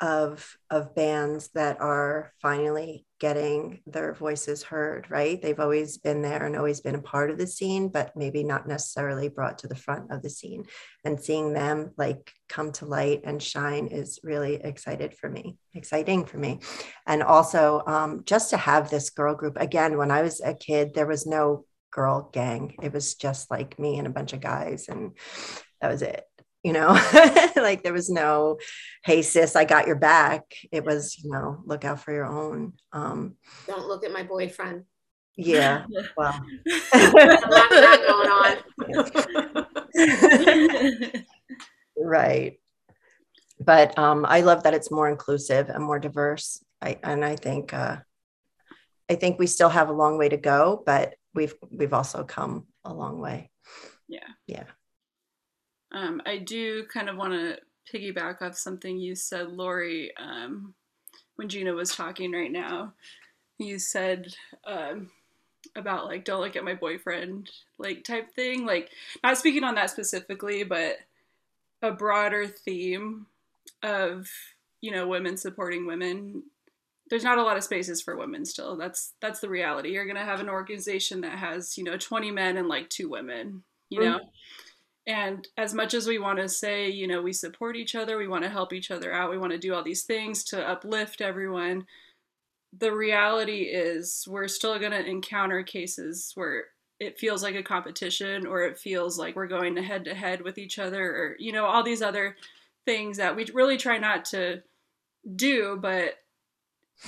of 0.00 0.56
of 0.70 0.94
bands 0.94 1.48
that 1.54 1.80
are 1.80 2.32
finally 2.42 3.06
getting 3.18 3.80
their 3.86 4.12
voices 4.12 4.62
heard 4.62 5.06
right? 5.10 5.40
They've 5.40 5.58
always 5.58 5.96
been 5.96 6.20
there 6.20 6.44
and 6.44 6.54
always 6.54 6.80
been 6.80 6.94
a 6.94 7.02
part 7.02 7.30
of 7.30 7.38
the 7.38 7.46
scene 7.46 7.88
but 7.88 8.14
maybe 8.14 8.44
not 8.44 8.68
necessarily 8.68 9.28
brought 9.28 9.58
to 9.60 9.68
the 9.68 9.74
front 9.74 10.12
of 10.12 10.22
the 10.22 10.28
scene. 10.28 10.64
And 11.04 11.18
seeing 11.18 11.52
them 11.54 11.92
like 11.96 12.30
come 12.48 12.72
to 12.72 12.84
light 12.84 13.22
and 13.24 13.42
shine 13.42 13.86
is 13.86 14.20
really 14.22 14.56
excited 14.56 15.14
for 15.14 15.30
me 15.30 15.56
exciting 15.74 16.24
for 16.26 16.38
me. 16.38 16.60
And 17.06 17.22
also 17.22 17.82
um, 17.86 18.22
just 18.24 18.50
to 18.50 18.56
have 18.56 18.90
this 18.90 19.10
girl 19.10 19.34
group 19.34 19.56
again 19.58 19.96
when 19.96 20.10
i 20.10 20.22
was 20.22 20.40
a 20.40 20.54
kid 20.54 20.94
there 20.94 21.06
was 21.06 21.26
no 21.26 21.64
girl 21.96 22.28
gang. 22.32 22.74
It 22.82 22.92
was 22.92 23.14
just 23.14 23.50
like 23.50 23.78
me 23.78 23.98
and 23.98 24.06
a 24.06 24.10
bunch 24.10 24.34
of 24.34 24.40
guys 24.40 24.88
and 24.88 25.16
that 25.80 25.90
was 25.90 26.02
it 26.02 26.24
you 26.66 26.72
know 26.72 26.88
like 27.56 27.84
there 27.84 27.92
was 27.92 28.10
no 28.10 28.58
hey 29.04 29.22
sis 29.22 29.54
i 29.54 29.64
got 29.64 29.86
your 29.86 29.94
back. 29.94 30.42
It 30.72 30.84
was 30.84 31.16
you 31.22 31.30
know 31.30 31.62
look 31.64 31.84
out 31.84 32.00
for 32.00 32.12
your 32.12 32.26
own 32.26 32.72
um 32.92 33.36
don't 33.68 33.86
look 33.86 34.04
at 34.04 34.10
my 34.10 34.24
boyfriend. 34.24 34.82
Yeah 35.36 35.86
well. 36.16 36.44
Going 36.92 38.30
on. 38.40 38.56
Right. 41.98 42.60
But 43.60 43.96
um 43.96 44.26
i 44.28 44.40
love 44.40 44.64
that 44.64 44.74
it's 44.74 44.90
more 44.90 45.08
inclusive 45.08 45.68
and 45.68 45.84
more 45.84 46.00
diverse. 46.00 46.64
I 46.82 46.98
and 47.04 47.24
i 47.24 47.36
think 47.36 47.72
uh 47.72 47.98
i 49.08 49.14
think 49.14 49.38
we 49.38 49.46
still 49.46 49.70
have 49.70 49.88
a 49.88 49.98
long 50.02 50.18
way 50.18 50.28
to 50.28 50.36
go 50.36 50.82
but 50.84 51.14
we've 51.32 51.54
we've 51.70 51.94
also 51.94 52.24
come 52.24 52.66
a 52.84 52.92
long 52.92 53.20
way. 53.20 53.52
Yeah. 54.08 54.28
Yeah 54.48 54.64
um, 55.96 56.20
I 56.26 56.38
do 56.38 56.84
kind 56.92 57.08
of 57.08 57.16
want 57.16 57.32
to 57.32 57.58
piggyback 57.92 58.42
off 58.42 58.56
something 58.56 58.98
you 58.98 59.14
said, 59.14 59.52
Lori, 59.52 60.12
um, 60.18 60.74
when 61.36 61.48
Gina 61.48 61.72
was 61.72 61.94
talking 61.94 62.32
right 62.32 62.52
now. 62.52 62.92
You 63.58 63.78
said 63.78 64.34
um, 64.66 65.10
about 65.74 66.04
like 66.04 66.24
don't 66.24 66.42
look 66.42 66.56
at 66.56 66.64
my 66.64 66.74
boyfriend 66.74 67.50
like 67.78 68.04
type 68.04 68.34
thing 68.34 68.66
like 68.66 68.90
not 69.24 69.38
speaking 69.38 69.64
on 69.64 69.74
that 69.74 69.90
specifically 69.90 70.62
but 70.62 70.98
a 71.82 71.90
broader 71.90 72.46
theme 72.46 73.26
of 73.82 74.28
you 74.80 74.90
know 74.90 75.08
women 75.08 75.36
supporting 75.36 75.86
women 75.86 76.42
there's 77.08 77.24
not 77.24 77.38
a 77.38 77.42
lot 77.42 77.56
of 77.56 77.64
spaces 77.64 78.00
for 78.02 78.16
women 78.16 78.44
still 78.44 78.76
that's 78.76 79.14
that's 79.20 79.40
the 79.40 79.48
reality 79.48 79.90
you're 79.90 80.04
going 80.04 80.16
to 80.16 80.22
have 80.22 80.40
an 80.40 80.48
organization 80.48 81.22
that 81.22 81.38
has 81.38 81.76
you 81.76 81.84
know 81.84 81.96
20 81.96 82.30
men 82.30 82.56
and 82.56 82.68
like 82.68 82.88
two 82.88 83.08
women 83.08 83.62
you 83.88 84.00
know 84.00 84.18
mm-hmm. 84.18 84.28
And 85.06 85.46
as 85.56 85.72
much 85.72 85.94
as 85.94 86.06
we 86.06 86.18
want 86.18 86.38
to 86.38 86.48
say 86.48 86.88
you 86.88 87.06
know 87.06 87.22
we 87.22 87.32
support 87.32 87.76
each 87.76 87.94
other 87.94 88.16
we 88.16 88.28
want 88.28 88.42
to 88.42 88.50
help 88.50 88.72
each 88.72 88.90
other 88.90 89.12
out 89.12 89.30
we 89.30 89.38
want 89.38 89.52
to 89.52 89.58
do 89.58 89.74
all 89.74 89.82
these 89.82 90.02
things 90.02 90.44
to 90.44 90.68
uplift 90.68 91.20
everyone 91.20 91.86
the 92.78 92.92
reality 92.92 93.62
is 93.62 94.26
we're 94.28 94.48
still 94.48 94.78
going 94.78 94.92
to 94.92 95.06
encounter 95.06 95.62
cases 95.62 96.32
where 96.34 96.64
it 96.98 97.18
feels 97.18 97.42
like 97.42 97.54
a 97.54 97.62
competition 97.62 98.46
or 98.46 98.62
it 98.62 98.78
feels 98.78 99.18
like 99.18 99.36
we're 99.36 99.46
going 99.46 99.76
head 99.76 100.04
to 100.04 100.14
head 100.14 100.42
with 100.42 100.58
each 100.58 100.78
other 100.78 101.04
or 101.04 101.36
you 101.38 101.52
know 101.52 101.66
all 101.66 101.82
these 101.82 102.02
other 102.02 102.36
things 102.84 103.16
that 103.16 103.36
we 103.36 103.46
really 103.52 103.76
try 103.76 103.98
not 103.98 104.24
to 104.24 104.62
do 105.34 105.78
but 105.80 106.16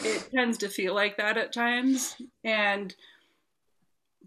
it 0.04 0.30
tends 0.34 0.58
to 0.58 0.68
feel 0.68 0.94
like 0.94 1.16
that 1.16 1.36
at 1.36 1.52
times. 1.52 2.16
And 2.44 2.94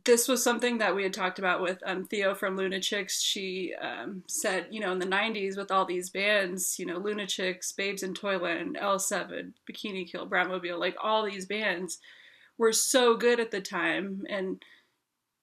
this 0.05 0.27
was 0.27 0.43
something 0.43 0.77
that 0.79 0.95
we 0.95 1.03
had 1.03 1.13
talked 1.13 1.39
about 1.39 1.61
with 1.61 1.81
um, 1.85 2.05
Theo 2.05 2.33
from 2.33 2.57
Lunachicks. 2.57 3.21
She 3.21 3.73
um, 3.79 4.23
said, 4.27 4.67
you 4.71 4.79
know, 4.79 4.91
in 4.91 4.99
the 4.99 5.05
90s 5.05 5.57
with 5.57 5.71
all 5.71 5.85
these 5.85 6.09
bands, 6.09 6.79
you 6.79 6.85
know, 6.85 6.99
Lunachicks, 6.99 7.75
Babes 7.75 8.03
in 8.03 8.13
Toyland, 8.13 8.77
L7, 8.81 9.53
Bikini 9.69 10.09
Kill, 10.09 10.27
Bratmobile, 10.27 10.79
like 10.79 10.95
all 11.01 11.25
these 11.25 11.45
bands 11.45 11.99
were 12.57 12.73
so 12.73 13.15
good 13.15 13.39
at 13.39 13.51
the 13.51 13.61
time. 13.61 14.25
And 14.29 14.63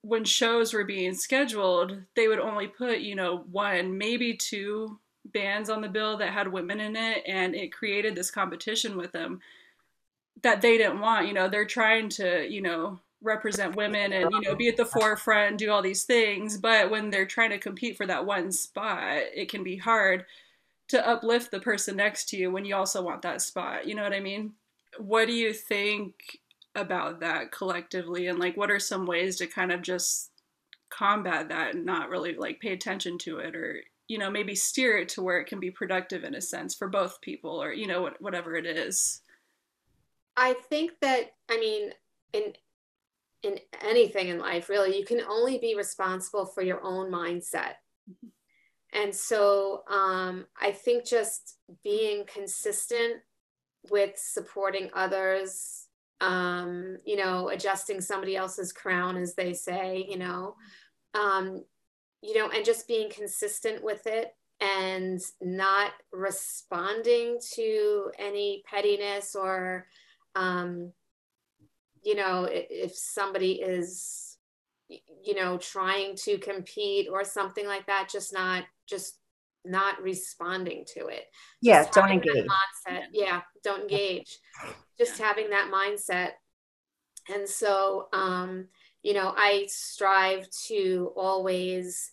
when 0.03 0.25
shows 0.25 0.73
were 0.73 0.85
being 0.85 1.15
scheduled, 1.15 2.03
they 2.17 2.29
would 2.29 2.41
only 2.41 2.67
put, 2.67 3.01
you 3.01 3.15
know, 3.15 3.45
one, 3.51 3.99
maybe 3.99 4.37
two 4.37 4.99
bands 5.25 5.71
on 5.71 5.83
the 5.83 5.89
bill 5.89 6.17
that 6.19 6.33
had 6.33 6.53
women 6.53 6.81
in 6.81 6.97
it. 6.97 7.23
And 7.27 7.55
it 7.55 7.73
created 7.73 8.15
this 8.15 8.31
competition 8.31 8.97
with 8.97 9.13
them 9.13 9.41
that 10.43 10.63
they 10.63 10.79
didn't 10.79 11.01
want. 11.01 11.29
You 11.29 11.35
know, 11.35 11.49
they're 11.49 11.65
trying 11.65 12.09
to, 12.11 12.49
you 12.49 12.63
know, 12.63 13.01
represent 13.23 13.77
women 13.77 14.13
and 14.13 14.31
you 14.31 14.41
know 14.43 14.55
be 14.55 14.69
at 14.69 14.77
the 14.77 14.85
forefront 14.85 15.59
do 15.59 15.71
all 15.71 15.83
these 15.83 16.05
things. 16.05 16.59
But 16.59 16.91
when 16.91 17.11
they're 17.11 17.27
trying 17.27 17.51
to 17.51 17.59
compete 17.59 17.97
for 17.97 18.07
that 18.07 18.27
one 18.27 18.53
spot 18.53 19.23
it 19.35 19.49
can 19.49 19.65
be 19.65 19.77
hard 19.77 20.25
to 20.89 21.07
uplift 21.07 21.51
the 21.51 21.61
person 21.61 21.97
next 21.97 22.29
to 22.31 22.37
you 22.37 22.51
when 22.51 22.65
you 22.65 22.75
also 22.75 23.03
want 23.03 23.23
that 23.23 23.43
spot. 23.43 23.87
You 23.87 23.95
know 23.95 24.03
what 24.03 24.15
i 24.15 24.21
mean? 24.21 24.53
What 24.99 25.27
do 25.27 25.33
you 25.33 25.53
think 25.53 26.15
about 26.75 27.21
that 27.21 27.53
collectively? 27.53 28.27
And 28.27 28.39
like 28.39 28.57
what 28.57 28.71
are 28.71 28.79
some 28.79 29.07
ways 29.07 29.37
to 29.37 29.47
kind 29.47 29.73
of 29.73 29.83
just 29.83 30.31
combat 30.91 31.49
that 31.51 31.75
and 31.75 31.85
not 31.85 32.09
really 32.09 32.35
like 32.35 32.61
pay 32.61 32.73
attention 32.73 33.19
to 33.19 33.39
it 33.39 33.55
or 33.55 33.83
you 34.09 34.17
know 34.17 34.31
maybe 34.31 34.55
steer 34.55 34.97
it 34.97 35.09
to 35.11 35.23
where 35.23 35.39
it 35.39 35.47
can 35.47 35.61
be 35.61 35.71
productive 35.71 36.25
in 36.25 36.35
a 36.35 36.41
sense 36.41 36.75
for 36.75 36.89
both 36.89 37.21
people 37.21 37.63
or 37.63 37.73
you 37.73 37.87
know 37.87 38.11
whatever 38.21 38.55
it 38.57 38.65
is? 38.65 39.21
I 40.37 40.55
think 40.55 40.93
that 41.01 41.35
i 41.51 41.59
mean 41.59 41.91
in 42.33 42.55
in 43.43 43.59
anything 43.83 44.29
in 44.29 44.39
life, 44.39 44.69
really, 44.69 44.99
you 44.99 45.05
can 45.05 45.21
only 45.23 45.59
be 45.59 45.75
responsible 45.75 46.47
for 46.47 46.63
your 46.63 46.83
own 46.83 47.11
mindset. 47.11 47.75
Mm-hmm. 48.11 48.29
And 48.93 49.15
so 49.15 49.83
um, 49.89 50.47
I 50.61 50.71
think 50.73 51.07
just 51.07 51.59
being 51.85 52.25
consistent 52.27 53.21
with 53.91 54.13
supporting 54.17 54.91
others, 54.95 55.87
um, 56.21 56.97
you 57.05 57.17
know, 57.17 57.49
adjusting 57.49 58.01
somebody 58.01 58.35
else's 58.35 58.73
crown, 58.73 59.17
as 59.17 59.35
they 59.35 59.53
say, 59.53 60.07
you 60.09 60.19
know, 60.19 60.57
um, 61.15 61.65
you 62.23 62.37
know, 62.37 62.49
and 62.49 62.65
just 62.65 62.89
being 62.89 63.11
consistent 63.11 63.85
with 63.85 64.07
it 64.07 64.35
and 64.61 65.21
not 65.41 65.93
responding 66.13 67.39
to 67.55 68.11
any 68.19 68.63
pettiness 68.69 69.37
or 69.37 69.87
um, 70.35 70.93
you 72.05 72.15
know 72.15 72.49
if 72.51 72.95
somebody 72.95 73.53
is 73.53 74.37
you 74.89 75.35
know 75.35 75.59
trying 75.59 76.15
to 76.17 76.39
compete 76.39 77.09
or 77.11 77.25
something 77.25 77.67
like 77.67 77.87
that 77.87 78.09
just 78.11 78.33
not 78.33 78.65
just 78.89 79.19
not 79.65 80.01
responding 80.01 80.85
to 80.95 81.09
it. 81.09 81.25
Yeah 81.61 81.83
just 81.83 81.93
don't 81.93 82.11
engage. 82.11 82.47
mindset. 82.47 83.03
yeah 83.13 83.43
don't 83.63 83.83
engage. 83.83 84.39
Just 84.99 85.21
having 85.21 85.51
that 85.51 85.71
mindset. 85.73 86.31
And 87.33 87.49
so 87.49 88.09
um 88.13 88.69
you 89.03 89.15
know 89.15 89.33
i 89.37 89.67
strive 89.69 90.49
to 90.67 91.13
always 91.17 92.13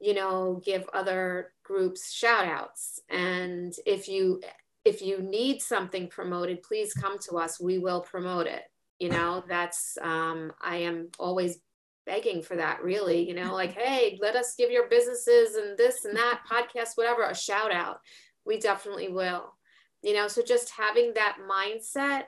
you 0.00 0.14
know 0.14 0.60
give 0.64 0.88
other 0.94 1.52
groups 1.62 2.12
shout 2.12 2.46
outs 2.46 3.00
and 3.10 3.74
if 3.86 4.08
you 4.08 4.40
if 4.84 5.02
you 5.02 5.20
need 5.20 5.60
something 5.60 6.08
promoted 6.08 6.62
please 6.62 6.92
come 6.94 7.18
to 7.20 7.36
us. 7.36 7.60
We 7.60 7.78
will 7.78 8.00
promote 8.00 8.46
it 8.46 8.62
you 9.02 9.08
know 9.08 9.42
that's 9.48 9.98
um, 10.00 10.52
i 10.62 10.76
am 10.76 11.08
always 11.18 11.58
begging 12.06 12.40
for 12.40 12.56
that 12.56 12.82
really 12.82 13.26
you 13.26 13.34
know 13.34 13.52
like 13.52 13.72
hey 13.72 14.16
let 14.22 14.36
us 14.36 14.54
give 14.56 14.70
your 14.70 14.88
businesses 14.88 15.56
and 15.56 15.76
this 15.76 16.04
and 16.04 16.16
that 16.16 16.40
podcast 16.50 16.96
whatever 16.96 17.24
a 17.24 17.34
shout 17.34 17.72
out 17.72 18.00
we 18.46 18.58
definitely 18.58 19.08
will 19.08 19.54
you 20.02 20.14
know 20.14 20.28
so 20.28 20.40
just 20.40 20.70
having 20.70 21.12
that 21.14 21.38
mindset 21.50 22.24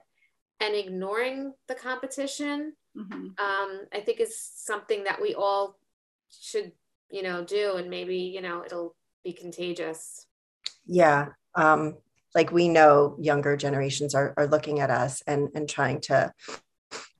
and 0.61 0.75
ignoring 0.75 1.53
the 1.69 1.75
competition 1.75 2.73
mm-hmm. 2.97 3.27
um, 3.39 3.81
i 3.93 4.01
think 4.05 4.21
is 4.21 4.37
something 4.37 5.05
that 5.05 5.21
we 5.23 5.35
all 5.35 5.79
should 6.31 6.73
you 7.11 7.23
know 7.23 7.45
do 7.45 7.75
and 7.77 7.89
maybe 7.89 8.17
you 8.17 8.41
know 8.41 8.65
it'll 8.65 8.97
be 9.23 9.33
contagious 9.33 10.27
yeah 10.87 11.27
um, 11.57 11.97
like 12.35 12.51
we 12.51 12.69
know 12.69 13.17
younger 13.21 13.57
generations 13.57 14.15
are, 14.15 14.35
are 14.37 14.47
looking 14.47 14.81
at 14.81 14.91
us 14.91 15.23
and 15.27 15.49
and 15.55 15.69
trying 15.69 16.01
to 16.03 16.33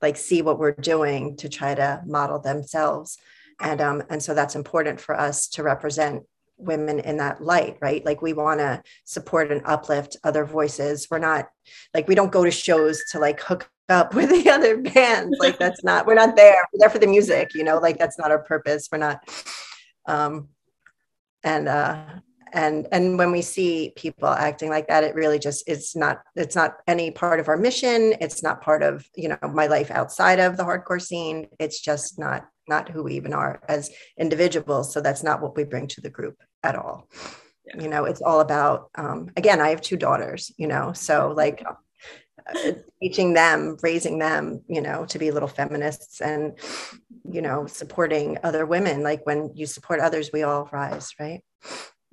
like 0.01 0.17
see 0.17 0.41
what 0.41 0.59
we're 0.59 0.71
doing 0.71 1.35
to 1.37 1.49
try 1.49 1.73
to 1.73 2.01
model 2.05 2.39
themselves. 2.39 3.17
And 3.59 3.81
um 3.81 4.03
and 4.09 4.21
so 4.21 4.33
that's 4.33 4.55
important 4.55 4.99
for 4.99 5.19
us 5.19 5.47
to 5.49 5.63
represent 5.63 6.23
women 6.57 6.99
in 6.99 7.17
that 7.17 7.41
light 7.41 7.77
right? 7.81 8.05
Like 8.05 8.21
we 8.21 8.33
want 8.33 8.59
to 8.59 8.81
support 9.03 9.51
and 9.51 9.61
uplift 9.65 10.17
other 10.23 10.45
voices. 10.45 11.07
We're 11.09 11.19
not 11.19 11.47
like 11.93 12.07
we 12.07 12.15
don't 12.15 12.31
go 12.31 12.43
to 12.43 12.51
shows 12.51 13.01
to 13.11 13.19
like 13.19 13.41
hook 13.41 13.69
up 13.87 14.13
with 14.15 14.29
the 14.29 14.49
other 14.49 14.77
bands 14.77 15.37
like 15.39 15.59
that's 15.59 15.83
not 15.83 16.05
we're 16.05 16.15
not 16.15 16.35
there. 16.35 16.57
We're 16.73 16.79
there 16.79 16.89
for 16.89 16.99
the 16.99 17.07
music 17.07 17.53
you 17.55 17.63
know? 17.63 17.77
Like 17.77 17.97
that's 17.97 18.19
not 18.19 18.31
our 18.31 18.39
purpose. 18.39 18.89
We're 18.91 18.97
not 18.99 19.19
um 20.05 20.49
and 21.43 21.67
uh 21.67 22.05
and 22.55 22.87
and 22.91 23.17
when 23.19 23.31
we 23.31 23.41
see 23.41 23.91
people 23.95 24.29
acting 24.29 24.69
like 24.69 24.87
that 24.87 25.03
it 25.03 25.13
really 25.13 25.37
just 25.37 25.63
it's 25.67 25.95
not 25.95 26.21
it's 26.35 26.55
not 26.55 26.77
any 26.87 27.11
part 27.11 27.39
of 27.39 27.49
our 27.49 27.57
mission. 27.57 28.15
It's 28.21 28.41
not 28.41 28.61
part 28.61 28.81
of 28.81 29.05
you 29.15 29.29
know 29.29 29.37
my 29.53 29.67
life 29.67 29.91
outside 29.91 30.39
of 30.39 30.57
the 30.57 30.63
hardcore 30.63 31.01
scene. 31.01 31.47
It's 31.59 31.79
just 31.81 32.17
not 32.17 32.47
not 32.67 32.89
who 32.89 33.03
we 33.03 33.15
even 33.15 33.33
are 33.33 33.61
as 33.67 33.91
individuals. 34.17 34.91
So 34.93 35.01
that's 35.01 35.21
not 35.21 35.41
what 35.41 35.55
we 35.55 35.65
bring 35.65 35.87
to 35.89 36.01
the 36.01 36.09
group 36.09 36.37
at 36.63 36.75
all. 36.75 37.07
Yeah. 37.67 37.81
you 37.81 37.89
know 37.89 38.05
it's 38.05 38.21
all 38.21 38.41
about 38.41 38.91
um, 38.95 39.31
again 39.35 39.59
i 39.59 39.69
have 39.69 39.81
two 39.81 39.97
daughters 39.97 40.51
you 40.55 40.67
know 40.67 40.93
so 40.93 41.33
like 41.35 41.65
uh, 41.65 42.73
teaching 43.01 43.33
them 43.33 43.75
raising 43.81 44.19
them 44.19 44.61
you 44.67 44.81
know 44.81 45.03
to 45.05 45.17
be 45.17 45.31
little 45.31 45.47
feminists 45.47 46.21
and 46.21 46.59
you 47.23 47.41
know 47.41 47.65
supporting 47.65 48.37
other 48.43 48.65
women. 48.65 49.01
Like 49.01 49.25
when 49.25 49.51
you 49.55 49.65
support 49.65 49.99
others 49.99 50.29
we 50.31 50.43
all 50.43 50.69
rise 50.71 51.09
right 51.19 51.41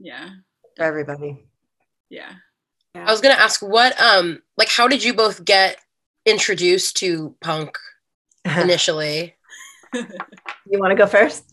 yeah. 0.03 0.31
For 0.77 0.83
everybody. 0.83 1.47
Yeah. 2.11 2.33
I 2.95 3.11
was 3.11 3.21
gonna 3.21 3.35
ask 3.35 3.63
what 3.63 3.99
um 4.01 4.43
like 4.59 4.69
how 4.69 4.87
did 4.87 5.03
you 5.03 5.15
both 5.15 5.45
get 5.45 5.79
introduced 6.27 6.97
to 6.99 7.35
punk 7.41 7.79
initially? 8.45 9.35
you 9.95 10.79
want 10.79 10.91
to 10.91 10.97
go 10.97 11.07
first? 11.07 11.45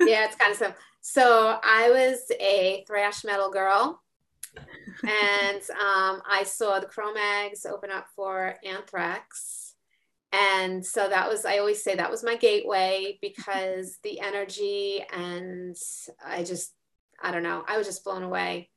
yeah, 0.00 0.26
it's 0.26 0.36
kind 0.36 0.52
of 0.52 0.58
so. 0.58 0.74
So 1.02 1.58
I 1.62 1.90
was 1.90 2.30
a 2.40 2.84
thrash 2.86 3.24
metal 3.24 3.50
girl, 3.50 4.02
and 5.02 5.62
um, 5.70 6.22
I 6.28 6.44
saw 6.44 6.78
the 6.78 6.86
Cro-Mags 6.86 7.64
open 7.64 7.90
up 7.90 8.06
for 8.14 8.54
Anthrax, 8.64 9.74
and 10.32 10.84
so 10.84 11.08
that 11.08 11.28
was 11.28 11.44
I 11.44 11.58
always 11.58 11.82
say 11.82 11.94
that 11.96 12.10
was 12.10 12.22
my 12.22 12.36
gateway 12.36 13.18
because 13.20 13.98
the 14.02 14.20
energy 14.20 15.04
and 15.12 15.76
I 16.24 16.44
just 16.44 16.74
I 17.20 17.30
don't 17.30 17.42
know. 17.42 17.64
I 17.68 17.78
was 17.78 17.86
just 17.86 18.04
blown 18.04 18.22
away. 18.22 18.70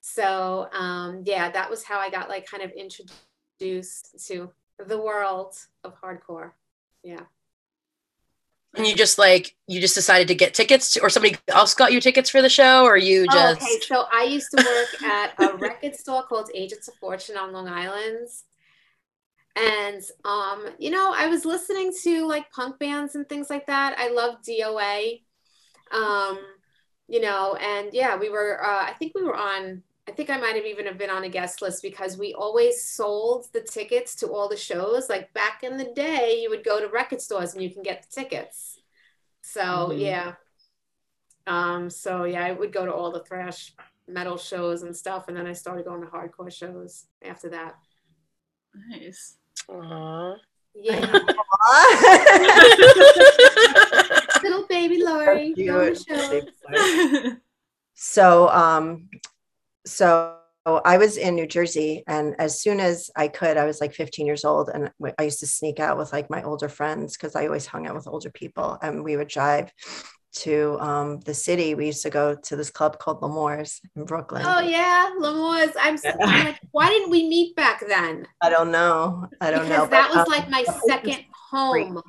So 0.00 0.68
um, 0.72 1.22
yeah, 1.24 1.50
that 1.50 1.70
was 1.70 1.84
how 1.84 1.98
I 1.98 2.10
got 2.10 2.28
like 2.28 2.46
kind 2.46 2.62
of 2.62 2.70
introduced 2.72 4.26
to 4.28 4.50
the 4.86 4.98
world 4.98 5.54
of 5.84 6.00
hardcore. 6.00 6.52
Yeah. 7.02 7.20
And 8.74 8.86
you 8.86 8.94
just 8.94 9.18
like 9.18 9.54
you 9.66 9.80
just 9.80 9.94
decided 9.94 10.28
to 10.28 10.34
get 10.34 10.54
tickets, 10.54 10.94
to, 10.94 11.02
or 11.02 11.10
somebody 11.10 11.36
else 11.48 11.74
got 11.74 11.92
you 11.92 12.00
tickets 12.00 12.30
for 12.30 12.40
the 12.40 12.48
show, 12.48 12.84
or 12.84 12.96
you 12.96 13.26
just? 13.26 13.60
Oh, 13.60 13.66
okay, 13.66 13.80
so 13.82 14.06
I 14.10 14.24
used 14.24 14.48
to 14.56 14.64
work 14.64 15.02
at 15.02 15.34
a 15.38 15.56
record 15.58 15.94
store 15.94 16.22
called 16.22 16.48
Agents 16.54 16.88
of 16.88 16.94
Fortune 16.94 17.36
on 17.36 17.52
Long 17.52 17.68
Island, 17.68 18.28
and 19.56 20.02
um, 20.24 20.70
you 20.78 20.90
know, 20.90 21.12
I 21.14 21.26
was 21.26 21.44
listening 21.44 21.92
to 22.04 22.26
like 22.26 22.50
punk 22.50 22.78
bands 22.78 23.14
and 23.14 23.28
things 23.28 23.50
like 23.50 23.66
that. 23.66 23.94
I 23.98 24.08
love 24.08 24.36
DOA, 24.42 25.20
um, 25.92 26.38
you 27.12 27.20
know, 27.20 27.54
and 27.60 27.90
yeah, 27.92 28.16
we 28.16 28.28
were. 28.28 28.64
Uh, 28.64 28.86
I 28.86 28.94
think 28.98 29.12
we 29.14 29.22
were 29.22 29.36
on 29.36 29.82
I 30.08 30.10
think 30.10 30.30
I 30.30 30.36
might 30.36 30.56
have 30.56 30.66
even 30.66 30.86
have 30.86 30.98
been 30.98 31.10
on 31.10 31.22
a 31.22 31.28
guest 31.28 31.62
list 31.62 31.80
because 31.80 32.18
we 32.18 32.34
always 32.34 32.82
sold 32.82 33.46
the 33.52 33.60
tickets 33.60 34.16
to 34.16 34.28
all 34.28 34.48
the 34.48 34.56
shows. 34.56 35.08
Like 35.08 35.32
back 35.32 35.62
in 35.62 35.76
the 35.76 35.92
day, 35.94 36.40
you 36.42 36.50
would 36.50 36.64
go 36.64 36.80
to 36.80 36.88
record 36.88 37.20
stores 37.20 37.54
and 37.54 37.62
you 37.62 37.70
can 37.70 37.84
get 37.84 38.02
the 38.02 38.20
tickets. 38.20 38.80
So 39.42 39.62
mm-hmm. 39.62 40.00
yeah. 40.00 40.32
Um, 41.46 41.88
so 41.88 42.24
yeah, 42.24 42.44
I 42.44 42.52
would 42.52 42.72
go 42.72 42.84
to 42.84 42.92
all 42.92 43.12
the 43.12 43.22
thrash 43.22 43.72
metal 44.08 44.36
shows 44.36 44.82
and 44.82 44.96
stuff, 44.96 45.28
and 45.28 45.36
then 45.36 45.46
I 45.46 45.52
started 45.52 45.84
going 45.84 46.00
to 46.00 46.08
hardcore 46.08 46.52
shows 46.52 47.06
after 47.24 47.48
that. 47.50 47.76
Nice. 48.90 49.36
Aww. 49.68 50.36
Yeah. 50.74 51.00
Little 54.42 54.66
baby 54.68 55.02
Lori. 55.02 55.54
So 57.94 58.48
um 58.48 59.08
so 59.86 60.36
I 60.64 60.96
was 60.96 61.16
in 61.16 61.34
New 61.34 61.46
Jersey, 61.46 62.04
and 62.06 62.36
as 62.38 62.62
soon 62.62 62.78
as 62.78 63.10
I 63.16 63.26
could, 63.26 63.56
I 63.56 63.64
was 63.64 63.80
like 63.80 63.92
15 63.92 64.26
years 64.26 64.44
old, 64.44 64.70
and 64.72 64.92
I 65.18 65.22
used 65.24 65.40
to 65.40 65.46
sneak 65.46 65.80
out 65.80 65.98
with 65.98 66.12
like 66.12 66.30
my 66.30 66.42
older 66.44 66.68
friends 66.68 67.16
because 67.16 67.34
I 67.34 67.46
always 67.46 67.66
hung 67.66 67.88
out 67.88 67.96
with 67.96 68.06
older 68.06 68.30
people, 68.30 68.78
and 68.80 69.02
we 69.02 69.16
would 69.16 69.26
drive 69.26 69.72
to 70.34 70.78
um, 70.80 71.20
the 71.20 71.34
city. 71.34 71.74
We 71.74 71.86
used 71.86 72.02
to 72.02 72.10
go 72.10 72.34
to 72.34 72.56
this 72.56 72.70
club 72.70 72.98
called 72.98 73.22
L'Amour's 73.22 73.80
in 73.96 74.04
Brooklyn. 74.04 74.42
Oh 74.46 74.60
yeah, 74.60 75.10
L'Amour's. 75.18 75.74
I'm, 75.78 75.96
so, 75.96 76.10
I'm 76.20 76.46
like, 76.46 76.60
why 76.70 76.88
didn't 76.88 77.10
we 77.10 77.28
meet 77.28 77.56
back 77.56 77.82
then? 77.86 78.26
I 78.40 78.48
don't 78.48 78.70
know. 78.70 79.26
I 79.40 79.50
don't 79.50 79.64
because 79.64 79.78
know. 79.78 79.86
That 79.86 80.10
but, 80.12 80.16
was 80.16 80.26
um, 80.26 80.32
like 80.32 80.48
my 80.48 80.64
second 80.86 81.24
home. 81.50 82.00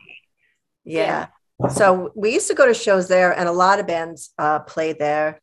Yeah. 0.84 1.02
yeah. 1.04 1.28
So 1.70 2.12
we 2.16 2.34
used 2.34 2.48
to 2.50 2.56
go 2.56 2.66
to 2.66 2.74
shows 2.74 3.08
there, 3.08 3.38
and 3.38 3.48
a 3.48 3.52
lot 3.52 3.80
of 3.80 3.88
bands 3.88 4.34
uh, 4.38 4.60
played 4.60 5.00
there 5.00 5.42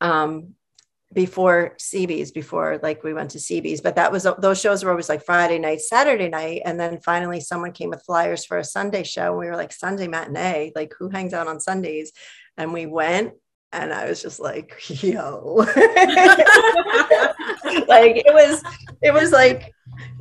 um, 0.00 0.54
before 1.12 1.76
CB's, 1.78 2.30
before 2.30 2.78
like 2.82 3.02
we 3.04 3.14
went 3.14 3.30
to 3.32 3.38
CB's, 3.38 3.80
but 3.80 3.96
that 3.96 4.12
was 4.12 4.26
those 4.38 4.60
shows 4.60 4.84
were 4.84 4.90
always 4.90 5.08
like 5.08 5.24
Friday 5.24 5.58
night, 5.58 5.80
Saturday 5.80 6.28
night, 6.28 6.62
and 6.64 6.78
then 6.78 7.00
finally 7.00 7.40
someone 7.40 7.72
came 7.72 7.90
with 7.90 8.04
flyers 8.04 8.44
for 8.44 8.58
a 8.58 8.64
Sunday 8.64 9.02
show. 9.02 9.36
We 9.36 9.46
were 9.46 9.56
like 9.56 9.72
Sunday 9.72 10.08
matinee, 10.08 10.72
like 10.74 10.94
who 10.98 11.08
hangs 11.08 11.32
out 11.32 11.48
on 11.48 11.60
Sundays? 11.60 12.12
And 12.56 12.72
we 12.72 12.86
went, 12.86 13.34
and 13.72 13.92
I 13.92 14.08
was 14.08 14.22
just 14.22 14.40
like, 14.40 14.76
yo, 15.02 15.54
like 17.86 18.16
it 18.16 18.34
was, 18.34 18.62
it 19.02 19.12
was 19.12 19.32
like 19.32 19.74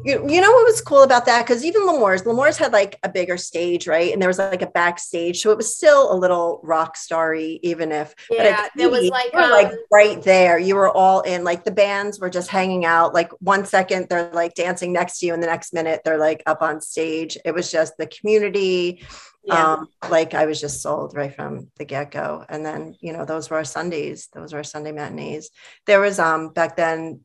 you, 0.05 0.29
you 0.29 0.39
know 0.39 0.51
what 0.51 0.65
was 0.65 0.81
cool 0.81 1.03
about 1.03 1.25
that? 1.25 1.45
Because 1.45 1.65
even 1.65 1.85
L'Amour's, 1.85 2.25
L'Amour's 2.25 2.57
had 2.57 2.71
like 2.71 2.97
a 3.03 3.09
bigger 3.09 3.37
stage, 3.37 3.85
right? 3.85 4.13
And 4.13 4.21
there 4.21 4.29
was 4.29 4.39
like 4.39 4.61
a 4.61 4.67
backstage, 4.67 5.41
so 5.41 5.51
it 5.51 5.57
was 5.57 5.75
still 5.75 6.11
a 6.11 6.15
little 6.15 6.61
rock 6.63 6.95
starry, 6.95 7.59
even 7.63 7.91
if 7.91 8.15
yeah, 8.29 8.67
there 8.75 8.89
was 8.89 9.09
like 9.09 9.33
um, 9.33 9.51
like 9.51 9.71
right 9.91 10.21
there. 10.21 10.57
You 10.57 10.75
were 10.75 10.89
all 10.89 11.21
in. 11.21 11.43
Like 11.43 11.65
the 11.65 11.71
bands 11.71 12.19
were 12.19 12.29
just 12.29 12.49
hanging 12.49 12.85
out. 12.85 13.13
Like 13.13 13.31
one 13.41 13.65
second 13.65 14.07
they're 14.09 14.31
like 14.31 14.53
dancing 14.53 14.93
next 14.93 15.19
to 15.19 15.25
you, 15.25 15.33
and 15.33 15.43
the 15.43 15.47
next 15.47 15.73
minute 15.73 16.01
they're 16.05 16.17
like 16.17 16.43
up 16.45 16.61
on 16.61 16.79
stage. 16.79 17.37
It 17.43 17.53
was 17.53 17.69
just 17.69 17.97
the 17.97 18.07
community. 18.07 19.05
Yeah. 19.43 19.73
Um, 19.73 19.87
like 20.09 20.33
I 20.33 20.45
was 20.45 20.59
just 20.59 20.81
sold 20.81 21.15
right 21.15 21.33
from 21.33 21.71
the 21.77 21.85
get 21.85 22.11
go. 22.11 22.45
And 22.47 22.65
then 22.65 22.95
you 22.99 23.13
know 23.13 23.25
those 23.25 23.49
were 23.49 23.57
our 23.57 23.63
Sundays. 23.63 24.27
Those 24.33 24.53
were 24.53 24.59
our 24.59 24.63
Sunday 24.63 24.91
matinees. 24.91 25.49
There 25.85 26.01
was 26.01 26.19
um 26.19 26.49
back 26.49 26.75
then 26.75 27.21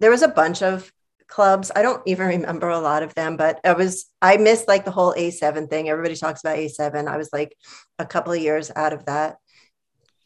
there 0.00 0.10
was 0.10 0.22
a 0.22 0.28
bunch 0.28 0.62
of 0.62 0.90
clubs. 1.28 1.70
I 1.74 1.82
don't 1.82 2.02
even 2.06 2.26
remember 2.26 2.68
a 2.68 2.78
lot 2.78 3.02
of 3.02 3.14
them, 3.14 3.36
but 3.36 3.60
I 3.64 3.72
was 3.72 4.06
I 4.22 4.36
missed 4.36 4.68
like 4.68 4.84
the 4.84 4.90
whole 4.90 5.14
A7 5.14 5.68
thing. 5.68 5.88
Everybody 5.88 6.16
talks 6.16 6.42
about 6.42 6.56
A7. 6.56 7.08
I 7.08 7.16
was 7.16 7.30
like 7.32 7.56
a 7.98 8.06
couple 8.06 8.32
of 8.32 8.40
years 8.40 8.70
out 8.74 8.92
of 8.92 9.06
that. 9.06 9.36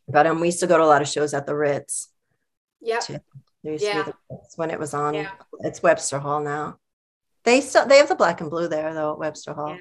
But 0.08 0.26
um, 0.26 0.40
we 0.40 0.48
used 0.48 0.60
to 0.60 0.66
go 0.66 0.76
to 0.76 0.84
a 0.84 0.86
lot 0.86 1.02
of 1.02 1.08
shows 1.08 1.34
at 1.34 1.46
the 1.46 1.54
Ritz. 1.54 2.08
Yeah. 2.80 3.00
Yeah. 3.62 4.10
when 4.56 4.70
it 4.70 4.78
was 4.78 4.94
on. 4.94 5.14
Yeah. 5.14 5.30
It's 5.60 5.82
Webster 5.82 6.18
Hall 6.18 6.40
now. 6.40 6.78
They 7.44 7.60
still 7.60 7.86
they 7.86 7.98
have 7.98 8.08
the 8.08 8.14
black 8.14 8.40
and 8.40 8.50
blue 8.50 8.68
there 8.68 8.92
though 8.94 9.12
at 9.12 9.18
Webster 9.18 9.54
Hall. 9.54 9.70
Yeah. 9.70 9.78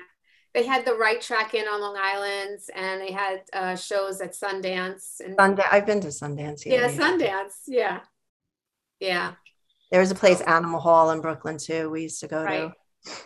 They 0.54 0.66
had 0.66 0.84
the 0.86 0.96
Right 0.96 1.22
Track 1.22 1.54
Inn 1.54 1.68
on 1.68 1.80
Long 1.80 1.96
Island, 1.98 2.60
and 2.76 3.00
they 3.00 3.12
had 3.12 3.42
uh, 3.54 3.76
shows 3.76 4.20
at 4.20 4.34
Sundance. 4.34 5.20
And 5.24 5.38
Sundance. 5.38 5.68
I've 5.72 5.86
been 5.86 6.02
to 6.02 6.08
Sundance. 6.08 6.66
Yeah, 6.66 6.88
yeah, 6.88 6.90
Sundance. 6.90 7.54
Yeah, 7.68 8.00
yeah. 9.00 9.34
There 9.92 10.00
was 10.00 10.12
a 10.12 10.16
place, 10.16 10.42
Animal 10.42 10.80
Hall 10.80 11.12
in 11.12 11.22
Brooklyn 11.22 11.58
too. 11.58 11.90
We 11.90 12.04
used 12.04 12.20
to 12.22 12.28
go 12.28 12.44
right. 12.44 12.72
to. 13.06 13.22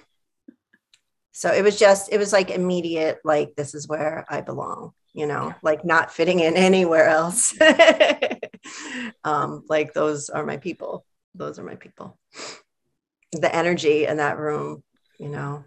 So 1.33 1.51
it 1.51 1.63
was 1.63 1.77
just, 1.77 2.13
it 2.13 2.19
was 2.19 2.31
like 2.31 2.51
immediate, 2.51 3.19
like 3.25 3.55
this 3.55 3.73
is 3.73 3.87
where 3.87 4.23
I 4.29 4.41
belong, 4.41 4.93
you 5.13 5.25
know, 5.25 5.47
yeah. 5.47 5.53
like 5.63 5.83
not 5.83 6.11
fitting 6.11 6.39
in 6.39 6.55
anywhere 6.55 7.07
else. 7.07 7.59
um, 9.23 9.63
like 9.67 9.93
those 9.93 10.29
are 10.29 10.45
my 10.45 10.57
people. 10.57 11.05
Those 11.35 11.57
are 11.57 11.63
my 11.63 11.75
people. 11.75 12.17
The 13.31 13.53
energy 13.53 14.05
in 14.05 14.17
that 14.17 14.37
room, 14.37 14.83
you 15.19 15.29
know. 15.29 15.65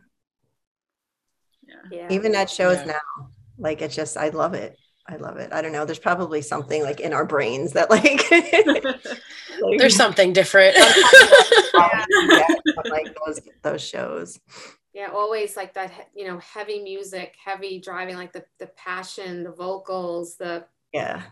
Yeah. 1.90 2.08
Even 2.10 2.34
at 2.34 2.50
shows 2.50 2.78
yeah. 2.78 2.92
now, 2.92 3.28
like 3.58 3.82
it's 3.82 3.94
just, 3.94 4.16
I 4.16 4.30
love 4.30 4.54
it. 4.54 4.78
I 5.08 5.16
love 5.16 5.36
it. 5.36 5.52
I 5.52 5.62
don't 5.62 5.72
know. 5.72 5.84
There's 5.84 5.98
probably 6.00 6.42
something 6.42 6.82
like 6.82 6.98
in 7.00 7.12
our 7.12 7.24
brains 7.24 7.72
that 7.74 7.90
like, 7.90 8.28
like 9.60 9.78
there's 9.78 9.94
something 9.94 10.32
different. 10.32 10.76
like 12.90 13.16
those 13.24 13.40
those 13.62 13.82
shows. 13.82 14.40
Yeah, 14.92 15.10
always 15.12 15.56
like 15.56 15.74
that. 15.74 15.92
You 16.14 16.26
know, 16.26 16.38
heavy 16.38 16.82
music, 16.82 17.36
heavy 17.42 17.78
driving, 17.78 18.16
like 18.16 18.32
the 18.32 18.44
the 18.58 18.66
passion, 18.66 19.44
the 19.44 19.52
vocals, 19.52 20.36
the 20.36 20.64
yeah, 20.92 21.22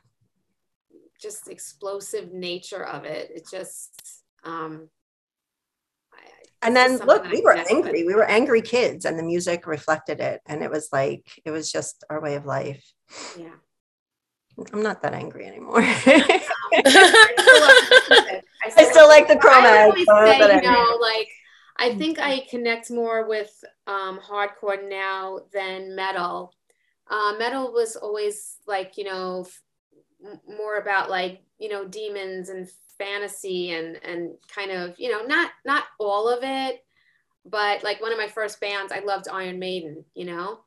just 1.21 1.49
explosive 1.49 2.33
nature 2.33 2.85
of 2.85 3.05
it. 3.05 3.33
It 3.35 3.49
just 3.51 4.23
um 4.45 4.89
and 6.65 6.75
then 6.75 6.99
look 6.99 7.25
we 7.31 7.43
were 7.43 7.57
angry. 7.71 8.05
We 8.05 8.15
were 8.15 8.25
angry 8.25 8.63
kids 8.63 9.05
and 9.05 9.19
the 9.19 9.23
music 9.23 9.67
reflected 9.67 10.21
it 10.21 10.41
and 10.47 10.63
it 10.63 10.71
was 10.71 10.89
like 10.93 11.27
it 11.45 11.51
was 11.51 11.71
just 11.71 12.05
our 12.11 12.21
way 12.21 12.35
of 12.35 12.47
life. 12.47 12.85
Yeah. 13.39 13.55
I'm 14.73 14.83
not 14.83 15.03
that 15.03 15.15
angry 15.15 15.47
anymore. 15.47 15.83
I 18.77 18.89
still 18.91 19.09
like 19.09 19.29
the. 19.29 19.39
I 19.43 19.93
you 20.55 20.63
know, 20.63 20.99
like 21.01 21.29
I 21.77 21.95
think 21.97 22.19
I 22.19 22.47
connect 22.49 22.91
more 22.91 23.29
with 23.29 23.53
um, 23.87 24.21
hardcore 24.21 24.89
now 24.89 25.41
than 25.53 25.95
metal. 25.97 26.55
Uh, 27.11 27.35
metal 27.39 27.73
was 27.73 27.97
always 27.97 28.57
like 28.67 28.97
you 28.97 29.05
know 29.05 29.47
f- 29.47 30.39
more 30.49 30.79
about 30.79 31.11
like 31.11 31.43
you 31.59 31.69
know 31.69 31.85
demons 31.85 32.49
and 32.49 32.69
fantasy 32.99 33.73
and 33.73 33.97
and 34.05 34.35
kind 34.55 34.71
of 34.71 34.95
you 34.99 35.11
know 35.11 35.25
not 35.25 35.51
not 35.65 35.85
all 35.99 36.29
of 36.29 36.41
it, 36.43 36.85
but 37.45 37.85
like 37.85 38.01
one 38.01 38.13
of 38.13 38.19
my 38.19 38.29
first 38.29 38.61
bands 38.61 38.93
I 38.93 39.01
loved 39.01 39.29
Iron 39.29 39.59
Maiden. 39.59 40.05
You 40.15 40.27
know, 40.27 40.61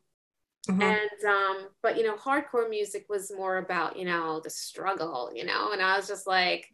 Mm-hmm. 0.68 0.82
And 0.82 1.26
um, 1.26 1.68
but 1.82 1.98
you 1.98 2.04
know, 2.04 2.16
hardcore 2.16 2.70
music 2.70 3.06
was 3.10 3.32
more 3.36 3.58
about, 3.58 3.98
you 3.98 4.06
know, 4.06 4.42
the 4.44 4.50
struggle, 4.50 5.32
you 5.34 5.46
know, 5.46 5.72
and 5.72 5.82
I 5.82 5.96
was 5.96 6.08
just 6.08 6.28
like, 6.28 6.68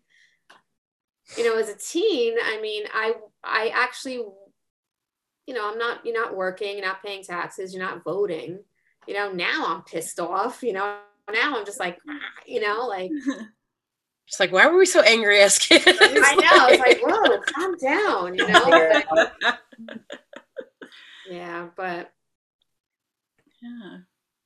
you 1.38 1.44
know, 1.44 1.60
as 1.60 1.70
a 1.70 1.76
teen, 1.78 2.36
I 2.44 2.60
mean, 2.60 2.86
I 2.92 3.14
I 3.44 3.68
actually, 3.68 4.16
you 5.46 5.54
know, 5.54 5.70
I'm 5.70 5.78
not 5.78 6.06
you're 6.06 6.20
not 6.20 6.36
working, 6.36 6.78
you're 6.78 6.86
not 6.86 7.04
paying 7.04 7.24
taxes, 7.24 7.74
you're 7.74 7.84
not 7.84 8.04
voting. 8.04 8.60
You 9.08 9.14
know, 9.14 9.32
now 9.32 9.66
I'm 9.68 9.84
pissed 9.84 10.20
off, 10.20 10.64
you 10.64 10.74
know. 10.74 10.98
Now 11.32 11.58
I'm 11.58 11.66
just 11.66 11.80
like, 11.80 12.00
you 12.46 12.62
know, 12.62 12.88
like 12.88 13.12
just 14.28 14.40
like, 14.40 14.52
why 14.52 14.68
were 14.68 14.78
we 14.78 14.86
so 14.86 15.02
angry 15.02 15.42
as 15.42 15.60
kids? 15.60 15.84
I 15.88 16.36
know. 16.36 16.68
It's 16.70 16.80
like, 16.80 17.02
whoa, 17.04 17.40
calm 17.54 17.78
down, 17.78 18.36
you 18.36 18.48
know. 18.48 19.28
yeah, 21.30 21.68
but 21.76 22.12
yeah. 23.62 23.98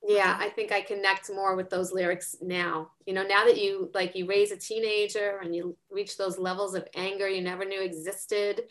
Yeah, 0.07 0.37
I 0.39 0.49
think 0.49 0.71
I 0.71 0.81
connect 0.81 1.29
more 1.29 1.55
with 1.55 1.69
those 1.69 1.91
lyrics 1.91 2.37
now. 2.41 2.91
You 3.05 3.13
know, 3.13 3.23
now 3.23 3.43
that 3.43 3.57
you 3.57 3.91
like 3.93 4.15
you 4.15 4.25
raise 4.25 4.51
a 4.51 4.57
teenager 4.57 5.39
and 5.43 5.53
you 5.53 5.75
reach 5.91 6.17
those 6.17 6.37
levels 6.37 6.75
of 6.75 6.87
anger 6.95 7.27
you 7.27 7.41
never 7.41 7.65
knew 7.65 7.81
existed. 7.81 8.63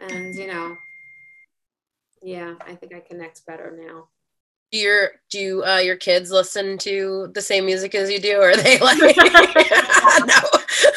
And 0.00 0.34
you 0.34 0.46
know, 0.46 0.76
yeah, 2.22 2.54
I 2.64 2.76
think 2.76 2.94
I 2.94 3.00
connect 3.00 3.44
better 3.46 3.76
now. 3.76 4.08
Do 4.74 4.80
your 4.80 5.10
do 5.30 5.62
uh, 5.64 5.78
your 5.78 5.94
kids 5.94 6.32
listen 6.32 6.78
to 6.78 7.30
the 7.32 7.40
same 7.40 7.64
music 7.64 7.94
as 7.94 8.10
you 8.10 8.18
do, 8.18 8.38
or 8.38 8.50
are 8.50 8.56
they 8.56 8.80
like 8.80 8.98
no? 10.26 10.34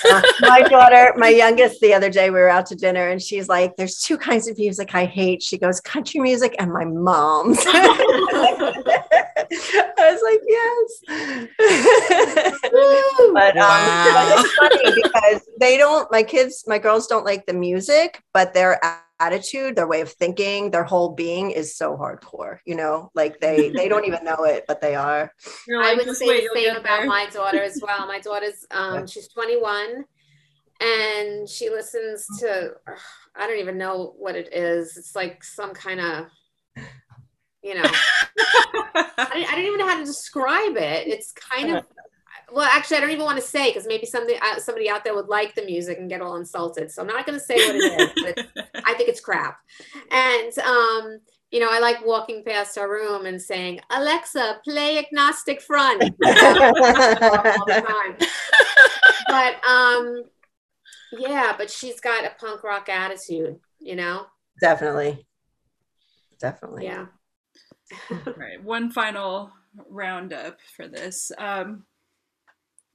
my 0.42 0.62
daughter, 0.62 1.14
my 1.16 1.30
youngest, 1.30 1.80
the 1.82 1.94
other 1.94 2.10
day 2.10 2.32
we 2.32 2.40
were 2.40 2.50
out 2.50 2.66
to 2.68 2.76
dinner 2.76 3.08
and 3.10 3.22
she's 3.22 3.48
like, 3.48 3.76
There's 3.76 4.00
two 4.00 4.18
kinds 4.18 4.48
of 4.48 4.58
music 4.58 4.96
I 4.96 5.06
hate. 5.06 5.44
She 5.44 5.60
goes, 5.60 5.80
Country 5.80 6.20
music 6.20 6.56
and 6.60 6.74
my 6.74 6.86
mom's. 6.86 7.60
I 7.68 7.84
was 10.00 10.22
like, 10.24 10.42
yes. 10.48 11.02
but, 13.34 13.58
um, 13.58 13.64
wow. 13.64 14.14
but 14.14 14.40
it's 14.40 14.56
funny 14.56 15.02
because 15.04 15.42
they 15.60 15.78
don't, 15.78 16.12
my 16.12 16.24
kids, 16.24 16.64
my 16.68 16.80
girls 16.80 17.08
don't 17.08 17.26
like 17.26 17.46
the 17.46 17.54
music, 17.54 18.22
but 18.34 18.54
their 18.54 18.84
attitude, 19.20 19.76
their 19.76 19.88
way 19.88 20.02
of 20.02 20.12
thinking, 20.12 20.72
their 20.72 20.84
whole 20.84 21.14
being 21.14 21.52
is 21.52 21.76
so 21.76 21.96
hardcore, 21.98 22.60
you 22.66 22.76
know, 22.76 23.12
like 23.16 23.40
they, 23.40 23.70
they 23.76 23.88
don't 23.88 24.06
even 24.06 24.24
know 24.24 24.44
it, 24.44 24.66
but 24.68 24.82
they 24.82 24.96
are. 24.96 25.32
Like, 25.68 25.86
I 25.86 25.94
would 25.96 26.16
say 26.16 26.42
the 26.42 26.50
same 26.54 26.76
about 26.76 27.00
there. 27.00 27.06
my 27.08 27.28
daughter 27.28 27.62
as 27.62 27.80
well. 27.82 28.08
My 28.08 28.20
daughter's, 28.24 28.66
um, 28.72 29.00
yeah. 29.00 29.06
she's 29.06 29.28
21 29.30 30.06
and 30.80 31.50
she 31.50 31.70
listens 31.70 32.26
to, 32.40 32.72
I 33.36 33.48
don't 33.48 33.60
even 33.60 33.78
know 33.78 34.14
what 34.18 34.36
it 34.36 34.54
is. 34.54 34.98
It's 34.98 35.16
like 35.16 35.44
some 35.44 35.74
kind 35.74 36.00
of 36.00 36.28
you 37.64 37.74
know 37.74 37.82
I, 39.18 39.46
I, 39.50 39.52
don't 39.56 39.66
even 39.66 39.80
know 39.80 39.88
how 39.88 40.00
to 40.00 40.06
describe 40.06 40.78
it 40.78 41.08
it's 41.08 41.34
kind 41.34 41.76
of 41.76 41.84
well 42.52 42.66
actually 42.66 42.98
i 42.98 43.00
don't 43.00 43.10
even 43.10 43.26
want 43.26 43.38
to 43.38 43.46
say 43.46 43.70
because 43.70 43.88
maybe 43.88 44.06
somebody 44.06 44.38
uh, 44.38 44.60
somebody 44.60 44.90
out 44.90 45.04
there 45.04 45.16
would 45.16 45.28
like 45.28 45.54
the 45.56 45.66
music 45.66 45.98
and 45.98 46.10
get 46.10 46.22
all 46.22 46.38
insulted 46.38 46.92
so 46.92 47.02
i'm 47.02 47.08
not 47.08 47.26
going 47.26 47.38
to 47.38 47.44
say 47.44 47.56
what 47.56 47.76
it 47.76 48.02
is 48.18 48.46
but 48.56 48.70
i 48.86 48.94
think 48.94 49.10
it's 49.10 49.20
crap 49.20 49.60
and 50.12 50.58
um 50.60 51.20
you 51.52 51.62
know, 51.62 51.70
I 51.72 51.80
like 51.80 52.06
walking 52.06 52.44
past 52.44 52.78
our 52.78 52.90
room 52.90 53.26
and 53.26 53.42
saying, 53.42 53.80
Alexa, 53.90 54.60
play 54.66 55.00
agnostic 55.00 55.62
front 55.62 56.04
all 56.04 56.10
the 57.66 57.84
time. 57.88 58.18
But 59.30 59.66
um, 59.66 60.24
yeah, 61.14 61.54
but 61.58 61.72
she's 61.72 62.02
got 62.02 62.26
a 62.26 62.32
punk 62.40 62.64
rock 62.64 62.90
attitude, 62.90 63.60
you 63.80 63.96
know? 63.96 64.26
Definitely. 64.60 65.26
Definitely. 66.40 66.86
Yeah. 66.86 67.06
all 68.12 68.34
right. 68.36 68.62
One 68.62 68.92
final 68.92 69.52
roundup 69.90 70.60
for 70.76 70.88
this. 70.88 71.32
Um, 71.38 71.84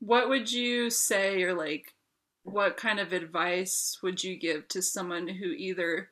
what 0.03 0.29
would 0.29 0.51
you 0.51 0.91
say, 0.91 1.45
or 1.45 1.55
like, 1.55 1.95
what 2.43 2.77
kind 2.77 2.99
of 2.99 3.13
advice 3.13 3.99
would 4.03 4.25
you 4.25 4.37
give 4.37 4.67
to 4.67 4.83
someone 4.83 5.29
who 5.29 5.47
either 5.47 6.09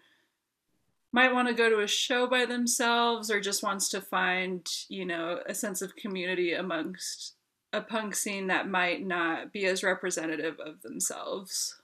might 1.12 1.32
want 1.32 1.48
to 1.48 1.54
go 1.54 1.68
to 1.68 1.80
a 1.80 1.88
show 1.88 2.28
by 2.28 2.46
themselves 2.46 3.32
or 3.32 3.40
just 3.40 3.64
wants 3.64 3.88
to 3.88 4.00
find, 4.00 4.64
you 4.88 5.04
know, 5.04 5.40
a 5.44 5.54
sense 5.54 5.82
of 5.82 5.96
community 5.96 6.52
amongst 6.52 7.34
a 7.72 7.80
punk 7.80 8.14
scene 8.14 8.46
that 8.46 8.68
might 8.68 9.04
not 9.04 9.52
be 9.52 9.66
as 9.66 9.82
representative 9.82 10.60
of 10.64 10.82
themselves? 10.82 11.80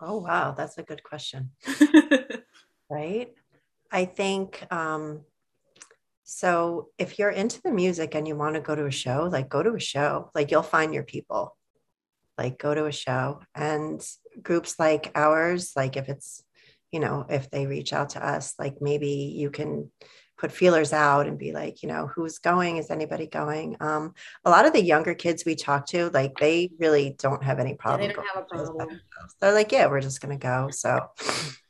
Oh, 0.00 0.18
wow. 0.18 0.50
That's 0.50 0.78
a 0.78 0.82
good 0.82 1.04
question. 1.04 1.50
right? 2.90 3.32
I 3.92 4.04
think 4.04 4.66
um, 4.72 5.20
so. 6.30 6.88
If 6.98 7.18
you're 7.18 7.30
into 7.30 7.60
the 7.62 7.72
music 7.72 8.14
and 8.14 8.26
you 8.26 8.36
want 8.36 8.54
to 8.54 8.60
go 8.60 8.74
to 8.74 8.86
a 8.86 8.90
show, 8.90 9.28
like 9.30 9.48
go 9.48 9.62
to 9.62 9.74
a 9.74 9.80
show, 9.80 10.30
like 10.34 10.50
you'll 10.50 10.62
find 10.62 10.94
your 10.94 11.04
people. 11.04 11.56
Like 12.38 12.58
go 12.58 12.74
to 12.74 12.86
a 12.86 12.92
show 12.92 13.42
and 13.54 14.02
groups 14.42 14.78
like 14.78 15.12
ours, 15.14 15.72
like 15.76 15.98
if 15.98 16.08
it's, 16.08 16.42
you 16.90 16.98
know, 16.98 17.26
if 17.28 17.50
they 17.50 17.66
reach 17.66 17.92
out 17.92 18.10
to 18.10 18.26
us, 18.26 18.54
like 18.58 18.80
maybe 18.80 19.34
you 19.36 19.50
can 19.50 19.90
put 20.38 20.50
feelers 20.50 20.94
out 20.94 21.26
and 21.26 21.38
be 21.38 21.52
like, 21.52 21.82
you 21.82 21.88
know, 21.90 22.06
who's 22.06 22.38
going? 22.38 22.78
Is 22.78 22.90
anybody 22.90 23.26
going? 23.26 23.76
Um, 23.80 24.14
a 24.42 24.48
lot 24.48 24.64
of 24.64 24.72
the 24.72 24.82
younger 24.82 25.12
kids 25.12 25.44
we 25.44 25.54
talk 25.54 25.84
to, 25.88 26.08
like 26.14 26.38
they 26.38 26.70
really 26.78 27.14
don't 27.18 27.44
have 27.44 27.58
any 27.58 27.74
problem. 27.74 28.08
Yeah, 28.08 28.08
they 28.08 28.14
don't 28.14 28.26
have 28.34 28.44
a 28.44 28.46
problem. 28.46 29.00
They're 29.42 29.52
like, 29.52 29.70
yeah, 29.70 29.88
we're 29.88 30.00
just 30.00 30.22
gonna 30.22 30.38
go. 30.38 30.70
So 30.70 31.08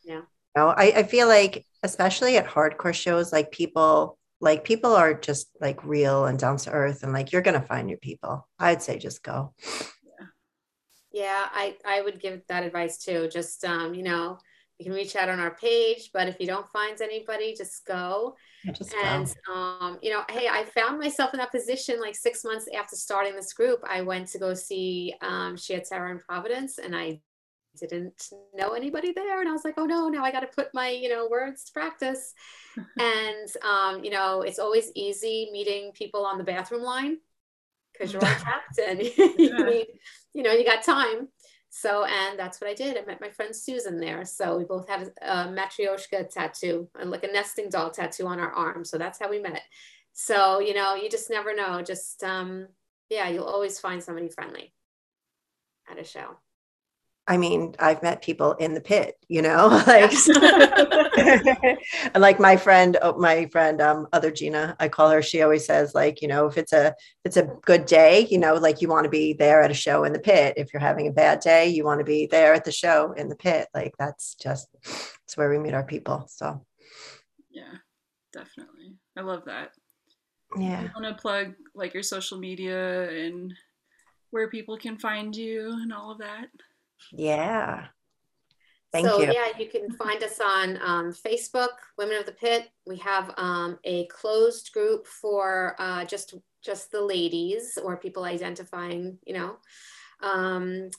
yeah. 0.04 0.14
You 0.14 0.22
know, 0.54 0.68
I, 0.68 0.92
I 0.98 1.02
feel 1.02 1.26
like 1.26 1.66
especially 1.82 2.36
at 2.36 2.46
hardcore 2.46 2.94
shows, 2.94 3.32
like 3.32 3.50
people 3.50 4.19
like 4.40 4.64
people 4.64 4.94
are 4.94 5.14
just 5.14 5.50
like 5.60 5.84
real 5.84 6.26
and 6.26 6.38
down 6.38 6.56
to 6.58 6.70
earth 6.70 7.02
and 7.02 7.12
like 7.12 7.32
you're 7.32 7.42
gonna 7.42 7.60
find 7.60 7.88
your 7.88 7.98
people. 7.98 8.48
I'd 8.58 8.82
say 8.82 8.98
just 8.98 9.22
go. 9.22 9.54
Yeah. 9.62 10.26
Yeah, 11.12 11.46
I, 11.52 11.76
I 11.84 12.02
would 12.02 12.20
give 12.20 12.40
that 12.48 12.64
advice 12.64 12.98
too. 12.98 13.28
Just 13.32 13.64
um, 13.64 13.94
you 13.94 14.02
know, 14.02 14.38
you 14.78 14.84
can 14.86 14.94
reach 14.94 15.14
out 15.14 15.28
on 15.28 15.40
our 15.40 15.54
page, 15.54 16.08
but 16.14 16.26
if 16.26 16.40
you 16.40 16.46
don't 16.46 16.66
find 16.68 16.98
anybody, 17.02 17.54
just 17.54 17.84
go. 17.84 18.34
Just 18.72 18.94
and 19.04 19.30
go. 19.46 19.52
um, 19.52 19.98
you 20.02 20.10
know, 20.10 20.22
hey, 20.30 20.48
I 20.50 20.64
found 20.64 20.98
myself 20.98 21.34
in 21.34 21.38
that 21.38 21.52
position 21.52 22.00
like 22.00 22.14
six 22.14 22.44
months 22.44 22.66
after 22.74 22.96
starting 22.96 23.36
this 23.36 23.52
group. 23.52 23.80
I 23.86 24.00
went 24.00 24.28
to 24.28 24.38
go 24.38 24.54
see 24.54 25.14
um, 25.20 25.58
Sheer 25.58 25.82
Terror 25.86 26.10
in 26.10 26.18
Providence, 26.18 26.78
and 26.78 26.96
I 26.96 27.20
didn't 27.78 28.30
know 28.54 28.70
anybody 28.70 29.12
there. 29.12 29.40
And 29.40 29.48
i 29.48 29.52
was 29.52 29.64
like 29.64 29.74
oh 29.76 29.86
no 29.86 30.08
now 30.08 30.24
i 30.24 30.32
got 30.32 30.40
to 30.40 30.46
put 30.46 30.74
my 30.74 30.88
you 30.90 31.08
know 31.08 31.28
words 31.30 31.64
to 31.64 31.72
practice. 31.72 32.34
And 32.98 33.48
um, 33.64 34.04
you 34.04 34.10
know 34.10 34.42
it's 34.42 34.60
always 34.60 34.92
easy 34.94 35.50
meeting 35.52 35.90
people 35.92 36.24
on 36.24 36.38
the 36.38 36.44
bathroom 36.44 36.82
line 36.82 37.18
because 37.92 38.12
you're 38.12 38.24
on 38.24 38.34
captain 38.36 39.00
you 39.38 39.64
need 39.64 39.86
you 40.32 40.42
know 40.42 40.52
you 40.52 40.64
got 40.64 40.82
time. 40.82 41.28
So 41.70 42.04
and 42.04 42.38
that's 42.38 42.60
what 42.60 42.70
i 42.70 42.74
did. 42.74 42.96
I 42.96 43.04
met 43.04 43.20
my 43.20 43.30
friend 43.30 43.54
susan 43.54 43.98
there. 43.98 44.24
So 44.24 44.56
we 44.56 44.64
both 44.64 44.88
had 44.88 45.12
a, 45.22 45.32
a 45.32 45.34
matryoshka 45.48 46.28
tattoo 46.28 46.88
and 46.98 47.10
like 47.10 47.24
a 47.24 47.32
nesting 47.32 47.70
doll 47.70 47.90
tattoo 47.90 48.26
on 48.26 48.40
our 48.40 48.52
arm. 48.52 48.84
So 48.84 48.98
that's 48.98 49.18
how 49.20 49.30
we 49.30 49.40
met. 49.40 49.62
So 50.12 50.60
you 50.60 50.74
know 50.74 50.94
you 50.94 51.10
just 51.10 51.30
never 51.30 51.54
know. 51.54 51.82
Just 51.82 52.22
um 52.22 52.68
yeah 53.08 53.28
you'll 53.28 53.44
always 53.44 53.80
find 53.80 54.02
somebody 54.02 54.28
friendly 54.28 54.72
at 55.90 55.98
a 55.98 56.04
show 56.04 56.36
I 57.26 57.36
mean, 57.36 57.74
I've 57.78 58.02
met 58.02 58.22
people 58.22 58.54
in 58.54 58.74
the 58.74 58.80
pit, 58.80 59.14
you 59.28 59.40
know, 59.40 59.68
like, 59.86 60.12
and 61.16 61.76
like 62.22 62.40
my 62.40 62.56
friend, 62.56 62.96
oh, 63.02 63.16
my 63.18 63.46
friend, 63.46 63.80
um, 63.80 64.08
other 64.12 64.30
Gina, 64.30 64.76
I 64.80 64.88
call 64.88 65.10
her, 65.10 65.22
she 65.22 65.42
always 65.42 65.64
says 65.64 65.94
like, 65.94 66.22
you 66.22 66.28
know, 66.28 66.46
if 66.46 66.58
it's 66.58 66.72
a, 66.72 66.88
if 66.88 66.94
it's 67.24 67.36
a 67.36 67.50
good 67.62 67.86
day, 67.86 68.26
you 68.30 68.38
know, 68.38 68.54
like 68.54 68.82
you 68.82 68.88
want 68.88 69.04
to 69.04 69.10
be 69.10 69.32
there 69.32 69.62
at 69.62 69.70
a 69.70 69.74
show 69.74 70.04
in 70.04 70.12
the 70.12 70.18
pit. 70.18 70.54
If 70.56 70.72
you're 70.72 70.80
having 70.80 71.06
a 71.06 71.12
bad 71.12 71.40
day, 71.40 71.68
you 71.68 71.84
want 71.84 72.00
to 72.00 72.04
be 72.04 72.26
there 72.26 72.52
at 72.54 72.64
the 72.64 72.72
show 72.72 73.12
in 73.12 73.28
the 73.28 73.36
pit. 73.36 73.68
Like 73.74 73.94
that's 73.98 74.34
just, 74.34 74.68
it's 74.82 75.36
where 75.36 75.50
we 75.50 75.58
meet 75.58 75.74
our 75.74 75.84
people. 75.84 76.26
So. 76.28 76.64
Yeah, 77.50 77.74
definitely. 78.32 78.96
I 79.16 79.20
love 79.20 79.44
that. 79.44 79.70
Yeah. 80.56 80.80
I 80.80 81.00
want 81.00 81.16
to 81.16 81.20
plug 81.20 81.54
like 81.74 81.94
your 81.94 82.02
social 82.02 82.38
media 82.38 83.08
and 83.08 83.54
where 84.30 84.48
people 84.48 84.76
can 84.76 84.98
find 84.98 85.34
you 85.34 85.70
and 85.70 85.92
all 85.92 86.10
of 86.10 86.18
that. 86.18 86.48
Yeah. 87.12 87.86
Thank 88.92 89.06
so, 89.06 89.20
you. 89.20 89.32
yeah, 89.32 89.56
you 89.56 89.68
can 89.68 89.90
find 89.92 90.22
us 90.24 90.40
on 90.40 90.78
um, 90.82 91.12
Facebook, 91.12 91.68
Women 91.96 92.16
of 92.16 92.26
the 92.26 92.32
Pit. 92.32 92.70
We 92.86 92.96
have 92.98 93.32
um, 93.36 93.78
a 93.84 94.06
closed 94.06 94.72
group 94.72 95.06
for 95.06 95.76
uh, 95.78 96.04
just 96.04 96.34
just 96.62 96.90
the 96.90 97.00
ladies 97.00 97.78
or 97.82 97.96
people 97.96 98.24
identifying, 98.24 99.18
you 99.24 99.34
know. 99.34 99.56
Um, 100.22 100.90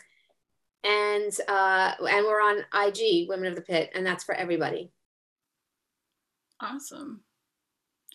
and 0.84 1.32
uh, 1.48 1.94
and 2.00 2.26
we're 2.26 2.42
on 2.42 2.64
IG, 2.74 3.28
Women 3.28 3.48
of 3.48 3.56
the 3.56 3.62
Pit, 3.62 3.92
and 3.94 4.06
that's 4.06 4.24
for 4.24 4.34
everybody. 4.36 4.92
Awesome. 6.62 7.22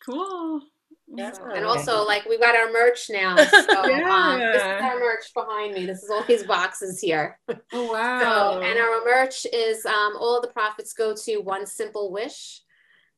Cool. 0.04 0.62
Yeah. 1.08 1.32
And 1.54 1.64
also, 1.64 2.04
like, 2.04 2.24
we've 2.26 2.40
got 2.40 2.56
our 2.56 2.70
merch 2.72 3.08
now. 3.10 3.36
So, 3.46 3.86
yeah. 3.86 4.08
um, 4.10 4.38
this 4.38 4.62
is 4.62 4.82
our 4.82 4.98
merch 4.98 5.32
behind 5.34 5.74
me. 5.74 5.86
This 5.86 6.02
is 6.02 6.10
all 6.10 6.24
these 6.24 6.42
boxes 6.42 7.00
here. 7.00 7.38
Oh, 7.72 7.92
wow. 7.92 8.20
So, 8.20 8.60
and 8.62 8.78
our 8.78 9.04
merch 9.04 9.46
is 9.52 9.84
um, 9.86 10.14
all 10.18 10.40
the 10.40 10.48
profits 10.48 10.92
go 10.92 11.14
to 11.14 11.38
One 11.38 11.66
Simple 11.66 12.12
Wish. 12.12 12.62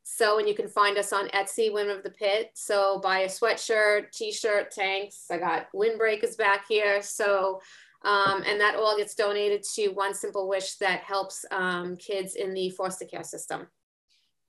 So, 0.03 0.39
and 0.39 0.49
you 0.49 0.55
can 0.55 0.69
find 0.69 0.97
us 0.97 1.13
on 1.13 1.29
Etsy, 1.29 1.73
Women 1.73 1.97
of 1.97 2.03
the 2.03 2.11
Pit. 2.11 2.51
So, 2.55 2.99
buy 3.01 3.21
a 3.21 3.29
sweatshirt, 3.29 4.11
t 4.13 4.33
shirt, 4.33 4.71
tanks. 4.71 5.27
I 5.31 5.39
got 5.39 5.69
windbreakers 5.75 6.37
back 6.37 6.67
here. 6.69 7.03
So, 7.03 7.61
um, 8.05 8.43
and 8.47 8.61
that 8.61 8.77
all 8.77 8.97
gets 8.97 9.15
donated 9.15 9.63
to 9.75 9.89
One 9.89 10.15
Simple 10.15 10.49
Wish 10.49 10.77
that 10.77 11.01
helps 11.01 11.45
um, 11.51 11.97
kids 11.97 12.37
in 12.37 12.55
the 12.55 12.71
foster 12.71 13.05
care 13.05 13.25
system. 13.25 13.67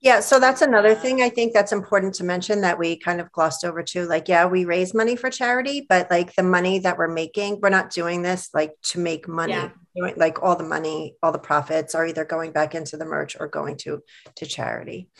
Yeah, 0.02 0.20
so 0.20 0.40
that's 0.40 0.62
another 0.62 0.94
thing 0.94 1.20
I 1.20 1.28
think 1.28 1.52
that's 1.52 1.72
important 1.72 2.14
to 2.14 2.24
mention 2.24 2.62
that 2.62 2.78
we 2.78 2.96
kind 2.96 3.20
of 3.20 3.30
glossed 3.32 3.64
over 3.64 3.82
too. 3.82 4.06
Like, 4.06 4.28
yeah, 4.28 4.46
we 4.46 4.64
raise 4.64 4.94
money 4.94 5.14
for 5.14 5.28
charity, 5.28 5.84
but 5.86 6.10
like 6.10 6.34
the 6.34 6.42
money 6.42 6.78
that 6.78 6.96
we're 6.96 7.06
making, 7.06 7.60
we're 7.60 7.68
not 7.68 7.90
doing 7.90 8.22
this 8.22 8.48
like 8.54 8.72
to 8.84 8.98
make 8.98 9.28
money. 9.28 9.52
Yeah. 9.52 9.70
Like 10.16 10.42
all 10.42 10.56
the 10.56 10.64
money, 10.64 11.16
all 11.22 11.32
the 11.32 11.38
profits 11.38 11.94
are 11.94 12.06
either 12.06 12.24
going 12.24 12.52
back 12.52 12.74
into 12.74 12.96
the 12.96 13.04
merch 13.04 13.36
or 13.38 13.46
going 13.46 13.76
to 13.78 14.02
to 14.36 14.46
charity. 14.46 15.10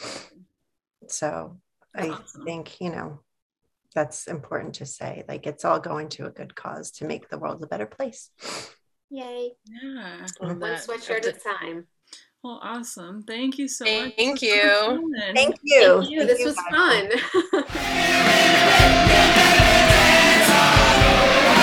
So 1.08 1.58
I 1.94 2.16
think, 2.46 2.80
you 2.80 2.90
know, 2.90 3.20
that's 3.94 4.28
important 4.28 4.76
to 4.76 4.86
say. 4.86 5.24
Like 5.28 5.46
it's 5.46 5.66
all 5.66 5.80
going 5.80 6.08
to 6.10 6.26
a 6.26 6.30
good 6.30 6.54
cause 6.54 6.90
to 6.92 7.04
make 7.04 7.28
the 7.28 7.38
world 7.38 7.62
a 7.62 7.66
better 7.66 7.86
place. 7.86 8.30
Yay. 9.10 9.52
Yeah. 9.66 10.26
One 10.38 10.60
sweatshirt 10.60 11.26
at 11.26 11.26
a 11.26 11.32
time. 11.32 11.86
Well, 12.42 12.58
awesome. 12.62 13.22
Thank 13.22 13.58
you 13.58 13.68
so 13.68 13.84
Thank 13.84 14.04
much. 14.04 14.14
Thank 14.16 14.40
you. 14.40 15.12
Thank 15.34 15.58
you. 15.62 16.00
Thank 16.00 16.10
you. 16.10 16.24
This 16.26 16.42
was 16.42 16.56
fun. 16.70 17.10